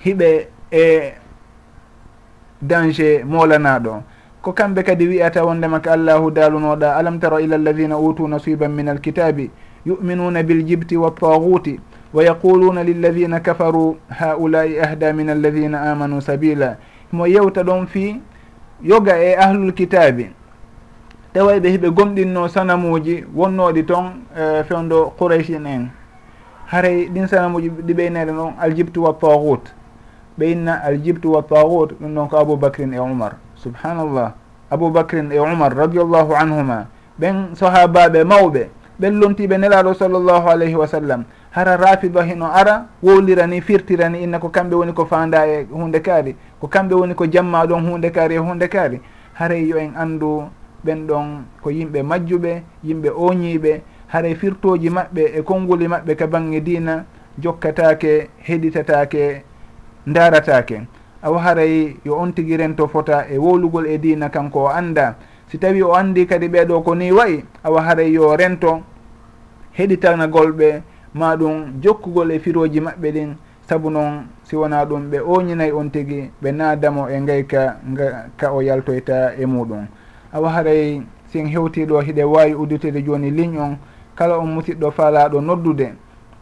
hiɓe 0.05 0.47
e 0.71 1.13
danger 2.61 3.23
molanaɗo 3.25 4.03
ko 4.47 4.53
kamɓe 4.53 4.83
kadi 4.83 5.07
wiyata 5.07 5.43
wondema 5.45 5.79
ko 5.79 5.91
allahu 5.91 6.31
daalunoɗa 6.31 6.95
alam 6.95 7.19
tara 7.19 7.41
ila 7.41 7.55
alladina 7.55 7.97
utu 7.99 8.27
nasiban 8.27 8.71
min 8.71 8.87
alkitabi 8.87 9.51
yuminuna 9.85 10.43
biljibti 10.43 10.95
wattaguti 10.97 11.79
wa 12.13 12.23
yaquluna 12.23 12.83
lilladina 12.83 13.39
kafaru 13.39 13.97
haulai 14.09 14.79
ahda 14.79 15.11
min 15.13 15.29
alladina 15.29 15.81
amanu 15.91 16.21
sabila 16.21 16.77
mo 17.11 17.27
yewta 17.27 17.63
ɗon 17.63 17.87
fi 17.87 18.21
yoga 18.81 19.19
e 19.19 19.35
ahlul 19.35 19.73
kitabi 19.73 20.29
tawa 21.33 21.59
ɓe 21.59 21.69
hiɓe 21.69 21.89
gomɗinno 21.91 22.47
sanamuji 22.47 23.25
wonnoɗi 23.35 23.83
toon 23.83 24.23
e, 24.31 24.63
fewdo 24.63 25.11
qouraysin 25.19 25.55
en 25.55 25.67
en. 25.67 25.89
Haray 26.71 27.09
ɗin 27.09 27.27
sanamuji 27.27 27.69
ɗi 27.69 27.93
ɓeynede 27.93 28.31
noon 28.31 28.53
aljibtu 28.59 29.03
wa 29.03 29.13
tagut 29.13 29.75
ɓeynna 30.39 30.73
aljibtu 30.87 31.31
wa 31.33 31.41
tagut 31.43 31.99
ɗum 31.99 32.15
ɗon 32.15 32.27
ko 32.29 32.37
aboubacrin 32.37 32.93
e 32.93 32.99
oumar 32.99 33.35
subhanallah. 33.67 34.33
Aboubacrin 34.71 35.31
e 35.31 35.39
umar 35.39 35.75
radiallahu 35.75 36.35
anhuma. 36.35 36.87
Ɓen 37.19 37.55
sahabaɓe 37.55 38.23
mawɓe. 38.23 38.69
Ɓen 38.99 39.13
lontiɓe 39.19 39.57
nelaɗo 39.57 39.93
sallllahu 39.93 40.47
alayhi 40.49 40.75
wa 40.75 40.87
sallam. 40.87 41.23
Hara 41.51 41.77
rafida 41.77 42.23
hino 42.23 42.45
ara 42.45 42.85
wowlirani 43.03 43.61
firtirani 43.61 44.23
inna 44.23 44.39
ko 44.39 44.49
kamɓe 44.49 44.75
woni 44.75 44.93
ko 44.93 45.05
fanda 45.05 45.47
e 45.47 45.65
hunde 45.71 45.99
kaari. 46.01 46.35
Ko 46.59 46.67
kamɓe 46.67 46.93
woni 46.95 47.13
ko 47.15 47.25
jamma 47.27 47.65
ɗon 47.65 47.89
hunde 47.89 48.11
kaari 48.11 48.35
e 48.35 48.37
hunde 48.39 48.67
kaari. 48.67 49.01
Haray 49.33 49.67
yo 49.67 49.77
en 49.77 49.93
andu 49.95 50.49
ɓen 50.85 51.07
ɗon 51.07 51.25
ko 51.61 51.69
yimɓe 51.69 52.03
majjuɓe 52.03 52.63
yimɓe 52.83 53.09
oñiɓe 53.15 53.81
haray 54.07 54.35
firtoji 54.35 54.89
maɓɓe 54.89 55.37
e 55.37 55.41
konnguli 55.43 55.87
maɓɓe 55.87 56.15
ka 56.15 56.27
bange 56.27 56.59
dina 56.61 57.05
jokkatake 57.39 58.29
heɗitatake 58.39 59.43
daratake 60.07 60.87
aw 61.21 61.33
haray 61.37 61.97
yo 62.05 62.17
on 62.17 62.33
tigi 62.33 62.57
rento 62.57 62.87
fota 62.87 63.25
e 63.29 63.37
wowlugol 63.37 63.85
e 63.87 63.97
dina 63.97 64.29
kanko 64.29 64.63
o 64.63 64.67
anda 64.69 65.15
si 65.47 65.57
tawi 65.57 65.81
o 65.83 65.93
andi 65.93 66.25
kadi 66.25 66.47
ɓeɗo 66.47 66.83
ko 66.83 66.95
ni 66.95 67.11
wayi 67.11 67.43
awa 67.63 67.81
haray 67.81 68.11
yo 68.11 68.35
rento 68.35 68.81
heɗitanagolɓe 69.73 70.81
ma 71.13 71.35
ɗum 71.35 71.81
jokkugol 71.81 72.31
e 72.31 72.39
firoji 72.39 72.79
maɓɓe 72.79 73.11
ɗin 73.11 73.35
saabu 73.67 73.89
noon 73.89 74.27
si 74.43 74.55
wona 74.55 74.85
ɗum 74.85 75.09
ɓe 75.09 75.19
oñinayi 75.19 75.71
on 75.71 75.89
tigi 75.89 76.31
ɓe 76.41 76.51
naadamo 76.51 77.09
e 77.09 77.19
gayka 77.25 77.79
ka 78.37 78.51
o 78.53 78.61
yaltoyta 78.61 79.33
e 79.35 79.45
muɗum 79.45 79.87
awa 80.33 80.49
haray 80.49 81.01
sin 81.31 81.47
hewtiɗo 81.47 82.01
hiɗe 82.01 82.23
wawi 82.23 82.53
udditede 82.53 83.01
joni 83.03 83.31
ligne 83.31 83.59
on 83.59 83.77
kala 84.15 84.37
on 84.37 84.53
musiɗɗo 84.53 84.91
faalaɗo 84.91 85.41
noddude 85.41 85.93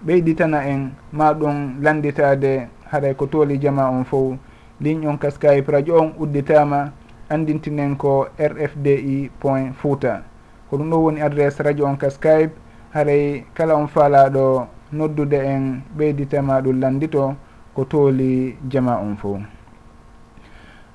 ɓeyditana 0.05 0.67
en 0.67 0.91
ma 1.13 1.33
ɗum 1.33 1.81
landitade 1.81 2.67
haray 2.91 3.13
ko 3.15 3.25
tooli 3.27 3.57
jama 3.57 3.89
on 3.89 4.03
fo 4.03 4.37
ligne 4.81 5.07
on 5.07 5.17
ka 5.17 5.29
skype 5.31 5.67
radio 5.71 5.97
on 6.01 6.13
udditama 6.19 6.91
andintinen 7.29 7.95
ko 7.97 8.27
rfdi 8.39 9.29
point 9.39 9.73
fouta. 9.75 10.23
Ko 10.69 10.77
ɗum 10.77 10.89
ɗo 10.89 10.97
woni 11.03 11.21
adresse 11.21 11.59
radio 11.63 11.85
on 11.85 11.97
ka 11.97 12.09
skype. 12.09 12.51
Haray 12.93 13.43
kala 13.53 13.75
on 13.75 13.87
faalaɗo 13.87 14.67
noddude 14.93 15.33
en 15.37 15.81
ɓeyditama 15.97 16.61
ɗum 16.61 16.79
landito 16.79 17.35
ko 17.75 17.83
tooli 17.85 18.55
jama 18.71 18.95
on 19.01 19.15
fo 19.17 19.39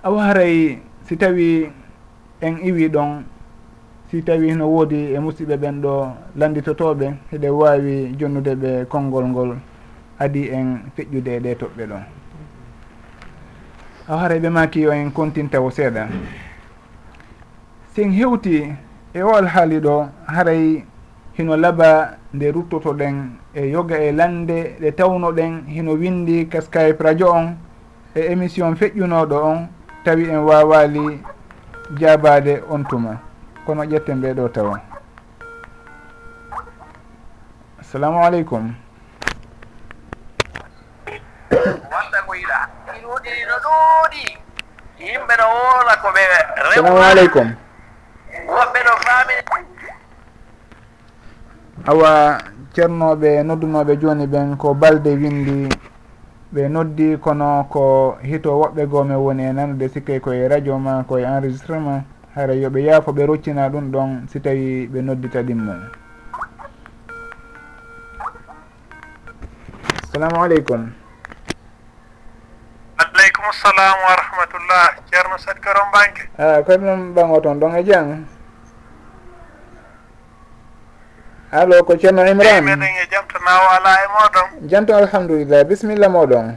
awa 0.03 0.23
haray 0.33 0.79
si 1.05 1.17
tawi 1.17 1.69
en 2.41 2.57
iwi 2.65 2.89
ɗon 2.89 3.25
si 4.11 4.23
tawi 4.23 4.55
no 4.57 4.67
woodi 4.73 5.13
e 5.15 5.19
musidɓe 5.19 5.57
ɓen 5.57 5.81
ɗo 5.83 5.95
landitotoɓe 6.39 7.07
heɗe 7.31 7.49
wawi 7.51 8.15
jonnude 8.19 8.55
ɓe 8.63 8.71
konngol 8.89 9.27
ngol 9.29 9.51
adi 10.19 10.49
en 10.49 10.67
feƴƴude 10.97 11.29
e 11.37 11.41
ɗe 11.41 11.51
toɓɓe 11.61 11.85
ɗon 11.91 12.03
aw 14.11 14.19
haray 14.19 14.41
ɓe 14.43 14.51
makiyo 14.51 14.91
en 14.93 15.11
contintawo 15.13 15.71
seeɗa. 15.71 16.03
Sin 17.95 18.11
hewti 18.13 18.75
e 19.15 19.23
o 19.23 19.31
alhaali 19.37 19.79
ɗo 19.81 20.09
haray 20.27 20.85
hino 21.39 21.57
laaɓa 21.57 21.89
nde 22.35 22.47
ruttoto 22.53 22.91
ɗen 22.93 23.17
e 23.55 23.71
yoga 23.71 23.97
e 23.99 24.13
lande 24.13 24.77
ɗe 24.81 24.91
tawno 24.99 25.31
ɗen 25.33 25.53
hino 25.69 25.93
windi 25.93 26.47
kaskaip 26.53 27.01
radio 27.01 27.29
on 27.33 27.57
e 28.15 28.21
émission 28.33 28.75
feƴƴunoɗo 28.75 29.37
on 29.51 29.69
tawi 30.05 30.25
en 30.31 30.39
wawali 30.49 31.21
jabade 32.01 32.63
on 32.69 32.83
tuma. 32.85 33.21
Kono 33.67 33.85
ƴetten 33.85 34.21
ɓeɗo 34.23 34.49
tawa. 34.53 34.81
Assalamu 37.81 38.19
aleykum 38.25 38.75
jooɗi 43.71 44.25
yimɓe 45.01 45.35
no 45.41 45.45
woola 45.55 45.95
ko 46.03 46.09
ɓe 46.15 46.23
salamu 46.75 47.03
aleykum. 47.11 47.49
Woɓɓe 48.55 48.79
no 48.87 48.93
faami. 49.05 49.35
Awa 51.91 52.11
ceernoɓe 52.75 53.31
noddunoɓe 53.49 53.93
joni 54.01 54.27
ɓen 54.27 54.57
ko 54.57 54.75
balde 54.75 55.11
windi 55.21 55.69
ɓe 56.53 56.69
noddi 56.69 57.17
kono 57.25 57.65
ko 57.73 58.17
hito 58.23 58.51
woɓɓe 58.61 58.83
goome 58.91 59.15
woni 59.15 59.43
e 59.45 59.53
nanude 59.53 59.89
sikke 59.89 60.21
koye 60.21 60.49
radio 60.49 60.79
ma 60.79 61.03
koye 61.09 61.25
enregistrement 61.25 62.03
hara 62.35 62.55
yoɓe 62.55 62.81
yaafo 62.85 63.13
ɓe 63.13 63.27
roccina 63.27 63.69
ɗum 63.69 63.91
ɗon 63.93 64.29
si 64.29 64.41
tawi 64.41 64.87
ɓe 64.93 65.03
noddita 65.03 65.43
ɗimmum 65.43 65.81
salamu 70.13 70.43
aleykum. 70.43 70.91
aleykum 73.41 73.53
salam 73.57 73.97
wa 74.05 74.13
rahmatullah. 74.17 74.87
Ceerno 75.09 75.37
sad 75.41 75.57
karon 75.61 75.89
banque 75.93 76.29
a 76.39 76.63
koye 76.63 76.79
noon 76.79 77.15
ɓango 77.15 77.41
toon 77.43 77.61
ɗon 77.61 77.75
e 77.79 77.83
jaam 77.85 78.27
allo 81.53 81.83
ko 81.85 81.97
ceerno 81.97 82.23
imran? 82.27 82.65
meɗen 82.65 82.83
e 82.85 83.07
jamtanawo 83.11 83.67
ala 83.77 83.91
e 84.05 84.07
moɗon. 84.13 84.69
Janto 84.69 84.93
alhamdulillah 84.95 85.65
bisimilla 85.65 86.09
moɗon. 86.09 86.57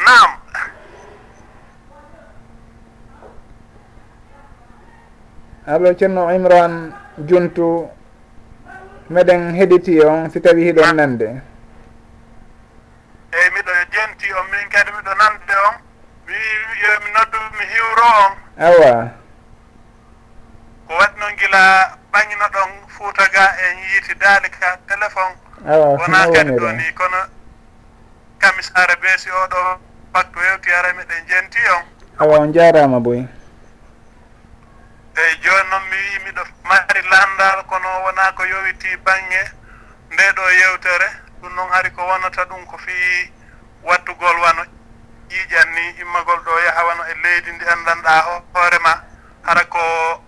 Nam 0.00 0.30
allo 5.66 5.94
ceerno 5.94 6.30
imran 6.32 6.92
juntu 7.28 7.88
meɗen 9.10 9.54
heɗiti 9.54 10.00
on 10.04 10.30
si 10.30 10.40
tawi 10.40 10.64
hiɗon 10.72 10.96
nande. 10.96 11.28
Eyyi 13.32 13.48
miɗo 13.54 13.72
e 13.72 13.84
jenti 13.92 14.28
on 14.34 14.44
min 14.50 14.68
kadi 14.68 14.90
miɗo 14.92 15.12
nande 15.16 15.41
wiya 16.82 17.00
mi 17.00 17.10
noddu 17.14 17.38
mi 17.58 17.64
hiwro 17.72 18.06
on 18.24 18.32
awa. 18.66 19.10
Ko 20.88 20.92
waɗi 20.98 21.18
noon 21.20 21.36
gila 21.36 21.62
ɓaŋino 22.12 22.46
ɗon 22.54 22.70
fuuta 22.88 23.24
ga 23.34 23.44
en 23.66 23.78
yiiti 23.78 24.14
daali 24.14 24.48
ka 24.50 24.76
téléphone 24.88 25.34
wona 25.98 26.26
kadi 26.34 26.50
ɗo 26.58 26.72
ni 26.76 26.92
kono 26.92 27.20
kamisare 28.38 28.96
beesi 29.02 29.30
oɗo 29.30 29.78
waktu 30.14 30.38
hewti 30.40 30.72
ara 30.72 30.92
miɗen 30.92 31.26
jenti 31.28 31.58
on 31.76 31.84
awa 32.18 32.38
on 32.38 32.52
jarama 32.52 33.00
boy. 33.00 33.22
Eyyi 35.16 35.36
joni 35.42 35.68
noon 35.70 35.82
mi 35.90 35.96
wi 35.96 36.18
miɗo 36.24 36.42
mari 36.64 37.02
landal 37.10 37.62
kono 37.70 37.88
wona 38.04 38.32
ko 38.36 38.42
yowiti 38.44 38.96
bange 39.04 39.42
nde 40.10 40.22
ɗo 40.36 40.44
yewtere. 40.60 41.08
Ɗum 41.42 41.54
noon 41.54 41.70
hari 41.70 41.90
ko 41.90 42.02
wonata 42.06 42.42
ɗum 42.44 42.66
ko 42.66 42.76
fii 42.78 43.30
wattugol 43.82 44.38
wano 44.40 44.62
ƴiiƴan 45.32 45.68
ni 45.74 45.84
immagol 46.02 46.40
ɗo 46.44 46.52
yahawano 46.66 47.02
e 47.08 47.14
leydi 47.22 47.50
ndi 47.52 47.64
anndanɗa 47.64 48.12
hoore 48.52 48.78
ma 48.78 48.92
hara 49.42 49.64
ko 49.64 49.78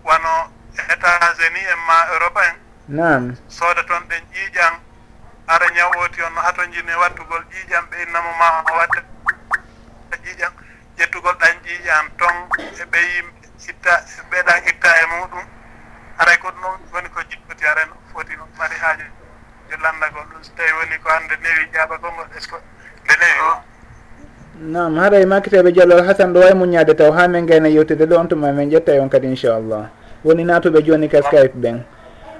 wano 0.03 0.51
états 0.89 1.37
unis 1.47 1.67
en 1.73 1.79
ma 1.87 1.97
europe 2.13 2.39
en. 2.49 2.55
Nam 2.87 3.37
sooda 3.47 3.83
toon 3.83 4.03
ɗen 4.09 4.23
ƴiiƴan 4.33 4.73
ara 5.47 5.67
ñawoti 5.69 6.21
on 6.23 6.33
no 6.33 6.41
hato 6.41 6.65
jini 6.65 6.91
e 6.91 6.95
wattugol 6.95 7.43
ƴiiƴan 7.51 7.85
ɓe 7.89 8.01
innamo 8.03 8.31
ma 8.39 8.63
watta 8.77 9.01
ƴiiƴan 10.23 10.51
ƴettugol 10.97 11.35
ɗan 11.37 11.55
ƴiiƴan 11.63 12.05
ton 12.17 12.35
e 12.81 12.83
ɓe 12.85 12.99
yimɓe 13.13 13.47
itta 13.69 13.93
ɓeɗan 14.31 14.67
itta 14.67 14.89
e 15.01 15.05
muɗum. 15.05 15.45
Aray 16.17 16.37
ko 16.37 16.49
ɗum 16.51 16.79
woni 16.93 17.09
ko 17.09 17.21
jiɗɗoti 17.21 17.65
aray 17.67 17.85
no 17.85 17.95
foti 18.13 18.35
no 18.37 18.47
mari 18.57 18.75
haaji 18.75 19.05
jo 19.69 19.77
landagol 19.77 20.23
ɗum. 20.29 20.43
So 20.43 20.51
tawi 20.57 20.71
woni 20.71 20.97
ko 20.99 21.09
hannde 21.09 21.35
newi 21.41 21.69
ƴaaɓa 21.73 21.97
gongol 22.01 22.27
est 22.35 22.41
ce 22.41 22.47
que 22.47 22.57
nde 23.05 23.15
newi? 23.17 23.39
o 23.49 23.63
nam 24.61 24.95
haray 24.97 25.21
e 25.23 25.25
makkiteɓe 25.25 25.71
diallo 25.71 26.03
hasan 26.03 26.33
ɗo 26.33 26.39
way 26.39 26.53
muñade 26.53 26.93
taw 26.95 27.11
ha 27.11 27.27
min 27.27 27.45
gayna 27.45 27.67
yewtude 27.69 28.05
ɗo 28.05 28.15
on 28.19 28.27
tuma 28.27 28.51
min 28.51 28.69
ƴetta 28.69 28.95
e 28.95 28.99
on 28.99 29.09
kadi 29.09 29.27
inchallah. 29.27 29.89
Woni 30.23 30.43
natuɓe 30.43 30.81
joni 30.83 31.07
ka 31.09 31.21
skype 31.21 31.53
ɓen 31.55 31.79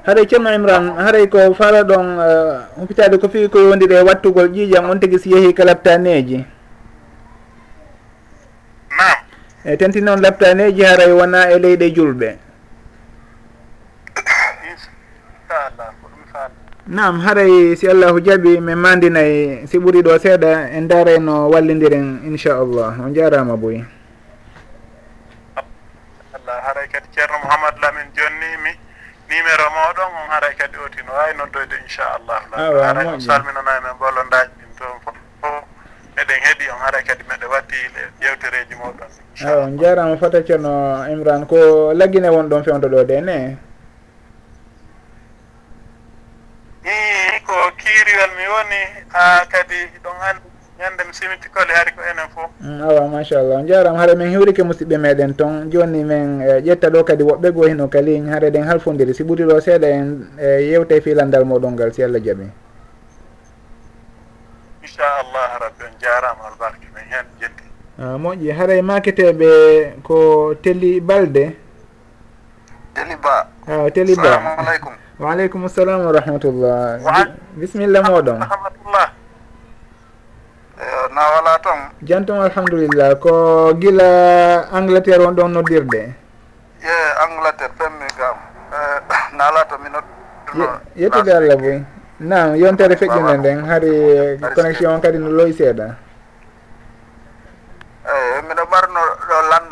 haray 0.05 0.23
e 0.23 0.27
ceerno 0.27 0.49
imran 0.53 0.95
haray 0.97 1.27
ko 1.27 1.53
fala 1.53 1.83
ɗon 1.83 2.05
eh, 2.19 2.59
hopitade 2.79 3.17
ko 3.17 3.27
fii 3.27 3.49
ko 3.49 3.59
yondiri 3.59 3.95
e 3.95 4.03
wattugol 4.03 4.47
ƴiiƴam 4.49 4.89
on 4.89 4.99
tigui 4.99 5.19
si 5.19 5.29
yeehi 5.31 5.53
ka 5.53 5.63
labtaneji 5.65 6.37
nam 8.97 9.17
e 9.65 9.77
tenti 9.77 10.01
noon 10.01 10.21
labtaneji 10.21 10.83
haray 10.83 11.11
wona 11.11 11.49
e 11.51 11.59
leyɗe 11.59 11.89
julɓe. 11.95 12.37
nam 16.85 17.17
haray 17.17 17.73
si 17.73 17.89
allahu 17.89 18.21
jaaɓi 18.21 18.61
min 18.61 18.77
mandinayi 18.77 19.65
si 19.65 19.79
ɓuuri 19.81 20.01
ɗo 20.05 20.19
seeɗa 20.21 20.69
en 20.69 20.85
daara 20.87 21.17
no 21.17 21.49
wallidiren 21.49 22.21
inchallah. 22.29 22.93
On 23.01 23.09
jarama 23.13 23.57
boyi 23.57 23.81
allah 26.37 26.61
haray 26.61 26.85
kadi 26.93 27.07
ceerno 27.09 27.41
mouhamadou 27.41 27.81
lamin 27.81 28.05
jonnimi 28.13 28.71
numéro 29.25 29.65
moɗon 29.73 30.09
on 30.13 30.29
haray 30.29 30.53
kadi 30.53 30.77
oti 30.77 31.01
no 31.09 31.11
wawi 31.17 31.33
noddoyde 31.33 31.73
inchallahu 31.81 32.53
ah, 32.53 32.93
haray 32.93 33.05
on 33.09 33.17
salminana 33.19 33.81
men 33.81 33.93
bollodaji 33.97 34.53
ɗin 34.53 34.71
toon 34.77 34.95
fof 35.41 35.65
eɗen 36.21 36.37
heeɗi 36.45 36.65
on 36.69 36.79
haray 36.85 37.01
kadi 37.01 37.23
meɗe 37.25 37.45
watti 37.49 37.77
e 37.81 38.01
yewtereji 38.21 38.75
moɗon 38.77 39.09
awa 39.41 39.57
ah, 39.57 39.65
on 39.65 39.73
jarama 39.81 40.17
fota 40.21 40.37
ceerno 40.45 41.01
imran. 41.09 41.49
Ko 41.49 41.57
laggine 41.97 42.29
won 42.29 42.45
ɗon 42.49 42.61
fewdo 42.63 42.85
ɗo 42.93 43.01
de 43.09 43.17
ne? 43.25 43.57
i 46.85 47.39
ko 47.45 47.53
kiiriwel 47.77 48.31
mi 48.37 48.45
woni 48.53 48.81
ha 49.13 49.45
kadi 49.49 49.79
ɗon 50.03 50.17
anndi 50.29 50.47
ñannde 50.79 51.03
mi 51.07 51.13
simiti 51.13 51.47
kole 51.49 51.71
hari 51.73 51.91
ko 51.95 52.01
enen 52.03 52.27
fof. 52.35 52.51
Mm, 52.59 52.81
awa 52.83 53.07
machallah. 53.07 53.57
On 53.59 53.65
jarama 53.67 53.97
haara 53.97 54.15
min 54.15 54.29
hiwrike 54.29 54.61
musidɓe 54.63 54.97
meɗen 54.97 55.33
toon 55.37 55.71
joni 55.71 56.03
min 56.03 56.41
e, 56.41 56.61
ƴetta 56.61 56.89
ɗo 56.89 57.03
kadi 57.03 57.23
woɓɓe 57.23 57.51
goo 57.53 57.67
hino 57.67 57.87
kali 57.87 58.19
haara 58.29 58.49
ɗen 58.51 58.63
halfodiri 58.67 59.13
si 59.13 59.23
ɓuuri 59.23 59.43
ɗo 59.47 59.59
seeɗa 59.61 59.87
en 59.87 60.29
e 60.37 60.47
yewte 60.71 61.01
filandal 61.01 61.43
moɗon 61.45 61.73
ngal 61.73 61.93
si 61.93 62.03
allah 62.03 62.19
jaaɓi 62.21 62.45
inchallah 64.83 65.49
rabbi 65.63 65.83
on 65.87 65.93
jarama 66.01 66.43
albarke 66.51 66.87
min 66.93 67.03
hen 67.09 67.25
jeddi 67.39 67.63
ah, 67.99 68.17
moƴƴi. 68.19 68.51
Haray 68.51 68.81
maketeɓe 68.81 69.49
ko 70.03 70.53
teli 70.61 70.99
balde 71.01 71.55
teli 72.93 73.15
ba 73.23 73.47
a 73.67 73.73
ah, 73.85 73.89
teli 73.91 74.15
ba 74.15 74.23
salamu 74.23 74.49
aleykum. 74.59 74.93
waaleykum 75.19 75.63
salam 75.69 76.05
wa 76.05 76.11
rahmatullah. 76.11 76.99
Bisimilla 77.55 78.03
moɗon. 78.03 78.39
Rahmatullah. 78.43 79.07
E, 80.75 80.85
na 81.15 81.21
wala 81.39 81.53
toon 81.63 81.79
jantum 82.03 82.39
alhamdulillah. 82.43 83.15
Ko 83.19 83.71
gila 83.79 84.09
angleterre 84.75 85.23
on 85.25 85.35
ɗon 85.35 85.51
noddirde? 85.55 86.11
Ye 86.83 86.97
angleterre 87.23 87.71
femmi 87.79 88.07
gam. 88.19 88.37
E, 88.71 88.77
Nalata 89.39 89.77
mi 89.79 89.89
nodduno 89.89 90.79
yettude 90.95 91.31
allah 91.31 91.55
boy. 91.57 91.79
Nam 92.19 92.55
yontere 92.55 92.95
feƴƴinde 92.95 93.37
nden 93.39 93.65
hari 93.67 93.91
connexion 94.55 94.93
on 94.95 95.01
kadi 95.01 95.17
no 95.19 95.29
loyi 95.31 95.51
seeɗa 95.53 95.95
eyi 98.05 98.41
miɗo 98.47 98.63
ɓarno 98.71 99.01
ɗo 99.27 99.37
lan 99.49 99.63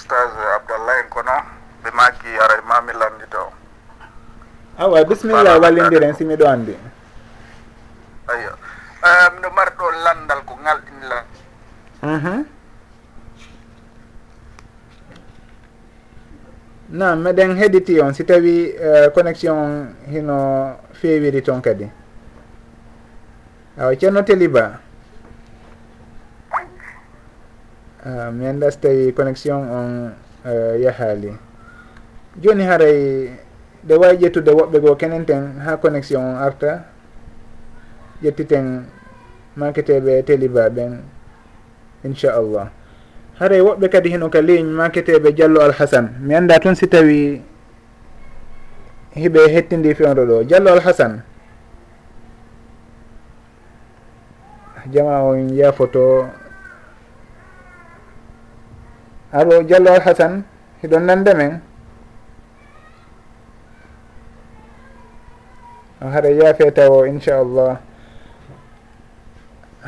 oustage 0.00 0.40
abdallah 0.56 0.96
en 1.04 1.08
kono 1.12 1.36
ɓe 1.84 1.90
maki 1.92 2.28
ara 2.40 2.54
e 2.56 2.62
mami 2.68 2.92
lamdito 2.92 3.52
awa 4.78 5.04
bisimilla 5.04 5.58
wallidiren 5.60 6.14
si 6.16 6.24
miɗo 6.24 6.48
andi 6.48 6.74
ayo 8.32 8.50
miɗo 9.36 9.50
mari 9.52 9.70
ɗo 9.78 9.86
landal 10.04 10.40
ko 10.48 10.54
ngalɗinla 10.62 11.18
mhm. 12.02 12.44
nam 16.90 17.20
meɗen 17.22 17.56
heɗiti 17.56 18.00
on 18.00 18.14
si 18.14 18.24
tawi 18.24 18.72
eh, 18.80 19.10
connexion 19.14 19.56
on 19.56 19.94
hino 20.10 20.76
fewiri 20.92 21.42
toon 21.42 21.62
kadi. 21.62 21.86
Awa 23.78 23.94
ceerno 23.96 24.22
teliba 24.26 24.80
Ah, 28.00 28.32
mi 28.32 28.46
anda 28.48 28.70
so 28.72 28.80
tawi 28.80 29.12
connexion 29.12 29.60
on 29.60 29.88
ah, 30.44 30.72
yahaali. 30.80 31.36
Joni 32.40 32.64
haray 32.64 33.28
ɗe 33.84 33.94
wawi 33.96 34.16
ƴettude 34.16 34.52
woɓɓe 34.52 34.78
goo 34.80 34.94
kenen 34.96 35.26
ten 35.26 35.60
ha 35.60 35.76
connexion 35.76 36.22
on 36.24 36.36
arta 36.36 36.84
ƴettiten 38.22 38.84
maketeɓe 39.56 40.22
teliba 40.24 40.68
ɓen 40.70 41.00
inchallah 42.04 42.68
haray 43.38 43.60
woɓɓe 43.60 43.88
kadi 43.90 44.10
heno 44.12 44.28
ka 44.28 44.40
ligne 44.40 44.72
maketeɓe 44.72 45.32
diallo 45.32 45.60
alhasane 45.60 46.08
mi 46.20 46.34
anda 46.34 46.58
toon 46.60 46.74
si 46.76 46.86
tawi 46.88 47.42
hiɓe 49.16 49.40
hettindi 49.52 49.94
fewdo 49.94 50.24
ɗo. 50.26 50.44
Diallo 50.44 50.72
alhasane 50.72 51.22
jama 54.92 55.22
on 55.24 55.48
yafoto 55.52 56.28
aɗo 59.32 59.62
diallo 59.62 59.90
alhasane 59.94 60.42
hiɗon 60.82 61.04
nande 61.06 61.32
men. 61.34 61.60
Haɗa 66.00 66.28
yaafe 66.30 66.70
taw 66.74 67.04
inchallah. 67.06 67.78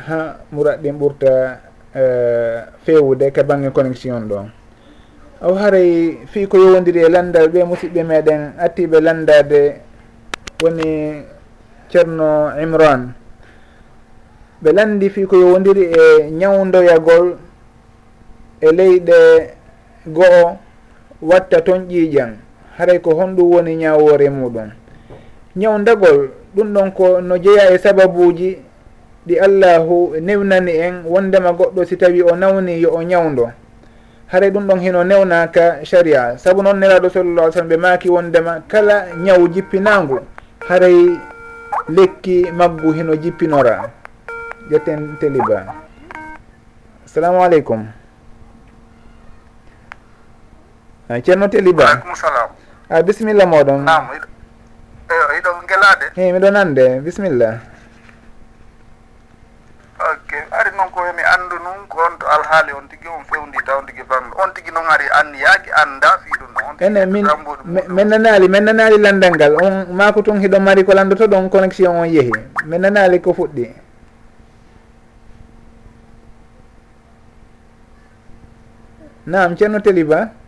Ha 0.07 0.37
muraɗɗin 0.51 0.95
ɓurta 0.99 1.59
eh, 1.95 2.63
fewude 2.85 3.31
ka 3.33 3.43
banggue 3.43 3.71
connexion 3.73 4.27
ɗo. 4.29 4.47
Aw 5.43 5.53
haray 5.59 6.23
fi 6.31 6.47
ko 6.47 6.57
yowodiri 6.57 7.03
e 7.03 7.09
landal 7.09 7.49
ɓe 7.51 7.63
musidɓe 7.67 8.03
meɗen 8.03 8.53
attiɓe 8.57 8.97
landade 9.01 9.81
woni 10.63 11.23
ceerno 11.91 12.55
imran. 12.61 13.11
Ɓe 14.63 14.71
landi 14.71 15.09
fi 15.09 15.25
ko 15.27 15.35
yowodiri 15.35 15.83
e 15.91 16.31
ñawdoyagol 16.31 17.42
e 18.63 18.71
leyɗe 18.71 19.19
go'o 20.07 20.57
watta 21.21 21.61
toon 21.61 21.87
ƴiiƴam 21.89 22.31
haray 22.77 22.99
ko 22.99 23.11
honɗum 23.15 23.51
woni 23.51 23.75
ñawore 23.75 24.29
muɗum. 24.29 24.69
Ñawdagol 25.55 26.29
ɗum 26.55 26.73
ɗon 26.73 26.91
ko 26.93 27.21
no 27.21 27.37
jeeya 27.37 27.71
e 27.73 27.77
sababuji. 27.77 28.57
Ɗi 29.27 29.39
allahu 29.39 30.15
newnani 30.21 30.71
en 30.71 30.95
wondema 31.05 31.51
goɗɗo 31.51 31.85
si 31.85 31.97
tawi 31.97 32.21
o 32.23 32.35
nawni 32.35 32.79
yo 32.81 32.91
o 32.91 33.01
ñawdo 33.03 33.51
haray 34.27 34.49
ɗum 34.51 34.67
ɗon 34.67 34.79
hino 34.79 35.03
newnaka 35.03 35.85
sharia. 35.85 36.37
Saabu 36.37 36.63
noon 36.63 36.79
neraɗo 36.79 37.09
sallallah 37.09 37.43
alih 37.43 37.53
sallam 37.53 37.69
ɓe 37.69 37.77
maaki 37.77 38.09
wondema 38.09 38.63
kala 38.67 39.05
ñaw 39.15 39.47
jippinangu. 39.47 40.19
Haray 40.67 41.19
lekki 41.89 42.51
maggu 42.51 42.91
hino 42.93 43.15
jippinora. 43.15 43.91
Ƴetten 44.71 45.17
teliba 45.19 45.75
assalamu 47.05 47.43
aleykum 47.43 47.85
Ah, 51.09 51.19
ceerno 51.19 51.47
teliba. 51.51 51.83
Aleykum 51.83 52.15
salam 52.15 52.49
a 52.89 52.95
ah, 52.97 53.01
bisimilla 53.03 53.45
moɗon. 53.45 53.83
Nam 53.83 54.07
iɗo 55.37 55.51
gelade 55.67 56.05
e 56.15 56.21
eh, 56.27 56.33
miɗo 56.33 56.49
nande 56.51 56.99
bisimilla. 57.03 57.59
Ok 59.99 60.31
ari 60.51 60.71
noon 60.75 60.89
ko 60.91 60.99
yomi 61.05 61.23
anndu 61.23 61.55
nun 61.63 61.87
ko 61.87 61.97
on 62.07 62.15
to 62.19 62.25
alhaali 62.27 62.71
on 62.75 62.87
tigi 62.87 63.07
on 63.07 63.23
fewndi 63.27 63.57
taw 63.65 63.79
on 63.79 63.85
tigi 63.87 64.03
famɗo 64.03 64.35
on 64.43 64.51
tigi 64.55 64.71
noon 64.71 64.87
ari 64.89 65.07
anni 65.19 65.37
yaaki 65.39 65.69
anda 65.75 66.09
fiiɗum 66.23 66.51
on 66.69 66.75
ene 66.79 67.01
min 67.05 67.25
min 67.95 68.07
nanali 68.07 68.47
min 68.47 68.63
nanali 68.63 68.97
landal 68.97 69.31
ngal. 69.35 69.53
On 69.63 69.73
mako 69.95 70.21
tun 70.21 70.39
hiɗo 70.39 70.59
mari 70.59 70.83
ko 70.83 70.93
landoto 70.93 71.27
ɗon 71.27 71.49
connexion 71.49 71.95
on 71.95 72.07
yeehi 72.07 72.31
min 72.65 72.79
nanali 72.81 73.19
ko 73.21 73.33
fuɗɗi. 73.33 73.73
Nam 79.25 79.55
ceerno 79.55 79.79
teliba. 79.79 80.42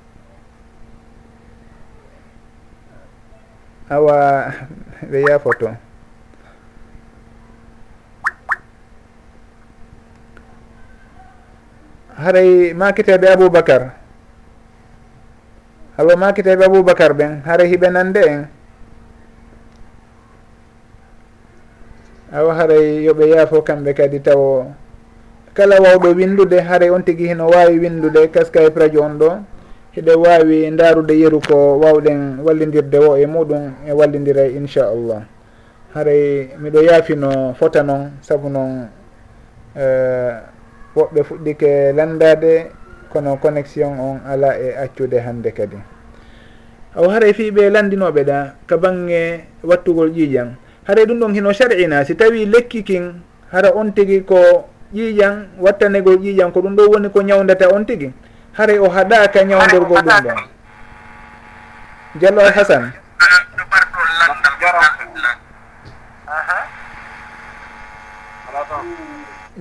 awa 3.90 4.18
ɓe 5.12 5.20
yafoto 5.30 5.70
haray 12.18 12.74
makiteɓe 12.74 13.28
aboubacar 13.34 13.82
hawa 15.98 16.14
makiteɓe 16.16 16.64
aboubacar 16.66 17.12
ɓen 17.14 17.42
haray 17.46 17.68
hiɓe 17.70 17.88
nande 17.92 18.22
en. 18.34 18.48
Awa 22.34 22.54
haray 22.56 23.04
yoɓe 23.06 23.26
yaafo 23.30 23.62
kamɓe 23.62 23.94
kadi 23.94 24.20
taw 24.20 24.66
kala 25.54 25.76
wawɗo 25.84 26.10
windude 26.18 26.60
haray 26.60 26.90
on 26.90 27.04
tigui 27.04 27.28
hino 27.28 27.48
wawi 27.48 27.80
windude 27.80 28.28
kaskaye 28.34 28.70
radio 28.76 29.04
on 29.04 29.18
ɗo. 29.20 29.30
hiɗe 29.96 30.14
wawi 30.16 30.72
darude 30.76 31.16
yeru 31.16 31.40
ko 31.40 31.80
wawɗen 31.80 32.44
wallidirde 32.44 33.00
wo 33.00 33.16
e 33.16 33.26
muɗum 33.26 33.88
e 33.88 33.92
wallidira 33.96 34.44
inchallah. 34.52 35.24
Haray 35.96 36.52
miɗo 36.60 36.84
yaafino 36.84 37.56
fota 37.56 37.80
noon 37.84 38.12
saabu 38.20 38.50
noon 38.52 38.92
eh, 39.76 40.36
woɓɓe 40.96 41.24
fuɗɗike 41.24 41.94
landade 41.96 42.72
kono 43.10 43.38
connexion 43.40 43.96
on 44.00 44.20
ala 44.28 44.60
e 44.60 44.76
accude 44.76 45.16
hande 45.16 45.52
kadi. 45.56 45.78
Aw 46.96 47.08
haray 47.10 47.32
fiɓe 47.32 47.70
landinoɓe 47.72 48.24
ɗa 48.28 48.56
ka 48.68 48.76
bangge 48.78 49.48
wattugol 49.64 50.12
ƴiiƴan. 50.12 50.60
Haray 50.84 51.06
ɗum 51.08 51.20
ɗon 51.24 51.34
hino 51.40 51.54
sar'ina 51.56 52.04
si 52.04 52.16
tawi 52.20 52.44
lekki 52.46 52.84
kin 52.84 53.24
hara 53.52 53.72
on 53.72 53.96
tigui 53.96 54.26
ko 54.28 54.68
ƴiiƴan 54.94 55.56
wattanegol 55.64 56.20
ƴiiƴan 56.20 56.52
ko 56.52 56.60
ɗum 56.62 56.76
ɗo 56.76 56.84
woni 56.92 57.08
ko 57.10 57.22
ñawdata 57.24 57.72
on 57.72 57.86
tigui 57.88 58.12
haray 58.58 58.78
o 58.80 58.90
haɗaka 58.90 59.44
ñawdorgol 59.44 60.02
ɗum 60.02 60.22
ɗon. 60.24 60.38
Diallo 62.16 62.42
al 62.42 62.48
e 62.48 62.52
hasan 62.60 62.94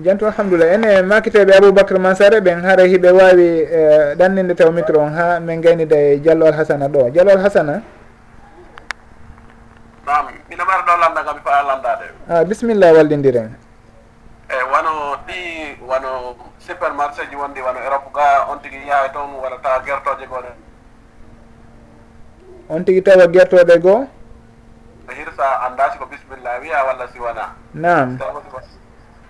janto 0.05 0.26
alhamdulillah. 0.26 0.74
Ene 0.74 1.03
makiteɓe 1.03 1.53
aboubacre 1.57 1.99
mansare 1.99 2.40
ɓen 2.40 2.62
haara 2.64 2.82
hiɓe 2.86 3.11
wawi 3.11 3.49
e, 3.66 4.14
ɗanninde 4.18 4.55
taw 4.55 4.70
micro 4.72 5.01
on 5.01 5.12
ha 5.14 5.40
min 5.40 5.61
gaynida 5.61 5.97
e 5.97 6.16
diallo 6.18 6.47
al 6.47 6.55
hasana 6.55 6.88
ɗo. 6.88 7.11
Diallo 7.11 7.30
al 7.30 7.42
hasana 7.42 7.82
nam 10.07 10.26
mino 10.49 10.64
ɓara 10.64 10.82
ɗo 10.86 10.95
landa 11.01 11.20
kam 11.24 11.38
fa 11.45 11.62
landade 11.68 12.07
a 12.28 12.34
ah, 12.40 12.45
bisimilla 12.45 12.92
wallidiren 12.92 13.51
eyi 14.53 14.64
wano 14.72 14.92
ɗi 15.26 15.38
wano 15.88 16.11
supermarché 16.66 17.28
ji 17.30 17.36
wonɗi 17.36 17.60
wano 17.60 17.78
europe 17.80 18.08
ga 18.14 18.46
on 18.50 18.58
tigui 18.60 18.86
yaawi 18.88 19.08
toon 19.12 19.34
walla 19.42 19.58
tawa 19.62 19.78
guertoje 19.84 20.26
goo 20.26 20.40
on 22.68 22.84
tigui 22.84 23.02
tawa 23.02 23.26
guertoɗe 23.26 23.78
goo? 23.80 24.06
So 25.06 25.12
hirsa 25.12 25.60
anda 25.68 25.92
siko 25.92 26.06
bisimilla 26.06 26.58
wiya 26.60 26.84
walla 26.84 27.04
si 27.12 27.18
wona. 27.20 27.52
Nam 27.74 28.18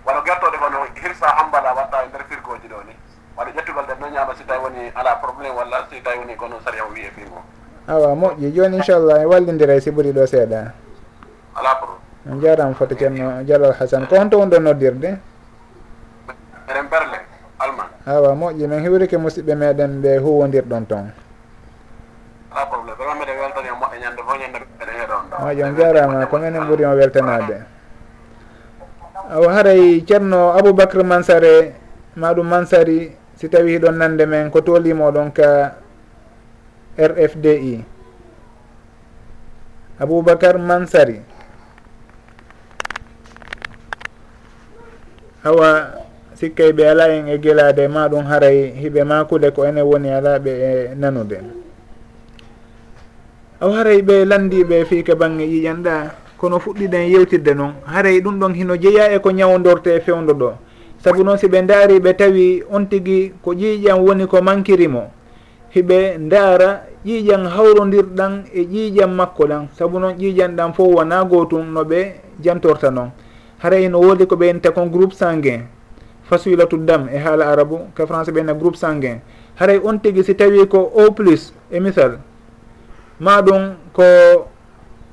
wano 0.06 0.20
guertoɗe 0.22 0.58
kono 0.58 0.86
hirsa 0.94 1.26
hambala 1.26 1.74
watta 1.74 2.04
e 2.04 2.08
nder 2.08 2.24
firgoji 2.30 2.68
ɗo 2.68 2.78
ni. 2.86 2.94
Waɗa 3.36 3.50
ƴettugal 3.50 3.86
ɗen 3.90 3.98
no 4.00 4.06
ñama 4.10 4.34
si 4.38 4.44
tawi 4.44 4.62
woni 4.62 4.92
ala 4.94 5.16
probléme 5.18 5.50
walla 5.56 5.86
si 5.90 6.00
tawi 6.00 6.18
woni 6.18 6.36
kono 6.36 6.60
saria 6.64 6.84
o 6.84 6.92
wiye 6.94 7.10
firgo. 7.10 7.42
Awa 7.88 8.14
moƴƴi. 8.14 8.52
Joni 8.54 8.76
inchallah 8.76 9.22
e 9.22 9.26
wallidira 9.26 9.80
si 9.80 9.90
ɓuuri 9.90 10.12
ɗo 10.12 10.26
seeɗa. 10.26 10.72
Ala 11.56 11.74
pro 11.82 11.98
on 12.30 12.40
jarama 12.40 12.74
foto 12.74 12.94
ceerno 12.94 13.42
dialal 13.44 13.74
hasane 13.74 14.06
ko 14.06 14.16
honto 14.16 14.38
wonɗo 14.38 14.58
noddirde? 14.60 15.18
awa 18.06 18.34
moƴƴi 18.34 18.66
min 18.68 18.80
hiwrike 18.80 19.16
musidɓe 19.16 19.54
meɗen 19.54 20.02
ɓe 20.02 20.18
huwodirɗon 20.18 20.86
toon 20.86 21.06
a 22.54 22.66
probléme 22.70 22.94
ɓeɗo 22.98 23.12
mbiɗe 23.16 23.32
weltani 23.40 23.68
o 23.70 23.76
moƴƴi 23.80 23.98
ñande 24.02 24.20
fo 24.26 24.32
ñande 24.40 24.58
ɗeɗon 24.78 25.22
ɗo 25.30 25.36
moƴƴi 25.42 25.62
on 25.64 25.76
jarama 25.76 26.26
ko 26.26 26.38
minen 26.38 26.62
o 26.62 26.96
weltanade. 26.96 27.56
Awa 29.30 29.52
haray 29.52 30.04
ceerno 30.06 30.52
aboubacre 30.52 31.02
mansare 31.02 31.74
maɗum 32.16 32.46
mansari 32.46 33.16
si 33.36 33.48
tawi 33.48 33.72
hiɗon 33.78 33.96
nande 33.98 34.26
men 34.26 34.50
ko 34.50 34.60
tolimoɗon 34.60 35.32
ka 35.34 35.74
rfdi 36.98 37.84
aboubacar 39.98 40.58
mansari. 40.58 41.20
Awa 45.44 46.03
sikkay 46.34 46.72
ɓe 46.72 46.84
ala 46.88 47.08
en 47.08 47.28
e 47.28 47.38
gelade 47.38 47.88
ma 47.88 48.08
ɗum 48.08 48.24
haray 48.26 48.72
hiɓe 48.80 49.04
makude 49.04 49.50
ko 49.50 49.64
ene 49.64 49.82
woni 49.82 50.08
alaɓe 50.10 50.50
e 50.50 50.94
nanude. 50.96 51.38
Aw 53.60 53.70
haray 53.72 54.02
ɓe 54.02 54.24
landiɓe 54.24 54.84
fi 54.84 55.02
ka 55.02 55.14
bangge 55.14 55.44
yiƴanɗa 55.44 55.94
kono 56.36 56.58
fuɗɗiɗen 56.58 57.10
yewtidde 57.12 57.54
noon 57.54 57.72
haray 57.86 58.20
ɗum 58.20 58.38
ɗon 58.40 58.54
hino 58.54 58.76
jeeya 58.76 59.12
e 59.14 59.18
ko 59.20 59.30
ñawdorte 59.30 59.86
e 59.96 60.00
fewdo 60.00 60.34
ɗo. 60.34 60.52
Saabu 60.98 61.24
noon 61.24 61.38
si 61.38 61.46
ɓe 61.48 61.62
daari 61.66 61.98
ɓe 62.00 62.16
tawi 62.16 62.62
on 62.70 62.86
tigui 62.86 63.32
ko 63.42 63.52
ƴiiƴan 63.54 64.00
woni 64.00 64.26
ko 64.26 64.42
mankirimo 64.42 65.10
hiɓe 65.74 66.18
ndaara 66.18 66.82
ƴiiƴan 67.04 67.46
hawrodirɗan 67.46 68.44
e 68.52 68.62
ƴiiƴan 68.64 69.14
makko 69.14 69.46
ɗan 69.46 69.68
saabu 69.78 69.98
noon 69.98 70.14
ƴiiƴan 70.18 70.56
ɗan 70.56 70.72
fof 70.74 70.94
wona 70.94 71.24
gotum 71.24 71.72
no 71.72 71.84
ɓe 71.84 72.12
jantorta 72.42 72.90
noon 72.90 73.10
haray 73.62 73.88
no 73.88 74.00
woodi 74.00 74.26
ko 74.26 74.36
ɓe 74.36 74.46
yonta 74.46 74.70
kon 74.72 74.86
groupe 74.90 75.14
sanguin. 75.14 75.62
fasilatu 76.34 76.76
dam 76.82 77.06
e 77.08 77.18
haala 77.18 77.46
arabu 77.46 77.78
ka 77.94 78.02
français 78.06 78.34
ɓeyna 78.34 78.54
groupe 78.58 78.76
sanguin. 78.76 79.20
Haray 79.54 79.78
on 79.78 79.98
tigi 80.02 80.24
si 80.26 80.34
tawi 80.34 80.66
ko 80.66 80.90
o 80.94 81.10
plus 81.14 81.52
e 81.70 81.78
misal. 81.80 82.18
Ma 83.20 83.38
ɗum 83.42 83.74
ko 83.94 84.02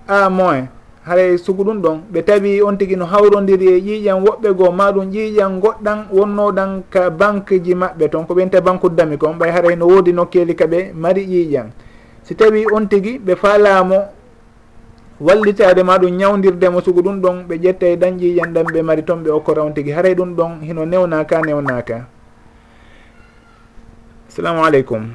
a 0.08 0.30
moins. 0.30 0.66
Haray 1.06 1.38
sugu 1.38 1.64
ɗum 1.64 1.78
ɗon 1.82 1.98
ɓe 2.12 2.20
tawi 2.26 2.62
on 2.62 2.78
tigi 2.78 2.96
no 2.96 3.06
hawrodiri 3.06 3.68
e 3.68 3.78
ƴiiƴan 3.80 4.22
woɓɓe 4.26 4.50
goo 4.58 4.72
ma 4.72 4.92
ɗum 4.92 5.10
ƴiiƴan 5.14 5.60
goɗɗan 5.62 5.98
wonnoɗan 6.12 6.84
ka 6.90 7.10
banque 7.10 7.62
ji 7.64 7.74
maɓɓe. 7.76 8.10
Toon 8.10 8.26
ko 8.26 8.34
ɓenta 8.34 8.62
banque 8.62 8.90
dami 8.90 9.18
kon 9.18 9.38
ɓay 9.38 9.52
haray 9.52 9.76
no 9.76 9.86
woodi 9.88 10.14
nokkeli 10.14 10.56
ka 10.56 10.66
ɓe 10.66 10.94
mari 10.94 11.26
ƴiiƴan 11.26 11.70
si 12.24 12.36
tawi 12.36 12.66
on 12.72 12.88
tigi 12.88 13.20
ɓe 13.20 13.36
faalamo 13.36 13.98
wallitade 15.22 15.84
ma 15.84 15.98
ɗum 16.02 16.18
ñawdirdemo 16.18 16.82
sugu 16.82 17.02
ɗum 17.02 17.22
ɗon 17.22 17.38
ɓe 17.48 17.56
ƴetta 17.64 17.86
e 17.88 17.96
dañƴi 17.98 18.36
ƴandan 18.42 18.66
ɓe 18.74 18.82
mari 18.82 19.04
toon 19.04 19.22
ɓe 19.24 19.30
okko 19.30 19.54
rawn 19.54 19.74
tigui 19.74 19.92
haray 19.94 20.16
ɗum 20.16 20.34
ɗon 20.36 20.62
hino 20.66 20.86
newnaka 20.86 21.42
newnaka. 21.46 22.08
Assalamu 24.28 24.66
aleykum. 24.66 25.14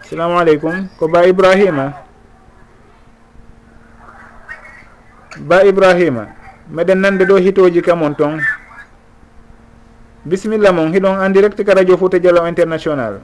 Assalamu 0.00 0.38
aleykum. 0.38 0.88
Ko 0.98 1.08
ba 1.08 1.26
ibrahima? 1.26 1.92
Ba 5.40 5.64
ibrahima 5.64 6.26
meɗen 6.70 7.00
nande 7.00 7.24
ɗo 7.24 7.36
hitoji 7.42 7.82
kamon 7.82 8.14
toon 8.14 8.38
bisimilla 10.24 10.72
mon 10.72 10.92
hiɗon 10.92 11.18
en 11.26 11.32
direct 11.32 11.58
ka 11.64 11.74
radio 11.74 11.96
fouta 11.96 12.18
dialo 12.18 12.46
international. 12.46 13.20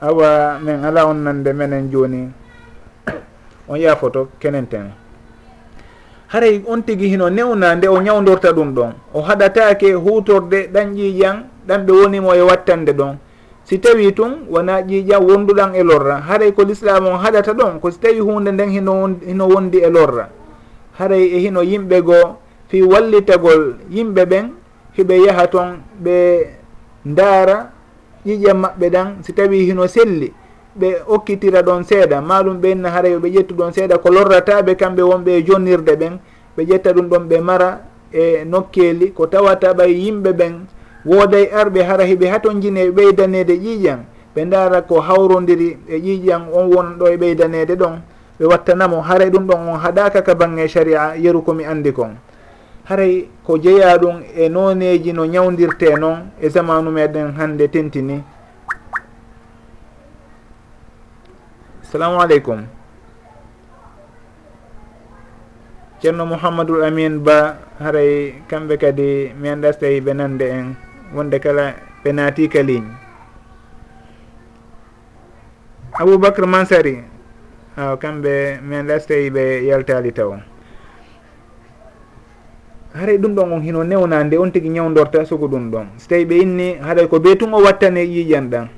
awa 0.00 0.58
min 0.62 0.84
ala 0.84 1.06
on 1.06 1.22
nande 1.24 1.52
menen 1.52 1.90
joni. 1.90 2.28
On 3.68 3.76
yafoto 3.76 4.28
kenen 4.40 4.66
tene 4.66 4.90
haray 6.28 6.62
on 6.68 6.82
tigui 6.82 7.08
hino 7.08 7.28
newna 7.30 7.74
nde 7.74 7.88
o 7.88 8.00
ñawdorta 8.00 8.52
ɗum 8.52 8.74
ɗon. 8.74 8.92
O 9.14 9.20
haɗatake 9.22 9.92
hutorde 9.94 10.68
ɗan 10.72 10.94
ƴiƴan 10.94 11.36
ɗanɓe 11.68 11.92
wonimo 11.92 12.34
e 12.34 12.40
wattande 12.42 12.92
ɗon. 12.92 13.16
Si 13.64 13.78
tawi 13.80 14.12
tun 14.14 14.46
wona 14.48 14.80
ƴiƴan 14.82 15.20
wonduɗan 15.24 15.74
e 15.74 15.82
lorra. 15.82 16.20
Haray 16.28 16.52
ko 16.52 16.62
l'islam 16.64 17.06
on 17.06 17.18
haɗata 17.18 17.52
ɗon 17.52 17.80
ko 17.80 17.90
si 17.90 17.98
tawi 17.98 18.20
hunde 18.20 18.50
nden 18.52 18.70
hino 18.70 19.06
hino 19.26 19.48
wondi 19.48 19.78
e 19.78 19.90
lorra. 19.90 20.28
Haray 20.98 21.24
e 21.36 21.38
hino 21.40 21.62
yimɓe 21.62 22.02
goo 22.02 22.36
fi 22.68 22.82
wallitagol 22.82 23.76
yimɓe 23.90 24.24
ɓen 24.26 24.52
hiɓe 24.96 25.14
yaha 25.26 25.46
toon 25.48 25.80
ɓe 26.04 26.46
ndaara 27.06 27.70
ƴiƴam 28.28 28.58
maɓɓe 28.62 28.86
ɗan 28.90 29.08
si 29.24 29.32
tawi 29.32 29.64
hino 29.66 29.86
selli 29.86 30.32
ɓe 30.78 30.88
okkitira 31.08 31.62
ɗon 31.62 31.82
seeɗa. 31.84 32.20
Maɗum 32.20 32.60
ɓenna 32.60 32.90
hara 32.90 33.08
yoɓe 33.08 33.28
ƴettu 33.30 33.54
ɗon 33.54 33.72
seeɗa 33.72 33.98
ko 33.98 34.08
lorrataɓe 34.10 34.74
kamɓe 34.76 35.02
wonɓe 35.02 35.30
e 35.38 35.42
jonnirde 35.46 35.96
ɓen 35.96 36.18
ɓe 36.56 36.62
ƴetta 36.68 36.92
ɗum 36.92 37.08
ɗon 37.08 37.24
ɓe 37.28 37.40
mara 37.40 37.80
e 38.12 38.44
nokkeeli 38.44 39.12
ko 39.14 39.26
tawata 39.26 39.72
ɓay 39.74 39.92
yimɓe 39.92 40.32
ɓen 40.32 40.54
wooday 41.04 41.46
arɓe 41.52 41.82
hara 41.82 42.04
hiɓe 42.04 42.26
haton 42.28 42.60
jine 42.60 42.78
e 42.86 42.90
ɓeydanede 42.90 43.54
ƴiiƴan 43.56 43.98
ɓe 44.34 44.44
ndaara 44.44 44.82
ko 44.82 45.00
hawrodiri 45.00 45.78
e 45.88 45.96
ƴiiƴan 45.98 46.42
on 46.52 46.66
won 46.74 46.98
ɗo 46.98 47.06
e 47.12 47.16
ɓeydanede 47.16 47.74
ɗon. 47.76 48.00
Ɓe 48.38 48.44
wattanamo 48.46 49.00
hara 49.02 49.26
ɗum 49.30 49.46
ɗon 49.46 49.68
on 49.68 49.78
haɗaka 49.80 50.22
ka 50.22 50.34
bange 50.34 50.68
sharia 50.68 51.14
yeru 51.16 51.42
komi 51.42 51.64
andi 51.64 51.92
kon. 51.92 52.14
haray 52.88 53.28
ko 53.44 53.58
jeeya 53.60 53.98
ɗum 54.00 54.24
e 54.24 54.48
noneji 54.48 55.12
no 55.12 55.24
ñawdirte 55.28 55.88
noon 56.00 56.32
e 56.40 56.48
zamanu 56.48 56.90
meɗen 56.90 57.36
hande 57.36 57.68
tentini. 57.68 58.24
Assalamu 61.84 62.20
aleykum. 62.20 62.64
Ceerno 66.00 66.24
mouhamadoul 66.26 66.84
amin 66.84 67.20
ba 67.24 67.58
haray 67.78 68.40
kamɓe 68.48 68.74
kadi 68.80 69.32
mi 69.40 69.48
anda 69.48 69.72
so 69.72 69.80
tawi 69.80 70.00
ɓe 70.00 70.12
nande 70.14 70.46
en 70.48 70.74
wonde 71.14 71.38
kala 71.40 71.74
ɓe 72.04 72.12
naati 72.12 72.48
ka 72.48 72.62
ligne 72.62 72.92
aboubacre 76.00 76.46
mansari 76.46 77.04
aw 77.76 77.96
kamɓe 78.02 78.60
mi 78.62 78.76
anda 78.76 79.00
so 79.00 79.06
tawi 79.08 79.28
ɓe 79.30 79.44
yaltali 79.68 80.12
taw. 80.12 80.32
haray 82.94 83.18
ɗum 83.18 83.34
ɗon 83.34 83.52
on 83.52 83.60
hino 83.62 83.84
newnande 83.84 84.34
on 84.38 84.50
tigui 84.50 84.70
ñawdorta 84.70 85.22
e 85.22 85.24
sugu 85.26 85.48
ɗum 85.48 85.70
ɗon. 85.70 85.86
So 85.98 86.08
tawi 86.08 86.24
ɓe 86.24 86.36
inni 86.42 86.74
haɗay 86.80 87.06
ko 87.08 87.18
be 87.20 87.36
tun 87.36 87.52
o 87.54 87.60
wattane 87.62 88.04
ƴiƴan 88.04 88.48
ɗan. 88.50 88.68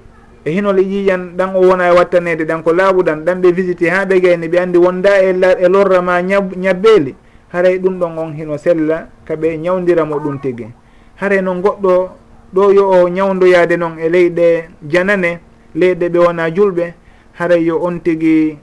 E 0.45 0.51
hinole 0.51 0.83
ƴiƴan 0.83 1.37
ɗan 1.37 1.55
o 1.57 1.61
wona 1.61 1.89
e 1.89 1.95
wattanede 1.97 2.45
ɗan 2.45 2.63
ko 2.63 2.73
laaɓuɗan 2.73 3.25
ɗan 3.25 3.41
ɓe 3.41 3.53
visite 3.53 3.89
ha 3.91 4.05
ɓe 4.05 4.21
gayni 4.21 4.49
ɓe 4.49 4.59
andi 4.59 4.79
wonda 4.79 5.11
e 5.23 5.31
e 5.61 5.69
lorra 5.69 6.03
ma 6.03 6.21
ñabbeeli. 6.23 7.15
Haray 7.53 7.79
ɗum 7.79 7.99
ɗon 7.99 8.19
on 8.19 8.33
hino 8.35 8.57
sella 8.59 9.09
kaɓe 9.27 9.59
ñawdiramo 9.59 10.17
ɗum 10.19 10.39
tigui 10.41 10.69
haray 11.17 11.43
noon 11.43 11.61
goɗɗo 11.61 12.09
ɗo 12.55 12.73
yo 12.73 12.89
o 12.91 13.09
ñawdoyade 13.09 13.77
noon 13.77 13.99
e 13.99 14.09
leyɗe 14.09 14.69
janane 14.89 15.41
leyɗe 15.75 16.09
ɓe 16.09 16.19
wona 16.19 16.51
julɓe 16.51 16.95
haray 17.39 17.63
yo 17.65 17.79
on 17.83 17.99
tigui 18.01 18.57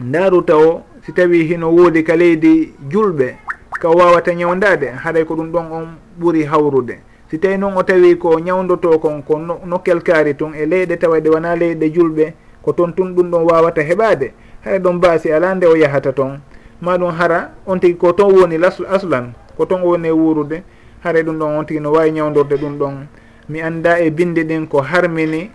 daruta 0.00 0.56
o. 0.56 0.82
Si 1.08 1.12
tawi 1.14 1.44
hino 1.48 1.70
woodi 1.72 2.02
ka 2.04 2.16
leydi 2.16 2.74
julɓe 2.90 3.47
ka 3.78 3.88
wawata 3.88 4.34
ñawdade 4.34 4.86
haɗay 5.04 5.24
ko 5.24 5.34
ɗum 5.34 5.50
ɗon 5.52 5.66
on 5.72 5.86
ɓuuri 6.20 6.44
hawrude. 6.44 6.98
Si 7.30 7.38
tawi 7.38 7.58
noon 7.58 7.76
o 7.76 7.82
tawi 7.82 8.16
ko 8.18 8.38
ñawdoto 8.40 8.98
kon 8.98 9.22
ko 9.22 9.38
nokkel 9.66 10.02
kaari 10.02 10.34
tun 10.34 10.54
e 10.54 10.66
leyɗe 10.66 10.96
tawade 10.98 11.28
wona 11.30 11.54
leyɗe 11.56 11.90
julɓe 11.94 12.32
ko 12.62 12.72
toon 12.72 12.92
tun 12.94 13.14
ɗum 13.14 13.30
ɗon 13.30 13.42
wawata 13.44 13.82
heɓade 13.82 14.32
haɗa 14.64 14.78
ɗon 14.78 14.98
baasi 15.00 15.32
ala 15.32 15.54
nde 15.54 15.66
o 15.66 15.76
yahata 15.76 16.12
toon. 16.12 16.40
Ma 16.80 16.96
ɗum 16.98 17.10
hara 17.12 17.50
on 17.66 17.78
tigi 17.80 17.94
ko 17.96 18.12
toon 18.12 18.32
woni 18.34 18.56
aslan 18.88 19.32
ko 19.56 19.64
toon 19.66 19.82
woni 19.82 20.10
wuurude 20.10 20.62
haray 21.04 21.22
ɗum 21.22 21.38
ɗon 21.38 21.58
on 21.58 21.64
tigi 21.66 21.80
no 21.80 21.92
wawi 21.92 22.10
ñawdorde 22.12 22.56
ɗum 22.56 22.78
ɗon. 22.78 23.06
Mi 23.48 23.60
anda 23.62 24.00
e 24.00 24.10
binde 24.10 24.44
ɗin 24.44 24.66
ko 24.68 24.80
harmini 24.82 25.50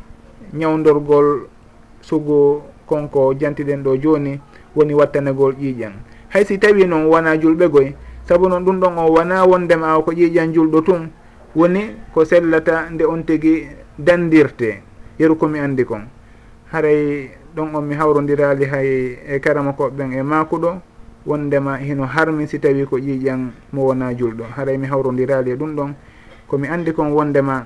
ñawdorgol 0.54 1.48
sugu 2.02 2.62
konko 2.86 3.34
jantiɗen 3.34 3.84
ɗo 3.84 3.98
joni 3.98 4.40
woni 4.76 4.94
wattanegol 4.94 5.54
ƴiiƴan 5.56 5.94
hay 6.30 6.46
si 6.46 6.58
tawi 6.58 6.86
noon 6.88 7.06
wona 7.06 7.38
julɓe 7.38 7.68
goye 7.70 7.96
saabu 8.28 8.48
noon 8.50 8.64
ɗum 8.64 8.80
ɗon 8.80 8.98
o 8.98 9.12
wona 9.12 9.44
wondema 9.46 10.00
ko 10.02 10.12
ƴiiƴan 10.12 10.54
julɗo 10.54 10.82
tun 10.82 11.10
woni 11.56 11.96
ko 12.14 12.24
sellata 12.26 12.90
nde 12.90 13.04
on 13.06 13.24
tigi 13.24 13.68
dandirte. 14.00 14.82
Yeru 15.20 15.36
komi 15.36 15.60
andi 15.60 15.84
kon. 15.86 16.08
Haray 16.72 17.30
ɗon 17.56 17.76
on 17.76 17.82
mi 17.86 17.96
hawrodirali 17.96 18.66
hay 18.66 19.18
e 19.28 19.40
karama 19.40 19.72
koɓɓen 19.74 20.14
e 20.14 20.24
makuɗo 20.24 20.80
wondema 21.26 21.78
hino 21.78 22.06
harmi 22.06 22.48
si 22.48 22.60
tawi 22.60 22.86
ko 22.86 22.98
ƴiiƴan 22.98 23.52
mo 23.74 23.86
wona 23.88 24.14
julɗo. 24.14 24.44
Haray 24.56 24.78
mi 24.78 24.88
hawrodirali 24.88 25.52
e 25.52 25.56
ɗum 25.56 25.76
ɗon 25.76 25.94
komi 26.48 26.68
andi 26.68 26.94
kon 26.94 27.12
wondema 27.12 27.66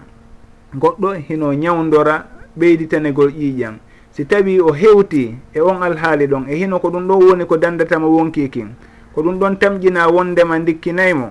goɗɗo 0.75 1.13
hino 1.29 1.53
ñawdora 1.53 2.25
ɓeyditanegol 2.57 3.29
ƴiiƴan 3.29 3.77
si 4.11 4.25
tawi 4.25 4.59
o 4.59 4.73
hewti 4.73 5.37
e 5.53 5.61
on 5.61 5.83
alhaali 5.83 6.25
ɗon 6.27 6.49
e 6.49 6.55
hino 6.55 6.79
ko 6.79 6.89
ɗum 6.89 7.07
ɗo 7.07 7.13
woni 7.29 7.45
ko 7.45 7.57
dandatama 7.57 8.07
wonki 8.07 8.49
kin. 8.49 8.73
ko 9.17 9.23
ɗum 9.23 9.39
ɗon 9.39 9.57
tamƴina 9.57 10.07
wondema 10.13 10.59
dikkinaymo 10.59 11.29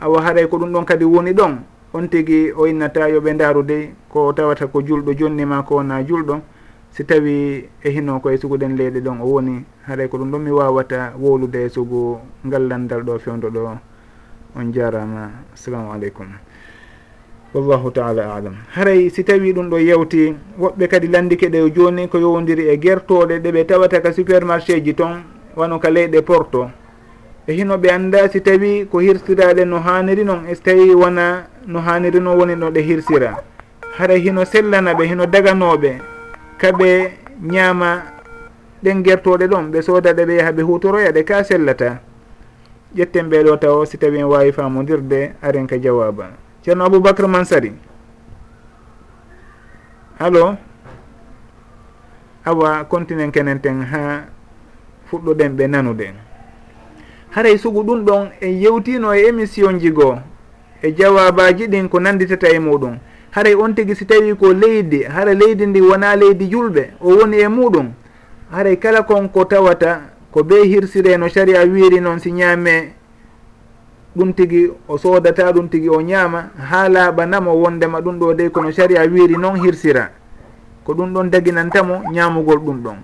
awa 0.00 0.20
haray 0.20 0.46
ko 0.48 0.58
ɗum 0.58 0.72
ɗon 0.72 0.84
kadi 0.84 1.04
woni 1.04 1.32
ɗon. 1.32 1.56
On 1.94 2.08
tigi 2.08 2.52
o 2.52 2.66
innata 2.66 3.08
yoɓe 3.08 3.32
ndarude 3.32 3.94
ko 4.12 4.32
tawata 4.34 4.66
ko 4.66 4.82
julɗo 4.82 5.14
jonnima 5.16 5.62
ko 5.62 5.76
wona 5.76 6.02
julɗo. 6.04 6.40
Si 6.90 7.04
tawi 7.04 7.64
e 7.82 7.88
hino 7.90 8.20
koye 8.20 8.36
suguɗen 8.36 8.76
leyɗe 8.76 9.00
ɗon 9.00 9.20
o 9.22 9.32
woni 9.32 9.64
haɗay 9.88 10.08
ko 10.08 10.18
ɗum 10.18 10.30
ɗon 10.30 10.38
mi 10.42 10.50
wawata 10.50 11.14
wowlude 11.18 11.56
e 11.64 11.68
sugu 11.70 12.18
ngallandal 12.46 13.00
ɗo 13.02 13.18
fewdo 13.18 13.48
ɗo. 13.48 13.78
On 14.54 14.72
jarama. 14.72 15.30
Assalamu 15.54 15.92
aleykum. 15.92 16.26
Wallahu 17.54 17.90
taala 17.92 18.34
alam. 18.36 18.56
Haray 18.74 19.08
si 19.08 19.24
tawi 19.24 19.54
ɗum 19.54 19.70
ɗo 19.70 19.78
yewti 19.80 20.36
woɓɓe 20.60 20.86
kadi 20.88 21.08
landike 21.08 21.48
ɗe 21.48 21.70
joni 21.72 22.08
ko 22.08 22.18
yowdiri 22.18 22.68
e 22.68 22.76
guertoɗe 22.76 23.40
ɗeɓe 23.40 23.64
tawata 23.66 24.02
ka 24.02 24.12
supermarché 24.12 24.84
ji 24.84 24.92
toon 24.94 25.22
wano 25.56 25.78
ka 25.78 25.88
leyɗe 25.88 26.20
porto. 26.20 26.68
e 27.46 27.52
hino 27.54 27.76
ɓe 27.78 27.90
annda 27.90 28.28
si 28.28 28.40
tawi 28.40 28.86
ko 28.90 28.98
hirsiraɗe 28.98 29.64
no 29.64 29.78
haniri 29.78 30.24
noon 30.24 30.46
e 30.50 30.54
so 30.54 30.62
tawi 30.64 30.94
wona 30.94 31.46
no 31.66 31.78
haniri 31.80 32.18
noon 32.20 32.38
woni 32.38 32.54
ɗo 32.54 32.70
ɗe 32.70 32.80
hirsira. 32.82 33.36
Haɗa 33.98 34.14
hino 34.18 34.44
sellana 34.44 34.94
ɓe 34.94 35.04
hino 35.06 35.26
daganoɓe 35.26 36.00
kaɓe 36.58 37.12
ñaama 37.42 38.02
ɗen 38.82 39.02
gertoɗe 39.04 39.46
ɗon 39.46 39.70
ɓe 39.70 39.82
soodaɗe 39.82 40.26
ɓe 40.26 40.34
yaha 40.36 40.52
ɓe 40.52 40.62
hutoroya 40.62 41.12
ɗe 41.12 41.24
ka 41.24 41.44
sellata. 41.44 42.00
Ƴetten 42.96 43.30
ɓeɗo 43.30 43.56
taw 43.60 43.84
si 43.86 43.96
tawi 43.98 44.18
en 44.18 44.26
wawi 44.26 44.52
famodirde 44.52 45.34
aren 45.42 45.66
ka 45.66 45.76
jawaba 45.78 46.30
ceerno 46.64 46.84
aboubacre 46.84 47.28
mansari. 47.28 47.72
Allo? 50.18 50.56
Awa 52.44 52.84
continuen 52.88 53.30
kenen 53.30 53.60
ten 53.60 53.82
ha 53.82 54.24
fuɗɗoɗen 55.10 55.54
ɓe 55.56 55.66
nanude 55.68 56.25
haray 57.36 57.58
sugu 57.58 57.82
ɗum 57.84 58.04
ɗon 58.04 58.28
en 58.40 58.48
yewtino 58.62 59.12
e 59.14 59.26
émission 59.28 59.78
ji 59.78 59.90
goo 59.90 60.16
e 60.82 60.92
jawabaji 60.92 61.66
ɗin 61.68 61.88
ko 61.88 62.00
nanditata 62.00 62.48
e 62.48 62.58
muɗum. 62.58 62.96
Haray 63.30 63.54
on 63.54 63.74
tigui 63.74 63.94
si 63.94 64.06
tawi 64.06 64.34
ko 64.36 64.52
leydi 64.54 65.02
hara 65.04 65.34
leydi 65.34 65.66
ndi 65.66 65.80
wona 65.82 66.16
leydi 66.16 66.48
julɓe 66.48 66.92
o 67.00 67.08
woni 67.10 67.36
e 67.36 67.48
muɗum. 67.48 67.90
Haray 68.50 68.76
kala 68.78 69.02
konko 69.02 69.44
tawata 69.44 70.00
ko 70.32 70.42
be 70.44 70.64
hirsire 70.64 71.18
no 71.18 71.28
saria 71.28 71.60
wiiri 71.64 72.00
noon 72.00 72.18
si 72.20 72.32
ñaame 72.32 72.94
ɗum 74.16 74.32
tigui 74.32 74.72
o 74.88 74.96
sodata 74.96 75.52
ɗum 75.52 75.68
tigui 75.68 75.88
o 75.90 76.00
ñaama 76.00 76.50
haa 76.70 76.88
laaɓanamo 76.88 77.52
wondema 77.52 78.00
ɗum 78.00 78.18
ɗo 78.18 78.34
dey 78.34 78.48
kono 78.48 78.72
saria 78.72 79.04
wiiri 79.04 79.36
noon 79.36 79.60
hirsira. 79.60 80.08
Ko 80.84 80.94
ɗum 80.94 81.12
ɗon 81.12 81.28
daginantamo 81.30 82.00
ñamugol 82.12 82.58
ɗum 82.64 82.80
ɗon. 82.82 82.96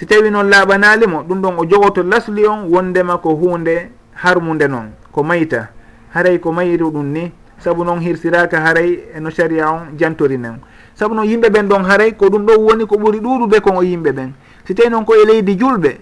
si 0.00 0.06
tawi 0.06 0.30
noon 0.30 0.48
laaɓanalimo 0.48 1.22
ɗum 1.28 1.40
ɗon 1.42 1.54
o 1.58 1.64
jogoto 1.68 2.02
lasli 2.02 2.46
on 2.46 2.64
wondema 2.72 3.18
ko 3.18 3.34
hunde 3.36 3.90
harmude 4.14 4.66
noon 4.66 4.92
ko 5.12 5.22
mayta. 5.22 5.68
Haray 6.14 6.38
ko 6.40 6.52
mayiru 6.52 6.88
ɗum 6.90 7.04
ni 7.12 7.30
saabu 7.58 7.84
noon 7.84 8.00
hirsiraka 8.00 8.60
haray 8.64 8.98
eno 9.14 9.28
saria 9.30 9.68
on 9.70 9.92
jantori 9.98 10.38
nen. 10.38 10.56
Saabu 10.94 11.14
noon 11.14 11.26
yimɓe 11.28 11.50
ɓen 11.50 11.68
ɗon 11.68 11.84
haray 11.84 12.12
ko 12.16 12.30
ɗum 12.30 12.46
ɗo 12.46 12.56
woni 12.58 12.86
ko 12.86 12.96
ɓuuri 12.96 13.20
ɗuɗude 13.20 13.60
kon 13.60 13.76
o 13.76 13.82
yimɓe 13.82 14.12
ɓen. 14.12 14.32
Si 14.64 14.74
tawi 14.74 14.88
noon 14.88 15.04
koye 15.04 15.24
leydi 15.26 15.54
julɓe 15.58 15.98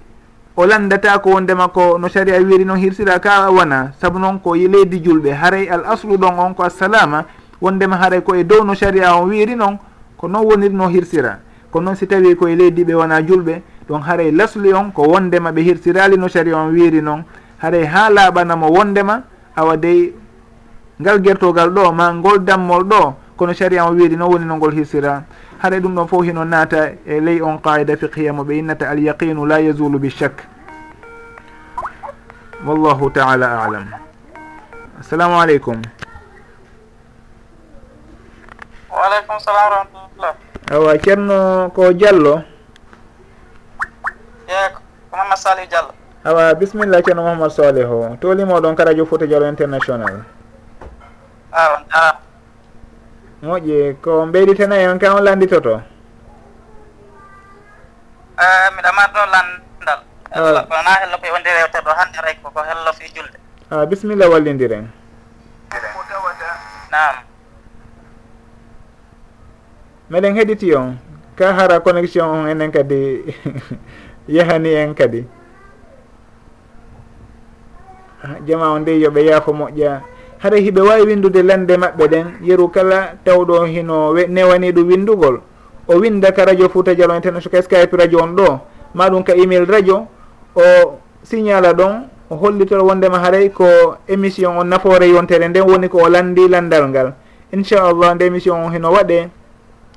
o 0.57 0.64
landata 0.64 1.18
ko 1.18 1.30
wondema 1.30 1.66
ko 1.68 1.99
no 1.99 2.09
saria 2.09 2.38
wiri 2.38 2.64
noon 2.64 2.78
hirsira 2.78 3.18
ka 3.18 3.51
wona 3.51 3.94
saabu 4.01 4.20
noon 4.20 4.38
ko 4.38 4.55
e 4.55 4.68
leydi 4.68 5.01
julɓe 5.03 5.32
haray 5.34 5.68
al 5.68 5.82
aslu 5.86 6.14
ɗon 6.16 6.38
on 6.38 6.55
ko 6.55 6.62
assalama 6.62 7.24
wondema 7.61 7.96
haray 7.96 8.20
koye 8.22 8.44
dow 8.44 8.62
no 8.62 8.74
saria 8.74 9.16
on 9.16 9.26
wiri 9.28 9.57
noon 9.57 9.76
ko 10.16 10.28
noon 10.28 10.46
woniri 10.46 10.74
no 10.74 10.86
hirsira. 10.86 11.40
Ko 11.72 11.80
noon 11.80 11.96
si 11.96 12.07
tawi 12.07 12.36
koye 12.36 12.55
leydi 12.55 12.84
ɓe 12.84 12.94
wona 12.94 13.20
julɓe 13.20 13.61
ɗum 13.89 14.03
haray 14.03 14.30
lasli 14.30 14.72
on 14.74 14.93
ko 14.93 15.03
wondema 15.09 15.51
ɓe 15.53 15.61
hirsirali 15.62 16.16
no 16.18 16.28
sari 16.28 16.53
on 16.53 16.68
wiiri 16.72 17.01
noon 17.01 17.24
haray 17.62 17.84
ha 17.86 18.11
laaɓanamo 18.11 18.68
wondema 18.70 19.22
awa 19.57 19.76
dey 19.76 20.12
ngal 21.01 21.20
gertogal 21.22 21.70
ɗo 21.70 21.93
ma 21.93 22.12
ngol 22.12 22.39
dammol 22.45 22.84
ɗo 22.84 23.14
kono 23.36 23.53
sari 23.55 23.78
on 23.80 23.97
wiiri 23.97 24.16
noon 24.16 24.30
woni 24.32 24.45
no 24.45 24.57
ngol 24.57 24.72
hirsira 24.74 25.22
haɗa 25.62 25.80
ɗum 25.80 25.95
ɗon 25.95 26.07
fof 26.09 26.22
hino 26.24 26.45
naata 26.45 26.91
e 27.07 27.20
ley 27.20 27.41
on 27.41 27.59
qaida 27.59 27.97
fiqhiya 27.97 28.32
mo 28.32 28.45
ɓe 28.45 28.59
innata 28.59 28.91
alyaqinu 28.91 29.47
la 29.47 29.59
yazulu 29.61 29.99
bi 29.99 30.11
chak 30.11 30.45
wallahu 32.66 33.11
taala 33.11 33.64
alam. 33.64 33.86
Assalamu 35.01 35.41
aleykum 35.41 35.80
waaleykum 38.91 39.36
salam 39.41 39.64
warahmatullah 39.70 40.34
awa 40.74 40.99
ceerno 40.99 41.70
ko 41.72 41.93
diallo. 41.93 42.57
e 44.49 44.59
ko 44.72 44.80
mamadou 45.16 45.36
saliw 45.36 45.66
diallo. 45.68 45.92
Awa 46.24 46.55
bisimilla 46.55 47.03
ceerno 47.03 47.22
mouhamadou 47.22 47.53
soleh 47.53 47.84
o 47.86 48.16
tolimoɗon 48.20 48.76
ka 48.76 48.84
radio 48.84 49.05
fouta 49.05 49.26
dialo 49.26 49.49
international. 49.49 50.24
Awa 51.53 51.84
a. 51.92 52.18
Moƴƴi 53.42 54.01
ko 54.03 54.26
mbeyditena 54.26 54.76
en 54.76 54.99
ka 54.99 55.14
on 55.14 55.22
landitoto? 55.22 55.80
Miɗa 58.76 58.90
mat 58.96 59.12
ɗo 59.12 59.22
landal. 59.30 60.01
Kona 60.66 60.92
hello 61.05 61.16
ko 61.20 61.26
e 61.26 61.30
wonde 61.30 61.51
rewte 61.53 61.78
ɗo 61.84 61.90
hannde 61.92 62.18
ray 62.24 62.34
koko 62.42 62.61
hello 62.64 62.92
fi 62.92 63.07
julde. 63.14 63.38
A 63.70 63.86
bisimilla 63.86 64.28
wallidiren 64.28 64.88
nam 66.90 67.14
meɗen 70.11 70.36
heɗiti 70.36 70.74
on 70.74 70.96
ka 71.36 71.53
hara 71.53 71.80
connexion 71.80 72.28
on 72.28 72.49
enen 72.49 72.72
kadi 72.72 73.28
yahani 74.29 74.74
en 74.74 74.95
kadi. 74.95 75.24
Jama 78.47 78.72
o 78.72 78.79
nde 78.79 78.93
yoɓe 79.01 79.24
yaafo 79.24 79.53
moƴƴa. 79.53 80.01
Haɗa 80.39 80.57
hiɓe 80.57 80.81
wawi 80.81 81.03
windude 81.07 81.43
lande 81.43 81.76
maɓɓe 81.76 82.09
ɗen 82.09 82.26
yeru 82.43 82.68
kala 82.68 83.14
tawɗo 83.24 83.64
hino 83.66 84.12
newani 84.29 84.72
ɗum 84.72 84.89
windugol. 84.89 85.41
O 85.89 85.99
winda 85.99 86.33
ka 86.33 86.45
radio 86.45 86.68
fouta 86.68 86.95
dialo 86.95 87.14
international 87.14 87.51
ka 87.51 87.62
skype 87.62 87.97
radio 87.97 88.18
on 88.22 88.37
ɗo. 88.37 88.61
Maɗum 88.95 89.24
ka 89.24 89.35
email 89.35 89.66
radio. 89.66 90.07
O 90.55 90.99
signala 91.22 91.72
ɗon 91.72 92.07
o 92.31 92.37
hollitoro 92.37 92.85
wondema 92.85 93.18
haaray 93.18 93.51
ko 93.51 93.64
émission 94.09 94.59
on 94.59 94.64
nafoore 94.68 95.09
yontere 95.09 95.49
nden 95.49 95.62
woni 95.64 95.89
ko 95.89 95.99
o 96.05 96.09
landi 96.09 96.49
landal 96.49 96.89
ngal. 96.89 97.14
Inchallah 97.53 98.14
nde 98.14 98.22
émission 98.26 98.55
on 98.66 98.70
hino 98.70 98.93
waɗe 98.93 99.29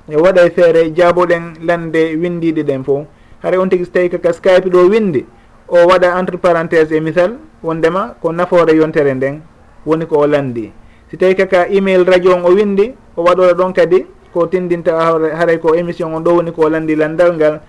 e 0.08 0.16
waɗa 0.16 0.50
feere 0.50 0.90
jaaboɗen 0.94 1.54
lande 1.62 2.16
windiɗi 2.16 2.62
ɗen 2.64 2.84
fof 2.84 3.04
haray 3.42 3.58
on 3.58 3.68
tigui 3.68 3.84
so 3.86 3.92
tawi 3.92 4.08
kaka 4.08 4.32
skype 4.32 4.70
ɗo 4.70 4.88
windi 4.88 5.26
o 5.68 5.86
waɗa 5.86 6.18
entre 6.18 6.36
parentése 6.38 6.92
e 6.96 7.00
misal 7.00 7.38
wondema 7.62 8.14
ko 8.20 8.32
nafoore 8.32 8.72
yontere 8.76 9.14
nden 9.14 9.40
woni 9.86 10.06
ko 10.06 10.18
o 10.18 10.26
landi. 10.26 10.72
Si 11.10 11.16
tawi 11.16 11.34
kaka 11.34 11.68
email 11.68 12.04
radio 12.04 12.34
on 12.36 12.44
o 12.46 12.54
windi 12.54 12.94
o 13.16 13.22
waɗora 13.24 13.54
ɗon 13.54 13.72
kadi 13.74 14.06
ko 14.32 14.46
tindinta 14.46 14.94
haray 15.34 15.58
ko 15.58 15.74
émission 15.74 16.14
on 16.14 16.20
ɗo 16.22 16.36
woni 16.36 16.52
ko 16.52 16.62
o 16.62 16.68
landi 16.68 16.94
landal 16.96 17.34
ngal. 17.34 17.60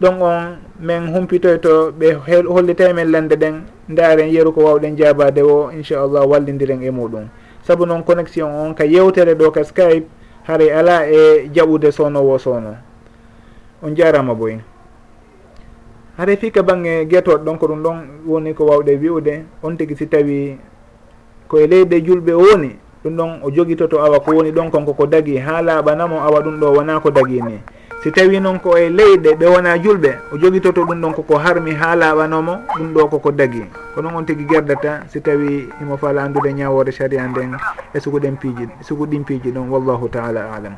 Ɗon 0.00 0.22
on 0.22 0.58
min 0.80 1.06
humpitoyto 1.14 1.92
ɓe 1.92 2.14
hollitay 2.48 2.92
men 2.92 3.10
lande 3.12 3.36
ɗen 3.36 3.62
ndaren 3.88 4.28
yeeru 4.28 4.52
ko 4.52 4.60
wawɗen 4.64 4.96
jabade 4.96 5.42
o 5.42 5.70
inchallah 5.70 6.26
wallidiren 6.26 6.82
e 6.82 6.90
muɗum. 6.90 7.28
Saabu 7.62 7.86
noon 7.86 8.02
connexion 8.02 8.50
on 8.50 8.74
ka 8.74 8.84
yewtere 8.84 9.34
ɗo 9.34 9.52
ka 9.52 9.62
skype 9.64 10.08
haray 10.48 10.70
ala 10.72 11.06
e 11.06 11.48
jaɓude 11.54 11.92
sownowo 11.92 12.38
sowno 12.38 12.74
on 13.82 13.94
jarama 13.94 14.34
boyen 14.34 14.62
haɗa 16.18 16.36
fi 16.36 16.50
ka 16.50 16.62
bange 16.62 17.04
guetoɗo 17.06 17.44
ɗon 17.44 17.58
ko 17.58 17.66
ɗum 17.66 17.82
ɗon 17.82 17.96
woni 18.26 18.54
ko 18.54 18.64
wawɗe 18.66 18.96
wi'ude 19.00 19.44
on 19.62 19.76
tigui 19.76 19.96
si 19.96 20.06
tawi 20.06 20.58
koye 21.48 21.66
leyɗe 21.66 22.00
julɓe 22.04 22.32
woni 22.32 22.76
ɗum 23.04 23.16
ɗon 23.16 23.30
o 23.42 23.50
jogitoto 23.50 23.98
awa 24.04 24.20
ko 24.20 24.30
woni 24.36 24.52
ɗon 24.52 24.70
konko 24.70 24.92
ko 24.94 25.06
dagui 25.06 25.38
ha 25.38 25.62
laaɓanamo 25.62 26.20
awa 26.20 26.40
ɗum 26.40 26.60
ɗo 26.60 26.72
wona 26.76 27.00
ko 27.00 27.10
dagui 27.10 27.40
ni. 27.42 27.58
Si 28.02 28.10
tawi 28.10 28.40
noon 28.40 28.58
ko 28.58 28.76
e 28.76 28.90
leyɗe 28.90 29.34
ɓe 29.38 29.46
wona 29.46 29.78
julɓe 29.78 30.10
o 30.32 30.36
jogitoto 30.38 30.84
ɗum 30.84 31.00
ɗon 31.00 31.12
koko 31.14 31.38
harmi 31.38 31.72
ha 31.74 31.96
laaɓanomo 31.96 32.54
ɗum 32.76 32.92
ɗo 32.94 33.08
koko 33.08 33.30
dagui 33.32 33.64
ko 33.94 34.02
noon 34.02 34.14
on 34.14 34.24
tigui 34.24 34.44
gerdata 34.44 35.02
si 35.08 35.20
tawi 35.20 35.68
imo 35.80 35.96
fala 35.96 36.22
andude 36.24 36.52
ñawore 36.52 36.92
saria 36.92 37.26
nden 37.28 37.56
e 37.94 38.00
sugu 38.00 38.18
ɗen 38.20 38.36
piiji 38.36 38.64
e 38.80 38.82
sugu 38.84 39.06
ɗin 39.06 39.24
piiji 39.24 39.50
ɗon 39.50 39.70
wallahu 39.70 40.08
taala 40.08 40.52
alam. 40.56 40.74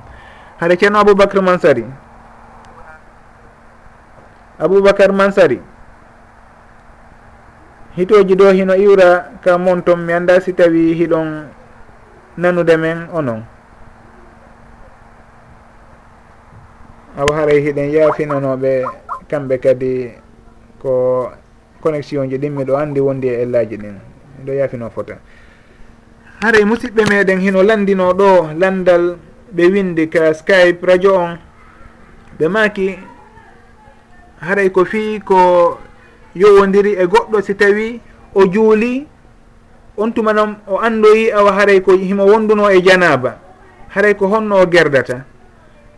Haɗa 0.61 0.76
ceerno 0.78 0.99
aboubacry 0.99 1.41
mansary 1.43 1.85
aboubacar 4.59 5.12
mansari. 5.12 5.61
Hitoji 7.96 8.34
ɗo 8.34 8.50
hino 8.52 8.74
iwra 8.76 9.38
ka 9.42 9.59
monton 9.59 10.00
mi 10.02 10.12
anda 10.12 10.40
si 10.40 10.52
tawi 10.52 10.94
hiɗon 10.94 11.46
nanude 12.36 12.76
men 12.76 13.07
onon. 13.12 13.42
Awa 17.18 17.34
haray 17.36 17.61
hiɗen 17.62 17.90
yaafinonoɓe 17.94 18.82
kamɓe 19.30 19.59
kadi 19.62 20.11
ko 20.82 21.30
connexion 21.80 22.28
ji 22.30 22.38
ɗin 22.38 22.50
miɗo 22.52 22.74
anndi 22.76 23.00
wondi 23.00 23.28
e 23.28 23.42
ellaji 23.42 23.76
ɗin. 23.76 23.96
Miɗo 24.38 24.52
yaafino 24.59 24.90
fota 24.90 25.14
haray 26.42 26.64
musidɓe 26.64 27.02
meɗen 27.09 27.38
hino 27.40 27.62
landino 27.62 28.12
ɗo 28.12 28.52
landal 28.59 29.16
ɓe 29.55 29.62
windi 29.72 30.09
ka 30.11 30.34
skype 30.34 30.82
radio 30.86 31.14
on. 31.14 31.38
Ɓe 32.38 32.48
maki 32.48 32.98
haray 34.45 34.70
ko 34.70 34.84
fii 34.84 35.20
ko 35.20 35.78
yowodiri 36.34 36.92
e 37.01 37.07
goɗɗo 37.07 37.42
si 37.42 37.55
tawi 37.55 38.01
o 38.34 38.47
juuli 38.47 39.07
on 39.97 40.11
tuma 40.12 40.32
noon 40.32 40.57
o 40.66 40.78
andoyi 40.78 41.30
awa 41.32 41.53
haray 41.53 41.80
ko 41.80 41.92
himo 41.97 42.26
wonduno 42.26 42.68
e 42.70 42.80
janaba 42.82 43.38
haray 43.95 44.14
ko 44.18 44.26
honno 44.26 44.59
o 44.59 44.66
gerdata. 44.66 45.24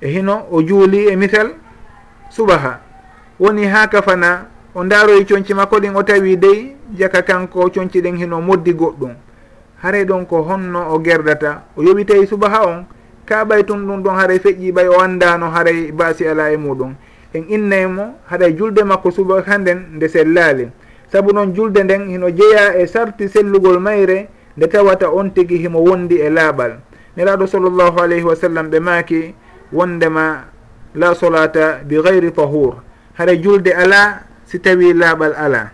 E 0.01 0.09
hino 0.13 0.47
o 0.53 0.61
juuli 0.63 1.09
e 1.09 1.17
misal 1.17 1.57
subaha. 2.31 2.81
Woni 3.41 3.65
ha 3.65 3.87
kafana 3.89 4.47
o 4.75 4.85
ndaaroyi 4.85 5.25
coñci 5.25 5.55
makko 5.55 5.81
ɗin 5.81 5.97
o 5.97 6.03
tawi 6.03 6.37
dey 6.37 6.77
jaka 6.93 7.23
kanko 7.23 7.71
coñci 7.71 8.01
ɗen 8.01 8.17
hino 8.17 8.41
moddi 8.41 8.73
goɗɗum. 8.73 9.15
Haray 9.83 10.05
ɗon 10.05 10.27
ko 10.27 10.43
honno 10.43 10.93
o 10.93 10.99
gerdata. 11.01 11.65
O 11.77 11.83
yoɓi 11.83 12.05
tawi 12.05 12.27
subaha 12.27 12.67
on 12.67 12.85
ka 13.25 13.45
ɓay 13.45 13.65
tun 13.65 13.87
ɗum 13.87 14.03
ɗon 14.03 14.15
haray 14.17 14.39
feƴƴi 14.39 14.73
ɓay 14.73 14.89
o 14.89 15.01
andano 15.01 15.51
haray 15.51 15.93
baasi 15.93 16.29
ala 16.29 16.53
e 16.53 16.57
muɗum. 16.57 16.95
en 17.37 17.45
innaymo 17.49 18.15
haɗa 18.31 18.49
julde 18.59 18.85
makko 18.85 19.11
subaka 19.11 19.51
hannden 19.53 19.79
nde 19.97 20.09
sellaali 20.09 20.69
sabu 21.13 21.33
noon 21.33 21.53
julde 21.55 21.85
nden 21.85 22.09
hino 22.09 22.31
jeeya 22.31 22.77
e 22.79 22.87
sarti 22.87 23.29
sellugol 23.29 23.79
mayre 23.81 24.29
nde 24.57 24.67
tawata 24.67 25.11
on 25.11 25.31
tigi 25.31 25.57
himo 25.59 25.85
wondi 25.85 26.17
e 26.21 26.31
laaɓal 26.31 26.73
neraɗo 27.17 27.47
sallllahu 27.47 28.01
alayhi 28.01 28.25
wa 28.25 28.37
sallam 28.37 28.71
ɓe 28.71 28.81
maaki 28.81 29.35
wondema 29.73 30.45
la 30.95 31.15
solata 31.15 31.81
bi 31.85 31.97
gayri 32.03 32.33
tahur. 32.33 32.83
Haɗa 33.19 33.35
julde 33.43 33.73
ala 33.73 34.21
si 34.45 34.59
tawi 34.59 34.93
laaɓal 34.93 35.33
ala. 35.37 35.71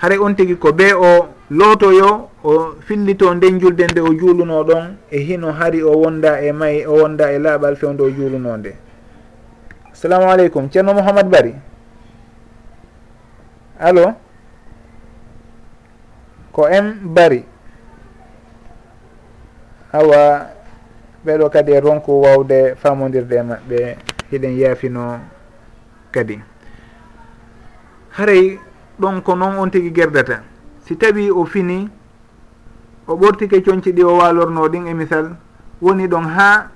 Haɗa 0.00 0.20
on 0.20 0.34
tigi 0.36 0.56
ko 0.56 0.72
ɓe 0.72 0.92
o 0.94 1.28
lootoyo 1.50 2.28
o 2.44 2.74
fillito 2.80 3.34
nden 3.34 3.60
julde 3.60 3.84
nde 3.90 4.00
o 4.00 4.14
juuluno 4.14 4.64
ɗon 4.64 4.96
e 5.10 5.18
hino 5.18 5.52
hari 5.52 5.82
o 5.82 5.92
wonda 5.92 6.40
e 6.40 6.52
may 6.52 6.86
o 6.86 6.92
wonda 7.02 7.32
e 7.32 7.38
laaɓal 7.38 7.76
fewndo 7.76 8.04
o 8.04 8.10
juulunonde 8.10 8.72
assalamu 10.00 10.32
aleykum 10.32 10.70
ceerno 10.72 10.94
mouhamad 10.96 11.28
bari. 11.28 11.52
Allo? 13.76 14.16
Ko 16.56 16.64
m 16.72 17.12
bari. 17.12 17.44
Awa 19.92 20.48
ɓeɗo 21.20 21.50
kadi 21.52 21.72
e 21.76 21.80
ronku 21.80 22.16
wawde 22.22 22.74
famodirde 22.80 23.36
e 23.36 23.42
maɓɓe 23.42 23.96
hiɗen 24.32 24.56
yaafino 24.56 25.20
kadi. 26.10 26.40
Haray 28.16 28.56
ɗon 28.98 29.20
ko 29.20 29.34
noon 29.36 29.58
on 29.58 29.68
tigui 29.70 29.92
gerdata. 29.92 30.40
Si 30.88 30.96
tawi 30.96 31.28
o 31.30 31.44
fini 31.44 31.90
o 33.06 33.16
ɓortike 33.16 33.60
coñci 33.60 33.92
ɗi 33.92 34.02
o 34.02 34.16
walorno 34.16 34.64
ɗin 34.68 34.86
e 34.88 34.94
misal 34.94 35.36
woni 35.82 36.08
ɗon 36.08 36.24
ha 36.24 36.70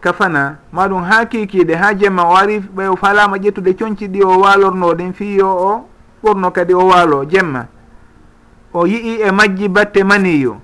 kafana 0.00 0.56
maɗum 0.72 1.02
ha 1.02 1.24
kikiɗe 1.26 1.74
ha 1.74 1.94
jemma 1.94 2.22
o 2.24 2.34
ari 2.36 2.60
ɓay 2.60 2.88
o 2.88 2.96
falama 2.96 3.36
ƴettude 3.36 3.74
coñci 3.74 4.08
ɗi 4.08 4.22
o 4.24 4.38
walornoɗen 4.40 5.12
fiyo 5.12 5.48
o 5.48 5.84
ɓorno 6.22 6.50
kadi 6.52 6.74
o 6.74 6.86
waalo 6.86 7.24
jemma. 7.24 7.66
O 8.74 8.86
yii 8.86 9.20
e 9.22 9.30
majji 9.30 9.68
batte 9.68 10.04
maniyo. 10.04 10.56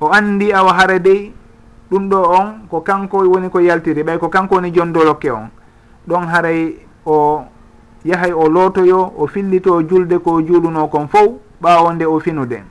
O 0.00 0.08
andi 0.12 0.52
awa 0.52 0.72
hara 0.72 0.98
dey 0.98 1.32
ɗum 1.90 2.08
ɗo 2.08 2.16
on 2.30 2.66
ko 2.70 2.80
kanko 2.80 3.18
woni 3.18 3.48
ko 3.50 3.58
yaltiri 3.60 4.02
ɓay 4.02 4.18
ko 4.18 4.28
kanko 4.28 4.54
woni 4.54 4.70
jondolokke 4.72 5.30
on. 5.30 5.48
Ɗon 6.08 6.26
haray 6.28 6.76
o 7.06 7.44
yahay 8.04 8.32
o 8.32 8.48
lootoyo 8.48 9.12
o 9.18 9.26
fillito 9.26 9.80
julde 9.88 10.18
ko 10.18 10.40
juuluno 10.42 10.88
kon 10.88 11.06
fof 11.08 11.32
ɓaawo 11.62 11.92
nde 11.94 12.04
o 12.04 12.18
finude. 12.20 12.62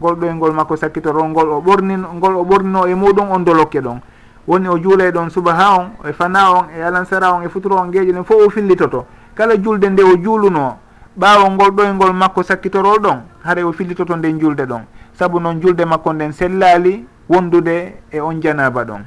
Ngol 0.00 0.14
ɗoyngol 0.16 0.50
e 0.50 0.54
makko 0.54 0.76
sakkitorol 0.76 1.28
ngol 1.28 1.48
o 1.50 1.60
ɓornin 1.60 2.02
ngol 2.14 2.36
o 2.36 2.44
ɓornino 2.44 2.86
e 2.86 2.94
muɗum 2.94 3.30
on 3.30 3.40
dolokke 3.44 3.80
ɗon. 3.80 4.00
woni 4.48 4.68
o 4.68 4.78
juulay 4.78 5.10
ɗon 5.12 5.28
subaha 5.30 5.76
on 5.78 5.90
e 6.08 6.12
fana 6.12 6.50
on 6.50 6.64
e 6.74 6.82
alansara 6.82 7.32
on 7.32 7.42
e 7.44 7.48
futuro 7.48 7.76
on 7.76 7.92
geeƴe 7.92 8.12
ɗen 8.12 8.24
fof 8.24 8.46
o 8.46 8.50
fillitoto. 8.50 9.06
Kala 9.36 9.56
julde 9.56 9.84
nde 9.90 10.02
o 10.02 10.16
juuluno 10.16 10.78
ɓaawo 11.20 11.50
ngol 11.50 11.70
ɗoyngol 11.70 12.12
makko 12.12 12.42
sakkitorol 12.42 12.98
ɗon 12.98 13.20
haray 13.44 13.64
o 13.64 13.72
fillitoto 13.72 14.16
nden 14.16 14.40
julde 14.40 14.64
ɗon. 14.66 14.82
Saabu 15.18 15.38
noon 15.40 15.60
julde 15.60 15.84
makko 15.84 16.12
nden 16.12 16.32
sellaali 16.32 17.04
wondude 17.28 17.94
e 18.10 18.20
on 18.20 18.40
janaba 18.40 18.84
ɗon. 18.84 19.02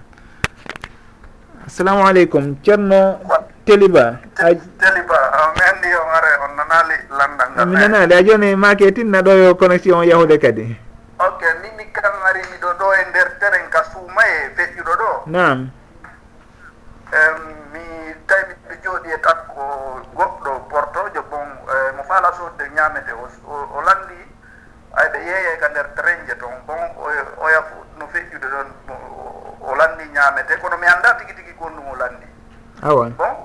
Assalamu 1.65 2.05
aleykum. 2.07 2.55
Ceerno 2.63 3.17
teliba 3.65 4.19
teliba 4.35 5.17
mi 5.55 5.61
anndi 5.61 5.89
on 5.93 6.09
are 6.17 6.31
on 6.43 6.51
nanaali 6.57 6.95
landal 7.09 7.49
ngal. 7.55 7.65
mi 7.67 7.75
nanaali 7.75 8.13
a 8.13 8.23
jooni 8.23 8.55
maake 8.55 8.91
tinna 8.93 9.21
ɗo 9.21 9.31
yo 9.43 9.55
connexion 9.55 10.03
yahude 10.03 10.37
kadi. 10.37 10.75
Ok 11.19 11.41
ni 11.61 11.69
mi 11.77 11.85
kam 11.93 12.13
ari 12.29 12.41
miɗo 12.51 12.69
ɗo 12.79 12.85
e 12.93 13.09
nder 13.09 13.29
tere 13.39 13.60
feƴƴuɗo 14.61 14.93
ɗo. 15.01 15.11
Nam 15.25 15.71
mi 17.73 17.83
tawi 18.27 18.43
miɗo 18.47 18.75
jooɗi 18.83 19.09
e 19.11 19.17
takko 19.21 19.61
goɗɗo 20.13 20.51
portojo 20.69 21.21
bon 21.29 21.47
e, 21.67 21.91
mo 21.95 22.03
faala 22.03 22.31
sodde 22.37 22.69
ñamete 22.75 23.11
o 23.11 23.81
landi 23.81 24.17
ayɓe 24.93 25.17
yeeyey 25.25 25.57
ka 25.59 25.67
nder 25.69 25.87
trainje 25.95 26.35
toon 26.37 26.53
bon 26.67 26.79
oya 27.41 27.61
no 27.97 28.05
feƴƴude 28.07 28.47
ɗon 28.53 28.67
o 29.61 29.75
landi 29.75 30.03
ñamete 30.13 30.57
kono 30.59 30.77
mi 30.77 30.87
annda 30.87 31.15
tigi 31.17 31.33
tigi 31.33 31.53
kon 31.59 31.73
ɗum 31.75 31.87
o 31.91 31.95
landi 31.95 32.27
awa 32.83 33.09
bon 33.09 33.35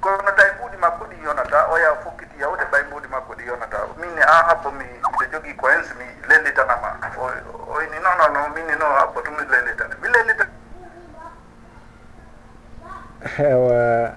kono 0.00 0.30
tawi 0.36 0.50
ɓuuɗi 0.58 0.76
makko 0.78 1.04
ɗi 1.04 1.16
yonata 1.24 1.68
oya 1.72 1.94
fokki 2.04 2.25
yawde 2.40 2.64
ɓaymbudi 2.72 3.08
makko 3.08 3.32
ɗi 3.38 3.44
yonata. 3.46 3.78
Min 4.00 4.10
ni 4.14 4.22
an 4.22 4.44
habbo 4.48 4.70
mi 4.70 4.84
miɗo 4.84 5.24
jogii 5.32 5.56
coins 5.56 5.88
mi 5.98 6.04
lellitanama. 6.28 6.88
Oyni 7.74 7.98
non 8.04 8.14
non 8.18 8.30
non 8.32 8.52
min 8.54 8.66
ni 8.66 8.74
non 8.80 8.92
habbo 8.98 9.20
tum 9.22 9.34
miɗo 9.34 9.50
lellitane 9.52 9.94
mi 10.02 10.08
lellita 10.08 10.46
ewa 13.38 14.14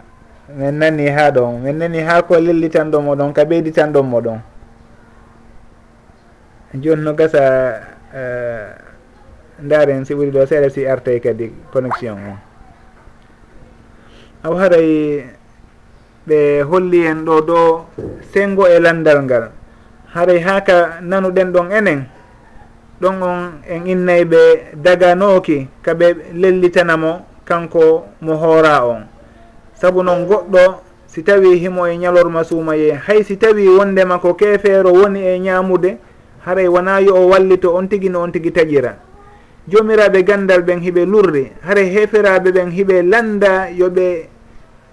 min 0.49 0.77
nani 0.79 1.09
ha 1.09 1.31
ɗon 1.31 1.61
min 1.61 1.77
nani 1.77 1.99
ha 2.01 2.21
ko 2.21 2.35
lellitanɗo 2.39 2.97
ɗon 3.15 3.33
ka 3.33 3.43
ɓeyditanɗon 3.45 4.21
ɗon 4.23 4.39
joni 6.81 7.01
no 7.03 7.13
gasa 7.13 7.41
e, 8.13 8.21
ndaren 9.61 10.05
si 10.05 10.13
ɓuri 10.13 10.31
ɗo 10.31 10.45
seeɗa 10.45 10.69
si 10.69 10.85
artay 10.87 11.19
kadi 11.19 11.53
connexion 11.71 12.17
o. 12.17 12.33
Aw 14.43 14.53
haray 14.55 15.25
ɓe 16.29 16.61
holli 16.69 16.99
en 17.05 17.25
ɗo 17.25 17.35
ɗo 17.41 17.59
sengo 18.31 18.63
e 18.67 18.79
landal 18.79 19.19
ngal. 19.23 19.45
Haray 20.13 20.39
haka 20.39 21.01
nanuɗen 21.01 21.51
ɗon 21.53 21.71
enen 21.71 22.01
ɗon 23.01 23.15
on 23.23 23.39
en 23.67 23.87
innayɓe 23.87 24.41
daganooki 24.83 25.67
kaɓe 25.85 26.05
lellitanamo 26.41 27.11
kanko 27.45 28.05
mo 28.21 28.33
hoora 28.35 28.85
on. 28.85 29.01
Sabu 29.73 30.03
noon 30.03 30.25
goɗɗo 30.27 30.89
si 31.09 31.23
tawi 31.23 31.57
himo 31.57 31.87
e 31.87 31.97
ñalorma 31.97 32.43
suumaye 32.43 32.93
hay 32.93 33.23
si 33.23 33.37
tawi 33.37 33.67
wondema 33.67 34.19
ko 34.19 34.35
keefeero 34.35 34.93
woni 34.93 35.25
e 35.25 35.39
ñaamude 35.39 35.97
haray 36.45 36.67
wona 36.67 37.01
yo 37.01 37.15
o 37.15 37.27
wallito 37.27 37.73
on 37.73 37.87
tigi 37.89 38.09
no 38.09 38.21
on 38.21 38.31
tigi 38.31 38.51
taƴira 38.51 38.93
jomiraɓe 39.67 40.23
gandal 40.23 40.61
ɓen 40.61 40.79
hiɓe 40.79 41.05
lurri 41.05 41.51
haray 41.65 41.89
heferaɓe 41.89 42.51
ɓen 42.51 42.69
hiɓe 42.71 43.01
landa 43.01 43.69
yoɓe 43.73 44.29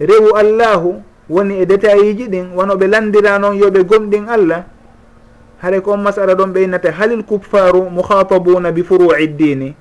rewu 0.01 0.32
allahu 0.37 1.03
woni 1.29 1.61
e 1.62 1.66
détail 1.66 2.16
ji 2.16 2.29
ɗin 2.29 2.55
wonoɓe 2.55 2.87
landira 2.87 3.39
noon 3.39 3.57
yoɓe 3.57 3.85
gomɗin 3.85 4.29
allah 4.29 4.64
haray 5.62 5.81
ko 5.81 5.93
on 5.93 6.03
masala 6.03 6.35
ɗon 6.35 6.53
ɓeynata 6.53 6.91
halil 6.93 7.22
kupfaru 7.24 7.91
mouhatabuna 7.91 8.72
bi 8.72 8.83
furu'i 8.83 9.27
ddini 9.29 9.74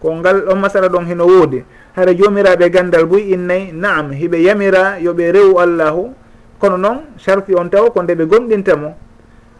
ko 0.00 0.14
ngal 0.16 0.48
on 0.48 0.56
masala 0.58 0.88
ɗon 0.88 1.04
hino 1.06 1.26
woodi. 1.26 1.62
Hara 1.92 2.14
jomiraɓe 2.14 2.64
e 2.64 2.70
gandal 2.70 3.04
buy 3.06 3.32
innayyi 3.34 3.72
naam 3.72 4.10
hiɓe 4.12 4.42
yamira 4.42 4.96
yoɓe 4.98 5.32
rewu 5.32 5.58
allahu. 5.60 6.14
Kono 6.58 6.76
noon 6.76 6.98
sarti 7.18 7.54
on 7.54 7.68
taw 7.68 7.90
ko 7.90 8.02
nde 8.02 8.14
ɓe 8.14 8.24
gomɗintamo 8.26 8.94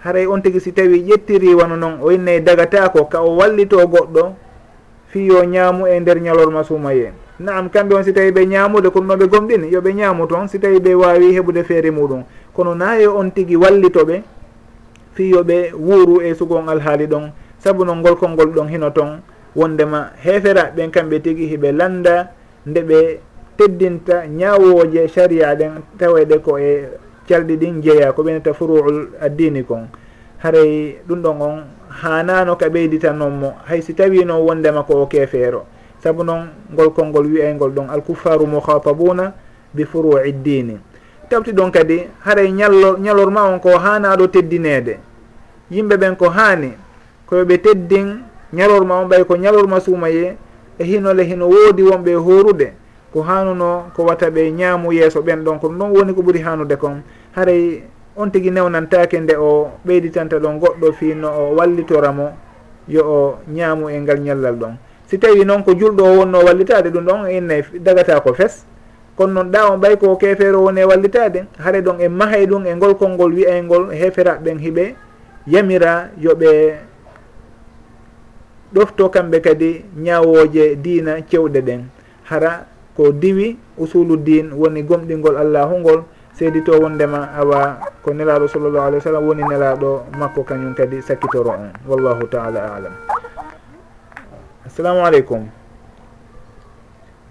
haray 0.05 0.27
on 0.27 0.41
tigui 0.41 0.61
si 0.61 0.73
tawi 0.73 1.05
ƴettiri 1.05 1.55
wano 1.55 1.77
noon 1.77 1.99
o 2.01 2.11
innayi 2.13 2.41
dagatako 2.41 3.05
ka 3.09 3.21
o 3.21 3.37
wallito 3.37 3.77
goɗɗo 3.87 4.33
fiyo 5.13 5.45
ñaamu 5.45 5.87
e 5.87 6.01
nder 6.01 6.21
ñalorma 6.21 6.65
sumayen 6.65 7.13
naam 7.41 7.71
kamɓe 7.71 7.95
on 7.97 8.05
si 8.05 8.13
tawi 8.13 8.31
ɓe 8.33 8.47
ñaamude 8.47 8.91
kono 8.91 9.07
noon 9.07 9.19
ɓe 9.19 9.27
gomɗini 9.27 9.73
yoɓe 9.73 9.95
ñaamu 9.95 10.27
toon 10.27 10.49
si 10.49 10.59
tawi 10.61 10.79
ɓe 10.79 10.95
wawi 10.95 11.33
heɓude 11.33 11.65
feere 11.65 11.91
muɗum. 11.91 12.23
Kono 12.53 12.75
na 12.75 12.93
on 13.17 13.31
tigui 13.31 13.57
wallitoɓe 13.57 14.23
fi 15.15 15.31
yoɓe 15.31 15.73
wuuru 15.73 16.21
e 16.21 16.35
sugon 16.35 16.69
alhaali 16.69 17.07
ɗon 17.07 17.33
saabu 17.59 17.85
noon 17.85 17.99
ngol 18.01 18.17
ɗon 18.55 18.69
hino 18.69 18.91
toon 18.91 19.21
wondema 19.57 20.11
heeferaɓeɓen 20.23 20.91
kamɓe 20.91 21.21
tigui 21.23 21.47
hiɓe 21.47 21.73
landa 21.73 22.29
nde 22.67 22.81
ɓe 22.83 23.19
teddinta 23.57 24.27
ñawoje 24.27 25.09
sharia 25.09 25.55
ɗen 25.55 25.73
taweɗe 25.99 26.39
ko 26.43 26.59
e 26.59 26.89
calɗi 27.29 27.57
ɗin 27.57 27.81
jeeya 27.83 28.13
ko 28.13 28.23
ɓeneta 28.23 28.53
furuul 28.53 29.09
addini 29.21 29.65
kon. 29.65 29.89
Haray 30.43 30.99
ɗum 31.09 31.23
ɗon 31.23 31.41
on 31.41 31.65
hanano 32.03 32.57
ka 32.57 32.69
ɓeyditanonmo 32.69 33.55
hay 33.65 33.81
si 33.81 33.95
tawino 33.95 34.45
wondema 34.45 34.83
ko 34.83 35.03
o 35.03 35.07
keefeero. 35.07 35.65
saabu 36.03 36.25
noon 36.25 36.49
ngol 36.73 36.91
konngol 36.93 37.27
wiyaygol 37.27 37.71
ɗon 37.71 37.91
alkuffaru 37.91 38.47
mouhatabuna 38.47 39.33
bi 39.75 39.85
furu'i 39.85 40.33
ddini 40.33 40.79
tawti 41.29 41.53
ɗon 41.53 41.71
kadi 41.71 42.09
haray 42.25 42.51
ñallo 42.53 42.99
ñalorma 42.99 43.45
on 43.45 43.59
ko 43.61 43.79
hanaɗo 43.79 44.27
teddinede 44.29 44.99
yimɓe 45.71 45.97
ɓen 45.97 46.17
ko 46.17 46.29
hani 46.29 46.73
koyoɓe 47.27 47.59
teddin 47.63 48.23
ñalorma 48.53 48.95
on 49.01 49.07
ɓay 49.09 49.25
ko 49.25 49.37
ñalorma 49.37 49.81
suumaye 49.81 50.37
e 50.79 50.85
hinole 50.85 51.25
hino 51.25 51.47
woodi 51.49 51.83
wonɓe 51.83 52.15
horude 52.15 52.73
ko 53.13 53.23
hanuno 53.23 53.91
ko 53.95 54.05
wata 54.05 54.31
ɓe 54.31 54.51
ñaamu 54.51 54.93
yeeso 54.93 55.21
ɓen 55.23 55.45
ɗon 55.45 55.59
kono 55.61 55.79
ɗon 55.79 55.91
woni 55.97 56.15
ko 56.15 56.23
ɓuri 56.23 56.41
hanude 56.43 56.77
kon. 56.77 57.03
Haray 57.35 57.83
on 58.17 58.31
tigui 58.31 58.51
newnantake 58.51 59.21
nde 59.21 59.35
o 59.37 59.71
ɓeyditanta 59.87 60.39
ɗon 60.39 60.59
goɗɗo 60.59 60.93
fino 60.93 61.29
o 61.29 61.55
wallitoramo 61.57 62.31
yo 62.89 63.03
o 63.05 63.39
ñaamu 63.49 63.89
e 63.91 64.01
ngal 64.01 64.19
ñallal 64.21 64.55
ɗon. 64.57 64.75
si 65.11 65.19
tawi 65.19 65.43
noon 65.43 65.67
ko 65.67 65.75
julɗo 65.75 66.03
o 66.07 66.17
wonno 66.23 66.39
wallitade 66.47 66.95
ɗum 66.95 67.05
ɗon 67.05 67.27
enne 67.27 67.67
dagata 67.83 68.21
ko 68.23 68.31
fes. 68.33 68.63
Kono 69.19 69.33
noon 69.43 69.51
ɗa 69.51 69.73
on 69.75 69.79
ɓay 69.83 69.99
ko 69.99 70.15
kefere 70.17 70.55
woni 70.55 70.81
e 70.81 70.85
wallitade 70.85 71.45
haare 71.59 71.83
ɗon 71.83 71.99
en 72.01 72.09
mahay 72.15 72.47
ɗum 72.47 72.67
e 72.67 72.75
ngol 72.77 72.95
konngol 72.95 73.35
wiyayngol 73.35 73.91
heferaɓe 73.91 74.39
ɓen 74.45 74.59
hiɓe 74.59 74.95
yamira 75.47 76.11
yoɓe 76.17 76.79
ɗofto 78.73 79.11
kamɓe 79.11 79.41
kadi 79.41 79.85
ñawoje 79.99 80.77
diina 80.77 81.19
cewɗe 81.27 81.61
ɗen. 81.61 81.91
Hara 82.31 82.67
ko 82.97 83.11
diwi 83.11 83.59
usulu 83.79 84.17
din 84.17 84.53
woni 84.55 84.83
gomɗingol 84.83 85.37
allahungol 85.37 86.05
seedi 86.39 86.63
to 86.63 86.79
wondema 86.79 87.35
awa 87.35 87.83
ko 88.03 88.15
nelaɗo 88.15 88.47
sallllahu 88.47 88.87
alih 88.87 88.99
w 88.99 89.03
sallam 89.03 89.27
woni 89.27 89.43
nelaɗo 89.43 90.07
makko 90.19 90.47
kañum 90.47 90.75
kadi 90.75 91.03
sakkitoro 91.03 91.51
on. 91.51 91.75
Wallahu 91.89 92.31
taala 92.31 92.79
alam. 92.79 92.95
assalamu 94.81 95.05
aleykum 95.05 95.43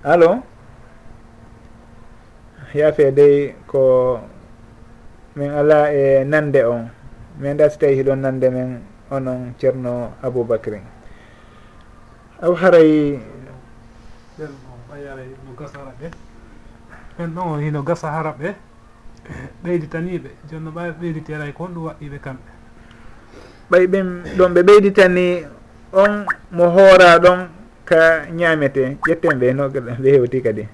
allo 0.05 0.43
yaafe 2.77 3.09
dey 3.11 3.55
ko 3.65 4.21
min 5.35 5.49
ala 5.49 5.89
e 5.89 6.21
nande 6.29 6.61
on. 6.63 6.89
Min 7.41 7.57
ɗa 7.57 7.69
so 7.73 7.79
tawi 7.81 7.95
hiɗon 7.97 8.21
nande 8.21 8.49
men 8.53 8.81
onon 9.09 9.55
ceerno 9.57 10.13
aboubacry 10.21 10.77
aw 12.41 12.53
haray 12.53 13.17
ɓayaray 14.89 15.29
no 15.45 15.51
gasa 15.57 15.77
haraɓe 15.81 16.07
ɓen 17.17 17.29
ɗon 17.33 17.47
on 17.49 17.59
hino 17.65 17.81
gasa 17.81 18.11
hara 18.13 18.31
ɓe 18.39 18.53
ɓeyditaniɓe 19.65 20.29
joni 20.51 20.65
no 20.65 20.71
ɓawi 20.71 20.91
ɓeyditeray 21.01 21.51
ko 21.53 21.63
on 21.63 21.73
ɗum 21.73 21.85
waɗɗiɓe 21.89 22.17
kamɓe. 22.21 22.49
Ɓay 23.71 23.87
ɓen 23.87 24.07
ɗon 24.37 24.53
ɓe 24.53 24.61
ɓeyditani 24.63 25.25
on 25.93 26.25
mo 26.51 26.69
hoora 26.69 27.17
ɗon 27.19 27.49
ka 27.85 28.25
ñaamete 28.31 28.97
ƴetten 29.07 29.39
ɓe 29.39 29.53
no 29.53 29.69
ɓe 29.69 30.09
hewti 30.11 30.41
kadi. 30.41 30.67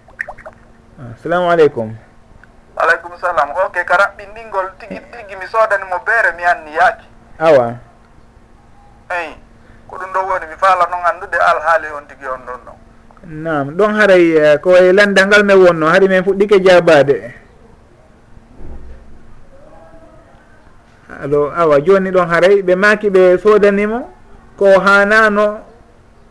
Ah, 1.00 1.14
Assalamu 1.16 1.50
aleykum. 1.52 1.96
Aleykum 2.76 3.12
salam. 3.22 3.50
Ok 3.66 3.84
ka 3.86 3.96
raɓɓinɗingol 3.98 4.68
tigi 4.80 5.00
tigi 5.12 5.36
mi 5.40 5.48
soodanimo 5.48 5.96
beere 6.06 6.36
mi 6.36 6.44
anni 6.44 6.72
yaaki 6.76 7.06
awa. 7.40 7.76
Eyi 9.10 9.36
ko 9.88 9.96
ɗum 9.98 10.12
ɗo 10.14 10.20
woni 10.28 10.46
mi 10.48 10.56
faala 10.60 10.88
noon 10.92 11.06
anndude 11.06 11.38
alhaali 11.40 11.88
on 11.96 12.06
tigi 12.08 12.28
on 12.28 12.42
ɗon 12.46 12.60
ɗon. 12.66 12.76
Nam 13.28 13.70
ɗon 13.78 13.94
haray 13.96 14.36
eh, 14.38 14.58
ko 14.60 14.70
e 14.70 14.74
wayi 14.74 14.94
landal 14.94 15.28
ngal 15.28 15.44
men 15.44 15.58
wonno 15.58 15.88
hari 15.88 16.08
min 16.08 16.24
fuɗɗike 16.24 16.60
jabade 16.64 17.34
alo 21.24 21.52
awa 21.56 21.80
joni 21.82 22.12
ɗon 22.12 22.28
haray 22.28 22.62
ɓe 22.62 22.76
maki 22.76 23.10
ɓe 23.10 23.38
soodanimo 23.40 24.15
ko 24.58 24.80
hanano 24.80 25.60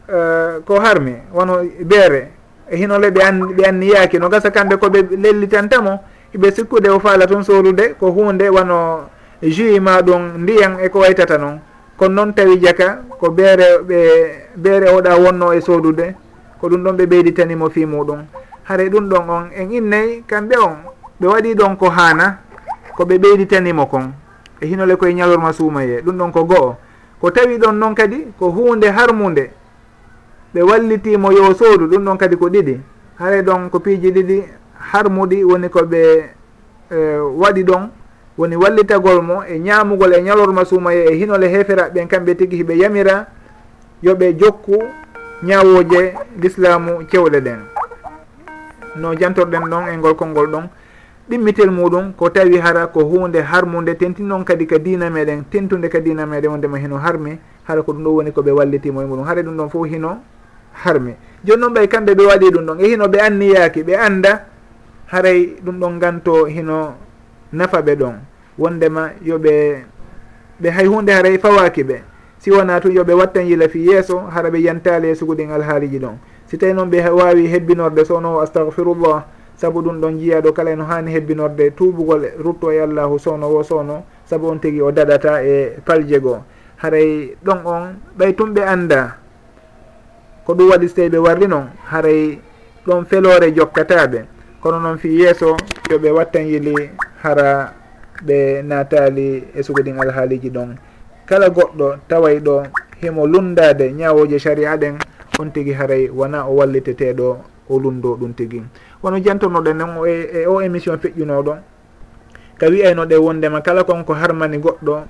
uh, 0.08 0.62
ko 0.64 0.80
harmi 0.80 1.14
wono 1.32 1.62
beere. 1.84 2.28
E 2.70 2.76
hino 2.76 2.98
ɓe 2.98 3.20
an 3.22 3.40
ɓe 3.56 3.64
anniyaki. 3.68 4.18
No 4.18 4.28
gasa 4.28 4.50
kamɓe 4.50 4.76
koɓe 4.76 5.16
lellitantamo 5.16 6.00
eɓe 6.34 6.50
sikkude 6.50 6.88
o 6.90 6.98
faala 7.00 7.26
toon 7.26 7.44
sohlude 7.44 7.94
ko 8.00 8.10
hunde 8.10 8.48
wano 8.48 9.08
jui 9.42 9.80
ma 9.80 10.00
ɗum 10.02 10.38
ndiyan 10.42 10.78
eko 10.82 10.98
waytata 10.98 11.38
noon 11.38 11.60
kono 11.96 12.14
noon 12.14 12.34
tawi 12.34 12.58
jaka 12.58 13.02
ko 13.20 13.30
beere 13.30 13.78
ɓe 13.88 13.98
beere 14.56 14.88
oɗa 14.90 15.16
wonno 15.16 15.52
e 15.52 15.60
sohlude 15.60 16.14
ko 16.60 16.68
ɗum 16.68 16.82
ɗon 16.84 16.96
ɓe 16.96 17.06
ɓeyditanimo 17.06 17.70
fi 17.70 17.86
muɗum. 17.86 18.24
Haare 18.64 18.88
ɗum 18.88 19.08
ɗon 19.08 19.28
on 19.30 19.44
en 19.54 19.70
innayi 19.70 20.24
kamɓe 20.26 20.56
on 20.58 20.76
ɓe 21.20 21.26
waɗi 21.26 21.54
ɗon 21.54 21.76
ko 21.76 21.90
hana 21.90 22.38
koɓe 22.96 23.18
ɓeyditanimo 23.18 23.86
kon. 23.86 24.12
E 24.60 24.66
hinole 24.66 24.96
koye 24.96 25.14
ñalorma 25.14 25.52
suumaye 25.52 26.00
ɗum 26.00 26.16
ɗon 26.18 26.32
ko 26.32 26.44
go'o. 26.44 26.76
ko 27.24 27.30
tawi 27.30 27.56
ɗon 27.58 27.72
noon 27.80 27.94
kadi 27.94 28.26
ko 28.38 28.50
hunde 28.52 28.84
harmude 28.92 29.50
ɓe 30.54 30.60
wallitimo 30.62 31.32
yo 31.32 31.54
soodu 31.54 31.86
ɗum 31.88 32.04
ɗon 32.04 32.18
kadi 32.18 32.36
ko 32.36 32.48
ɗiɗi. 32.50 32.80
Haare 33.18 33.42
ɗon 33.42 33.70
ko 33.70 33.80
piiji 33.80 34.10
ɗiɗi 34.12 34.44
harmuɗi 34.92 35.44
woni 35.44 35.68
ko 35.70 35.80
ɓe 35.82 36.00
e, 36.92 36.96
waɗi 37.40 37.62
ɗon 37.64 37.88
woni 38.36 38.56
wallitagol 38.56 39.22
mo 39.22 39.42
e 39.42 39.58
ñamugol 39.58 40.12
e 40.12 40.20
ñalorma 40.20 40.64
suumaye 40.66 41.06
e 41.12 41.14
hinole 41.16 41.48
heferaɓe 41.48 41.94
ɓen 41.94 42.08
kamɓe 42.08 42.34
tigui 42.36 42.58
hiɓe 42.60 42.74
yamira 42.76 43.26
yooɓe 44.02 44.36
jokku 44.40 44.76
ñawoje 45.42 46.12
l'islamu 46.40 47.06
cewɗe 47.10 47.40
ɗen. 47.40 47.60
No 48.96 49.14
jantorɗen 49.14 49.64
ɗon 49.70 49.88
e 49.88 49.96
ngol 49.96 50.14
kolngol 50.14 50.46
ɗon 50.52 50.68
ɗimmitel 51.28 51.70
muɗum 51.70 52.12
ko 52.16 52.28
tawi 52.30 52.58
hara 52.58 52.86
ko 52.86 53.00
hunde 53.04 53.40
harmude 53.40 53.94
tentinnoon 53.96 54.44
kadi 54.44 54.66
ka 54.66 54.78
dina 54.78 55.08
meɗen 55.10 55.44
tentude 55.50 55.88
ka 55.88 56.00
dina 56.00 56.26
meɗen 56.26 56.50
wondema 56.50 56.78
heno 56.78 56.96
harmi 56.98 57.38
hara 57.64 57.82
ko 57.82 57.92
ɗum 57.92 58.04
ɗo 58.04 58.10
woni 58.14 58.30
koɓe 58.30 58.50
wallitimo 58.52 59.02
e 59.02 59.04
muɗum. 59.06 59.24
Hara 59.24 59.42
ɗum 59.42 59.56
ɗon 59.56 59.68
fof 59.70 59.86
hino 59.88 60.20
harmi 60.84 61.14
joni 61.44 61.60
noon 61.60 61.72
ɓay 61.74 61.88
kamɓe 61.88 62.14
ɓe 62.14 62.24
waɗi 62.26 62.50
ɗum 62.50 62.64
ɗon. 62.66 62.80
E 62.80 62.88
hino 62.88 63.08
ɓe 63.08 63.18
anniyaki 63.20 63.82
ɓe 63.82 63.96
anda 63.96 64.46
haray 65.06 65.56
ɗum 65.64 65.78
ɗon 65.80 65.98
ganto 65.98 66.44
hino 66.46 66.94
nafa 67.52 67.80
ɓe 67.82 67.96
ɗon. 67.96 68.14
Wondema 68.58 69.10
yoɓe 69.24 69.84
ɓe 70.60 70.70
hay 70.70 70.86
hunde 70.86 71.10
haray 71.12 71.38
fawaki 71.38 71.82
ɓe. 71.84 72.02
Si 72.38 72.50
wona 72.50 72.80
tu 72.80 72.88
yoɓe 72.92 73.14
wattan 73.14 73.46
yila 73.46 73.68
fi 73.68 73.78
yeeso 73.80 74.18
hara 74.28 74.50
ɓe 74.50 74.60
yantale 74.60 75.06
yeesugu 75.08 75.34
ɗin 75.34 75.50
alhaaliji 75.50 75.98
ɗon. 75.98 76.18
Si 76.46 76.58
tawi 76.58 76.74
noon 76.74 76.90
ɓe 76.90 77.08
wawi 77.10 77.46
hebbinorde 77.48 78.04
sowno 78.04 78.40
astahfirullah 78.40 79.24
saabu 79.64 79.80
ɗum 79.80 79.96
ɗon 80.00 80.18
jiyaɗo 80.20 80.52
kala 80.52 80.76
no 80.76 80.84
hani 80.84 81.08
hebbinorde 81.12 81.70
tubugol 81.72 82.20
rutto 82.36 82.68
e 82.72 82.80
allahu 82.84 83.16
sowno 83.18 83.48
wo 83.48 83.62
sowno 83.64 84.04
saabu 84.28 84.48
on 84.52 84.60
tigui 84.60 84.82
o 84.82 84.92
daɗata 84.92 85.40
e 85.40 85.80
palje 85.86 86.20
goo. 86.20 86.44
Haray 86.76 87.32
ɗon 87.44 87.64
on 87.64 87.96
ɓay 88.18 88.36
tum 88.36 88.52
ɓe 88.52 88.60
anda 88.60 89.16
ko 90.44 90.52
ɗum 90.54 90.68
waɗi 90.68 90.88
so 90.88 90.94
tawi 90.96 91.08
ɓe 91.08 91.18
warri 91.18 91.46
noon 91.48 91.64
haray 91.88 92.38
ɗon 92.86 93.04
felore 93.06 93.52
jokkataɓe 93.56 94.24
kono 94.60 94.78
noon 94.80 94.98
fi 94.98 95.08
yeeso 95.16 95.56
yoɓe 95.90 96.10
wattan 96.12 96.44
yili 96.46 96.90
hara 97.22 97.72
ɓe 98.26 98.62
natali 98.62 99.44
e 99.56 99.62
sugoɗin 99.62 99.96
alhaaliji 99.96 100.50
ɗon. 100.50 100.76
Kala 101.24 101.48
goɗɗo 101.48 101.96
taway 102.08 102.38
ɗo 102.40 102.62
himo 103.00 103.26
lundade 103.26 103.92
ñawoje 103.92 104.38
sharia 104.38 104.76
ɗen 104.76 104.98
on 105.40 105.48
tigui 105.50 105.72
haray 105.72 106.10
wona 106.12 106.44
o 106.44 106.52
walliteteɗo 106.60 107.53
o 107.68 107.78
lundo 107.78 108.16
ɗum 108.16 108.32
tigi. 108.34 108.62
Wono 109.02 109.18
jantonoɗen 109.18 109.74
noon 109.76 110.06
e 110.08 110.46
o 110.46 110.60
émission 110.60 110.96
feƴƴunoɗo 110.98 111.56
ka 112.58 112.66
wiyayno 112.68 113.04
ɗe 113.06 113.16
wondema 113.16 113.60
kala 113.60 113.84
konko 113.84 114.14
harmani 114.14 114.58
goɗɗo 114.58 115.02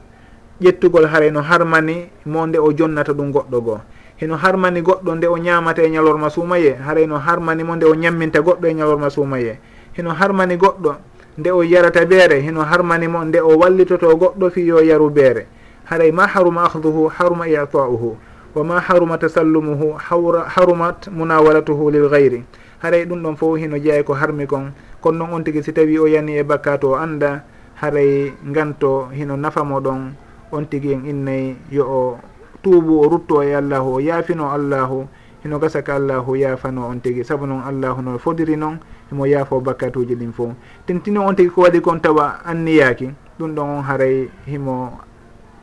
ƴettugol 0.62 1.06
haare 1.06 1.30
no 1.30 1.40
harmani 1.42 2.08
mo 2.26 2.46
nde 2.46 2.58
o 2.58 2.72
jonnata 2.72 3.12
ɗum 3.12 3.32
goɗɗo 3.32 3.60
goo. 3.60 3.80
Heno 4.16 4.36
harmani 4.36 4.80
goɗɗo 4.82 5.14
nde 5.16 5.26
o 5.26 5.36
ñamata 5.38 5.82
e 5.82 5.90
ñalorma 5.90 6.30
suumaye 6.30 6.76
haray 6.78 7.06
no 7.06 7.18
harmani 7.18 7.64
mo 7.64 7.74
nde 7.76 7.84
o 7.86 7.94
ñamminta 7.94 8.40
goɗɗo 8.40 8.66
e 8.66 8.74
ñalorma 8.74 9.10
suumaye. 9.10 9.58
Heno 9.92 10.10
harmani 10.14 10.56
goɗɗo 10.56 10.94
nde 11.38 11.50
o 11.50 11.62
yarata 11.62 12.04
beere 12.06 12.40
heno 12.40 12.62
harmani 12.62 13.08
mo 13.08 13.24
nde 13.24 13.40
o 13.40 13.58
wallitoto 13.58 14.14
goɗɗo 14.16 14.50
fi 14.50 14.60
yo 14.66 14.78
yaru 14.80 15.10
beere. 15.10 15.46
Haray 15.90 16.12
ma 16.12 16.26
haruma 16.26 16.64
ahduhu 16.64 17.10
haruma 17.18 17.48
itauhu 17.48 18.16
wa 18.54 18.62
ma 18.64 18.80
haruma 18.80 19.18
tasallumuhu 19.18 19.98
harumat 20.46 21.08
munawalatuhu 21.10 21.90
lil 21.90 22.08
gayri 22.08 22.44
haray 22.78 23.04
ɗum 23.04 23.22
ɗon 23.22 23.36
fof 23.36 23.56
hino 23.58 23.78
jeeya 23.78 24.02
ko 24.04 24.14
harmi 24.14 24.46
kon 24.46 24.70
kono 25.00 25.18
noon 25.26 25.34
on 25.34 25.44
tigi 25.44 25.62
si 25.62 25.72
tawi 25.72 25.98
o 25.98 26.06
yani 26.06 26.36
e 26.38 26.42
bakkato 26.44 26.90
o 26.90 26.94
anda 26.94 27.42
haray 27.80 28.32
nganto 28.46 29.08
hino 29.10 29.36
nafamo 29.36 29.80
ɗon 29.80 30.12
on 30.52 30.64
tigi 30.70 30.92
en 30.92 31.06
innayi 31.06 31.56
yo 31.72 31.84
o 31.88 32.18
tuubu 32.62 33.00
o 33.00 33.08
rutto 33.08 33.42
e 33.42 33.54
allahu 33.54 33.94
o 33.96 34.00
yaafino 34.00 34.46
allahu 34.52 35.08
hino 35.42 35.58
gasa 35.58 35.82
ka 35.82 35.96
allahu 35.96 36.36
yaafano 36.36 36.88
on 36.88 37.00
tigi 37.00 37.24
saabu 37.24 37.46
noon 37.46 37.62
allahu 37.66 38.02
no 38.02 38.18
fodiri 38.18 38.56
noon 38.56 38.78
himo 39.10 39.26
yaafo 39.26 39.60
bakkatuji 39.60 40.14
ɗin 40.14 40.32
fof 40.32 40.52
tentino 40.86 41.26
on 41.26 41.34
tigi 41.36 41.50
ko 41.50 41.62
waɗi 41.62 41.80
kon 41.80 42.00
tawa 42.00 42.38
anniyaki 42.44 43.10
ɗum 43.38 43.54
ɗon 43.54 43.68
on 43.78 43.82
haray 43.82 44.28
himo 44.46 44.92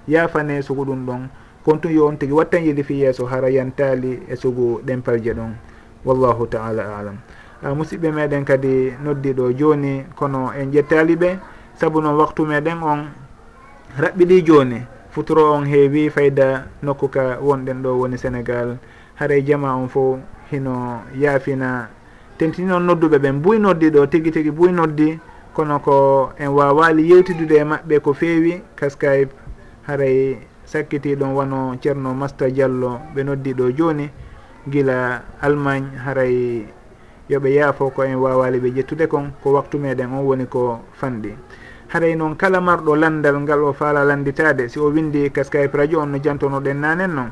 yaafane 0.08 0.62
sugu 0.62 0.86
ɗum 0.86 1.06
ɗon 1.06 1.22
kon 1.66 1.78
tun 1.80 1.92
yo 1.94 2.08
on 2.08 2.18
tigui 2.18 2.34
wattan 2.38 2.64
yiide 2.64 2.84
fi 2.84 3.02
yesso 3.02 3.26
hara 3.26 3.50
yantali 3.50 4.20
e 4.30 4.36
sugu 4.36 4.82
ɗempalje 4.86 5.34
ɗon 5.34 5.54
wallahu 6.06 6.48
taala 6.48 6.98
alam. 6.98 7.18
Uh, 7.64 7.76
musidɓe 7.78 8.12
meɗen 8.12 8.46
kadi 8.46 8.94
noddiɗo 9.04 9.52
joni 9.54 10.06
kono 10.16 10.52
en 10.58 10.72
ƴettali 10.72 11.16
ɓe. 11.16 11.38
Saabu 11.76 12.02
noon 12.02 12.18
waktu 12.18 12.46
meɗen 12.46 12.82
on 12.84 13.06
raɓɓiɗi 14.00 14.46
joni 14.46 14.82
futuro 15.12 15.54
on 15.54 15.66
heewi 15.66 16.10
fayda 16.10 16.66
nokku 16.82 17.08
ka 17.10 17.38
wonɗen 17.42 17.84
ɗo 17.84 18.00
woni 18.00 18.18
sénégal 18.18 18.78
haray 19.16 19.42
jama 19.46 19.76
on 19.76 19.88
fo 19.88 20.20
hino 20.52 21.02
yaafina. 21.16 21.90
Tentini 22.38 22.68
noon 22.68 22.86
nodduɓe 22.88 23.18
ɓen 23.20 23.42
buy 23.42 23.60
noddi 23.60 23.90
ɗo 23.92 24.08
tigui 24.10 24.32
tigui 24.32 24.52
buy 24.52 24.72
noddi. 24.72 25.20
Kono 25.54 25.80
ko 25.80 26.32
en 26.40 26.48
wawali 26.50 27.10
yewtidude 27.12 27.56
e 27.60 27.64
maɓɓe 27.64 28.00
ko 28.02 28.14
feewi. 28.14 28.62
Ka 28.76 28.90
skype 28.90 29.30
haray 29.86 30.38
sakkitiɗon 30.72 31.36
wano 31.36 31.76
ceerno 31.84 32.14
masta 32.16 32.48
diallo 32.50 32.92
ɓe 33.14 33.24
noddi 33.24 33.52
ɗo 33.54 33.66
joni 33.78 34.08
gila 34.72 35.22
allemagne 35.42 35.98
haray 36.06 36.66
yoɓe 37.30 37.50
yaafo 37.58 37.90
ko 37.92 38.04
en 38.04 38.16
wawali 38.16 38.60
ɓe 38.60 38.70
ƴettude 38.76 39.08
kon 39.08 39.32
ko 39.44 39.52
waktu 39.54 39.78
meɗen 39.80 40.12
on 40.14 40.24
woni 40.24 40.46
ko 40.48 40.80
fanɗi. 41.00 41.36
Haray 41.92 42.16
noon 42.16 42.36
kala 42.38 42.62
marɗo 42.62 42.96
landal 42.96 43.36
ngal 43.42 43.64
o 43.64 43.74
faala 43.74 44.06
landitade 44.06 44.70
si 44.70 44.80
o 44.80 44.88
windi 44.92 45.30
kaskaip 45.30 45.74
radio 45.76 46.00
on 46.00 46.12
no 46.12 46.18
jantonoɗen 46.24 46.80
nanen 46.80 47.12
noon 47.16 47.32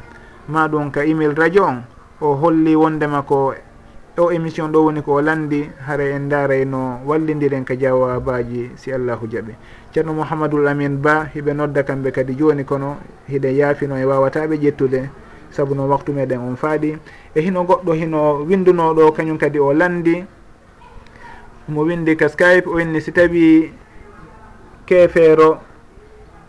ma 0.50 0.68
ɗum 0.68 0.92
ka 0.92 1.06
email 1.06 1.34
radio 1.36 1.64
on 1.64 1.84
o 2.20 2.36
holli 2.36 2.76
wondema 2.76 3.22
ko 3.24 3.54
o 4.18 4.32
émission 4.32 4.68
ɗo 4.72 4.84
woni 4.84 5.02
ko 5.02 5.14
o 5.16 5.22
landi 5.22 5.64
hara 5.88 6.04
en 6.12 6.28
daaray 6.28 6.66
no 6.66 7.00
wallidiren 7.08 7.64
ka 7.64 7.74
jawabaji 7.76 8.72
si 8.76 8.92
allahu 8.92 9.28
jaaɓi 9.32 9.56
ceerno 9.94 10.14
mouhamadoul 10.14 10.68
amin 10.68 11.02
ba 11.02 11.30
hiɓe 11.34 11.54
nodda 11.54 11.84
kamɓe 11.84 12.12
kadi 12.12 12.36
joni 12.36 12.64
kono 12.66 12.98
hiɗe 13.30 13.50
yaafino 13.58 13.96
e 13.98 14.06
wawataɓe 14.06 14.56
ƴettude 14.58 15.10
saabu 15.52 15.76
no 15.76 15.88
waktu 15.88 16.14
meɗen 16.14 16.40
on 16.40 16.56
faaɗi 16.56 16.98
e 17.36 17.42
hino 17.42 17.64
goɗɗo 17.64 17.94
hino 17.94 18.44
windunoɗo 18.46 19.12
kañum 19.12 19.38
kadi 19.38 19.60
o 19.60 19.74
landi 19.74 20.26
mo 21.68 21.82
windi 21.86 22.16
ka 22.18 22.30
skype 22.30 22.68
o 22.68 22.80
inni 22.80 23.02
si 23.02 23.12
tawi 23.12 23.72
keefeero 24.86 25.62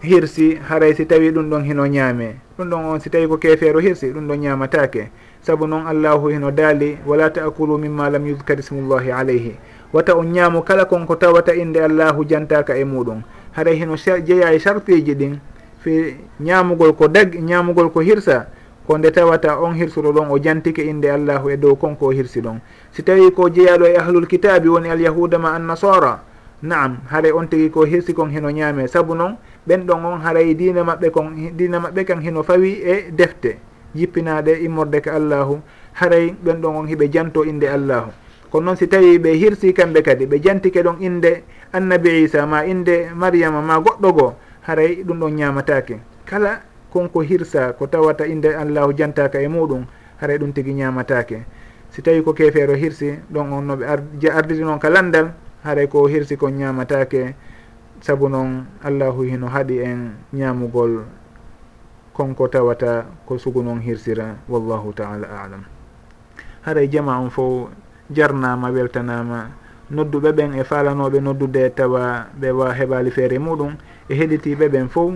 hirsi 0.02 0.56
haray 0.56 0.94
si 0.94 1.04
tawi 1.06 1.30
ɗum 1.30 1.50
ɗon 1.50 1.64
hino 1.64 1.84
ñaame. 1.86 2.36
Ɗum 2.56 2.68
ɗon 2.70 2.84
on 2.84 3.00
si 3.00 3.10
tawi 3.10 3.28
ko 3.28 3.36
keefeero 3.36 3.80
hirsi 3.80 4.12
ɗum 4.12 4.26
ɗon 4.28 4.40
ñaamatake 4.40 5.10
saabu 5.42 5.66
noon 5.66 5.86
allahu 5.86 6.28
hino 6.28 6.50
daali 6.50 6.96
wala 7.06 7.30
taakulu 7.30 7.78
mimma 7.78 8.10
lam 8.10 8.26
yudkar 8.26 8.58
ismullahi 8.58 9.12
alayhi. 9.12 9.56
wata 9.92 10.14
on 10.16 10.32
ñaamo 10.32 10.62
kala 10.62 10.84
konko 10.84 11.16
tawata 11.16 11.54
inde 11.54 11.78
allahu 11.84 12.24
jantaka 12.24 12.76
e 12.76 12.84
muɗum. 12.84 13.22
Haɗa 13.56 13.70
heno 13.74 13.96
jeeya 13.96 14.52
e 14.54 14.58
sartiji 14.58 15.14
ɗin 15.14 15.38
fi 15.80 16.14
ñaamugol 16.40 16.92
ko 16.94 17.08
dag 17.08 17.34
ñaamugol 17.34 17.90
ko 17.90 18.00
hirsa 18.00 18.46
ko 18.86 18.98
nde 18.98 19.10
tawata 19.10 19.58
on 19.60 19.74
hirsuɗo 19.74 20.12
ɗon 20.12 20.30
o 20.30 20.38
jantike 20.38 20.82
inde 20.82 21.06
allahu 21.10 21.50
e 21.50 21.56
dow 21.56 21.74
konko 21.76 22.06
o 22.06 22.10
hirsi 22.12 22.40
ɗon. 22.40 22.60
Si 22.92 23.02
tawi 23.02 23.30
ko 23.32 23.48
jeeyaɗo 23.50 23.86
e 23.86 23.96
ahlul 23.96 24.26
kitabi 24.26 24.68
woni 24.68 24.88
alyahuda 24.90 25.38
ma 25.38 25.54
annasara 25.54 26.20
naam 26.62 26.98
haray 27.10 27.32
on 27.32 27.46
tigi 27.48 27.70
ko 27.70 27.84
hirsi 27.84 28.12
kon 28.14 28.28
heno 28.30 28.50
ñaame 28.50 28.86
saabu 28.88 29.14
noon 29.14 29.36
ɓen 29.66 29.86
ɗon 29.86 30.04
on 30.04 30.18
haray 30.20 30.50
e 30.50 30.54
dina 30.54 30.82
maɓɓe 30.84 31.10
kon 31.10 31.30
dina 31.56 31.78
maɓɓe 31.80 32.04
kan 32.04 32.20
heno 32.22 32.42
fawi 32.42 32.82
e 32.84 33.10
defte 33.10 33.58
jippinaɗe 33.94 34.60
immorde 34.62 35.00
ka 35.00 35.14
allahu. 35.14 35.60
Haray 35.94 36.34
ɓen 36.44 36.60
ɗon 36.60 36.76
on 36.76 36.86
hiɓe 36.86 37.10
janto 37.12 37.44
inde 37.44 37.64
allahu. 37.66 38.10
kono 38.50 38.64
noon 38.66 38.76
si 38.76 38.86
tawi 38.88 39.18
ɓe 39.18 39.30
hirsi 39.38 39.72
kamɓe 39.72 40.02
kadi 40.02 40.26
ɓe 40.26 40.40
jantike 40.42 40.82
ɗon 40.82 40.96
inde 41.00 41.42
annabi 41.72 42.24
isa 42.24 42.46
ma 42.46 42.64
inde 42.66 43.10
mariama 43.14 43.60
ma 43.62 43.78
goɗɗo 43.78 44.12
goo 44.12 44.34
haray 44.66 45.02
ɗum 45.04 45.18
ɗon 45.20 45.30
ñamatake 45.36 46.00
kala 46.26 46.60
konko 46.92 47.20
hirsa 47.22 47.72
ko 47.78 47.86
tawata 47.86 48.26
inde 48.26 48.46
allahu 48.54 48.92
jantaka 48.92 49.40
e 49.40 49.48
muɗum 49.48 49.86
haray 50.20 50.38
ɗum 50.38 50.52
tigui 50.52 50.74
ñamatake 50.74 51.44
si 51.90 52.02
tawi 52.02 52.22
ko 52.22 52.32
kefeero 52.32 52.74
hirsi 52.74 53.18
ɗon 53.32 53.52
on 53.52 53.62
noɓe 53.66 53.84
je 54.20 54.28
ardiri 54.28 54.64
noon 54.64 54.78
ka 54.78 54.90
landal 54.90 55.32
haray 55.64 55.86
ko 55.88 56.06
hirsi 56.08 56.36
kon 56.36 56.50
ñamatake 56.52 57.34
saabu 58.00 58.28
noon 58.28 58.66
allahu 58.84 59.22
hino 59.22 59.46
haaɗi 59.48 59.78
en 59.78 60.10
ñamugol 60.32 61.04
konko 62.12 62.48
tawata 62.48 63.06
ko 63.26 63.38
sugu 63.38 63.62
noon 63.62 63.80
hirsira 63.80 64.36
wallahu 64.48 64.92
taala 64.92 65.26
alam. 65.44 65.64
Haray 66.66 66.88
jama 66.90 67.16
on 67.20 67.30
fof 67.30 67.70
jarnama 68.10 68.70
weltanama 68.70 69.50
nodduɓe 69.90 70.30
ɓen 70.32 70.54
e 70.54 70.62
falanoɓe 70.64 71.18
noddude 71.20 71.70
tawa 71.74 72.26
ɓe 72.40 72.50
wa 72.50 72.72
heɓali 72.78 73.10
feere 73.10 73.38
muɗum 73.38 73.72
e 74.08 74.14
heɗitiɓe 74.14 74.68
ɓen 74.68 74.88
fof. 74.88 75.14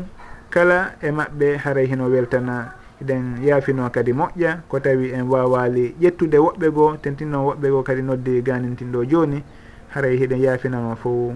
Kala 0.50 0.94
e 1.02 1.10
maɓɓe 1.10 1.56
haray 1.64 1.86
hino 1.86 2.06
weltana. 2.08 2.72
Eɗen 3.02 3.42
yaafino 3.42 3.90
kadi 3.90 4.12
moƴƴa 4.12 4.62
ko 4.68 4.80
tawi 4.80 5.10
en 5.12 5.26
wawali 5.28 5.94
ƴettude 6.00 6.38
woɓɓe 6.38 6.66
goo 6.70 6.96
tentinno 7.02 7.38
woɓɓe 7.46 7.68
goo 7.70 7.82
kadi 7.82 8.02
noddi 8.02 8.42
ganintinɗo 8.42 9.04
joni 9.10 9.42
haray 9.94 10.16
hiɗen 10.16 10.40
yaafinama 10.40 10.94
fof 10.96 11.34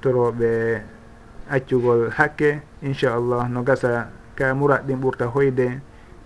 toroɓe 0.00 0.80
accugol 1.50 2.10
hakke 2.10 2.62
inchallah 2.82 3.48
no 3.50 3.62
gasa 3.62 4.10
ka 4.36 4.54
murat 4.54 4.86
ɗin 4.86 5.00
ɓurta 5.02 5.26
hoyde 5.26 5.80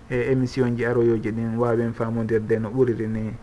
e 0.09 0.31
émission 0.31 0.69
ji 0.77 0.85
aroyoji 0.85 1.31
ɗin 1.31 1.57
wawen 1.57 1.93
famodirde 1.93 2.59
no 2.59 2.69
ɓuriri 2.69 3.07
ni. 3.07 3.33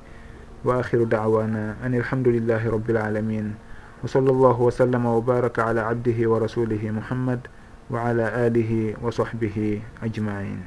wa 0.65 0.81
akhiru 0.81 1.05
dawana 1.07 1.77
an 1.85 1.93
ilhamdulillahi 1.95 2.73
rabbil 2.73 2.97
alamin 2.97 3.55
wa 4.03 4.09
sall 4.09 4.25
llahu 4.25 4.67
wasallama 4.73 5.15
wa 5.15 5.21
baraka 5.21 5.67
ala 5.71 5.87
abdihi 5.93 6.25
wa 6.27 6.41
rasulihi 6.41 6.91
muhammad 6.91 7.47
wa 7.93 8.09
ala 8.09 8.33
alihi 8.49 8.97
wa 8.99 9.13
sahbihi 9.13 9.85
ajmain 10.01 10.65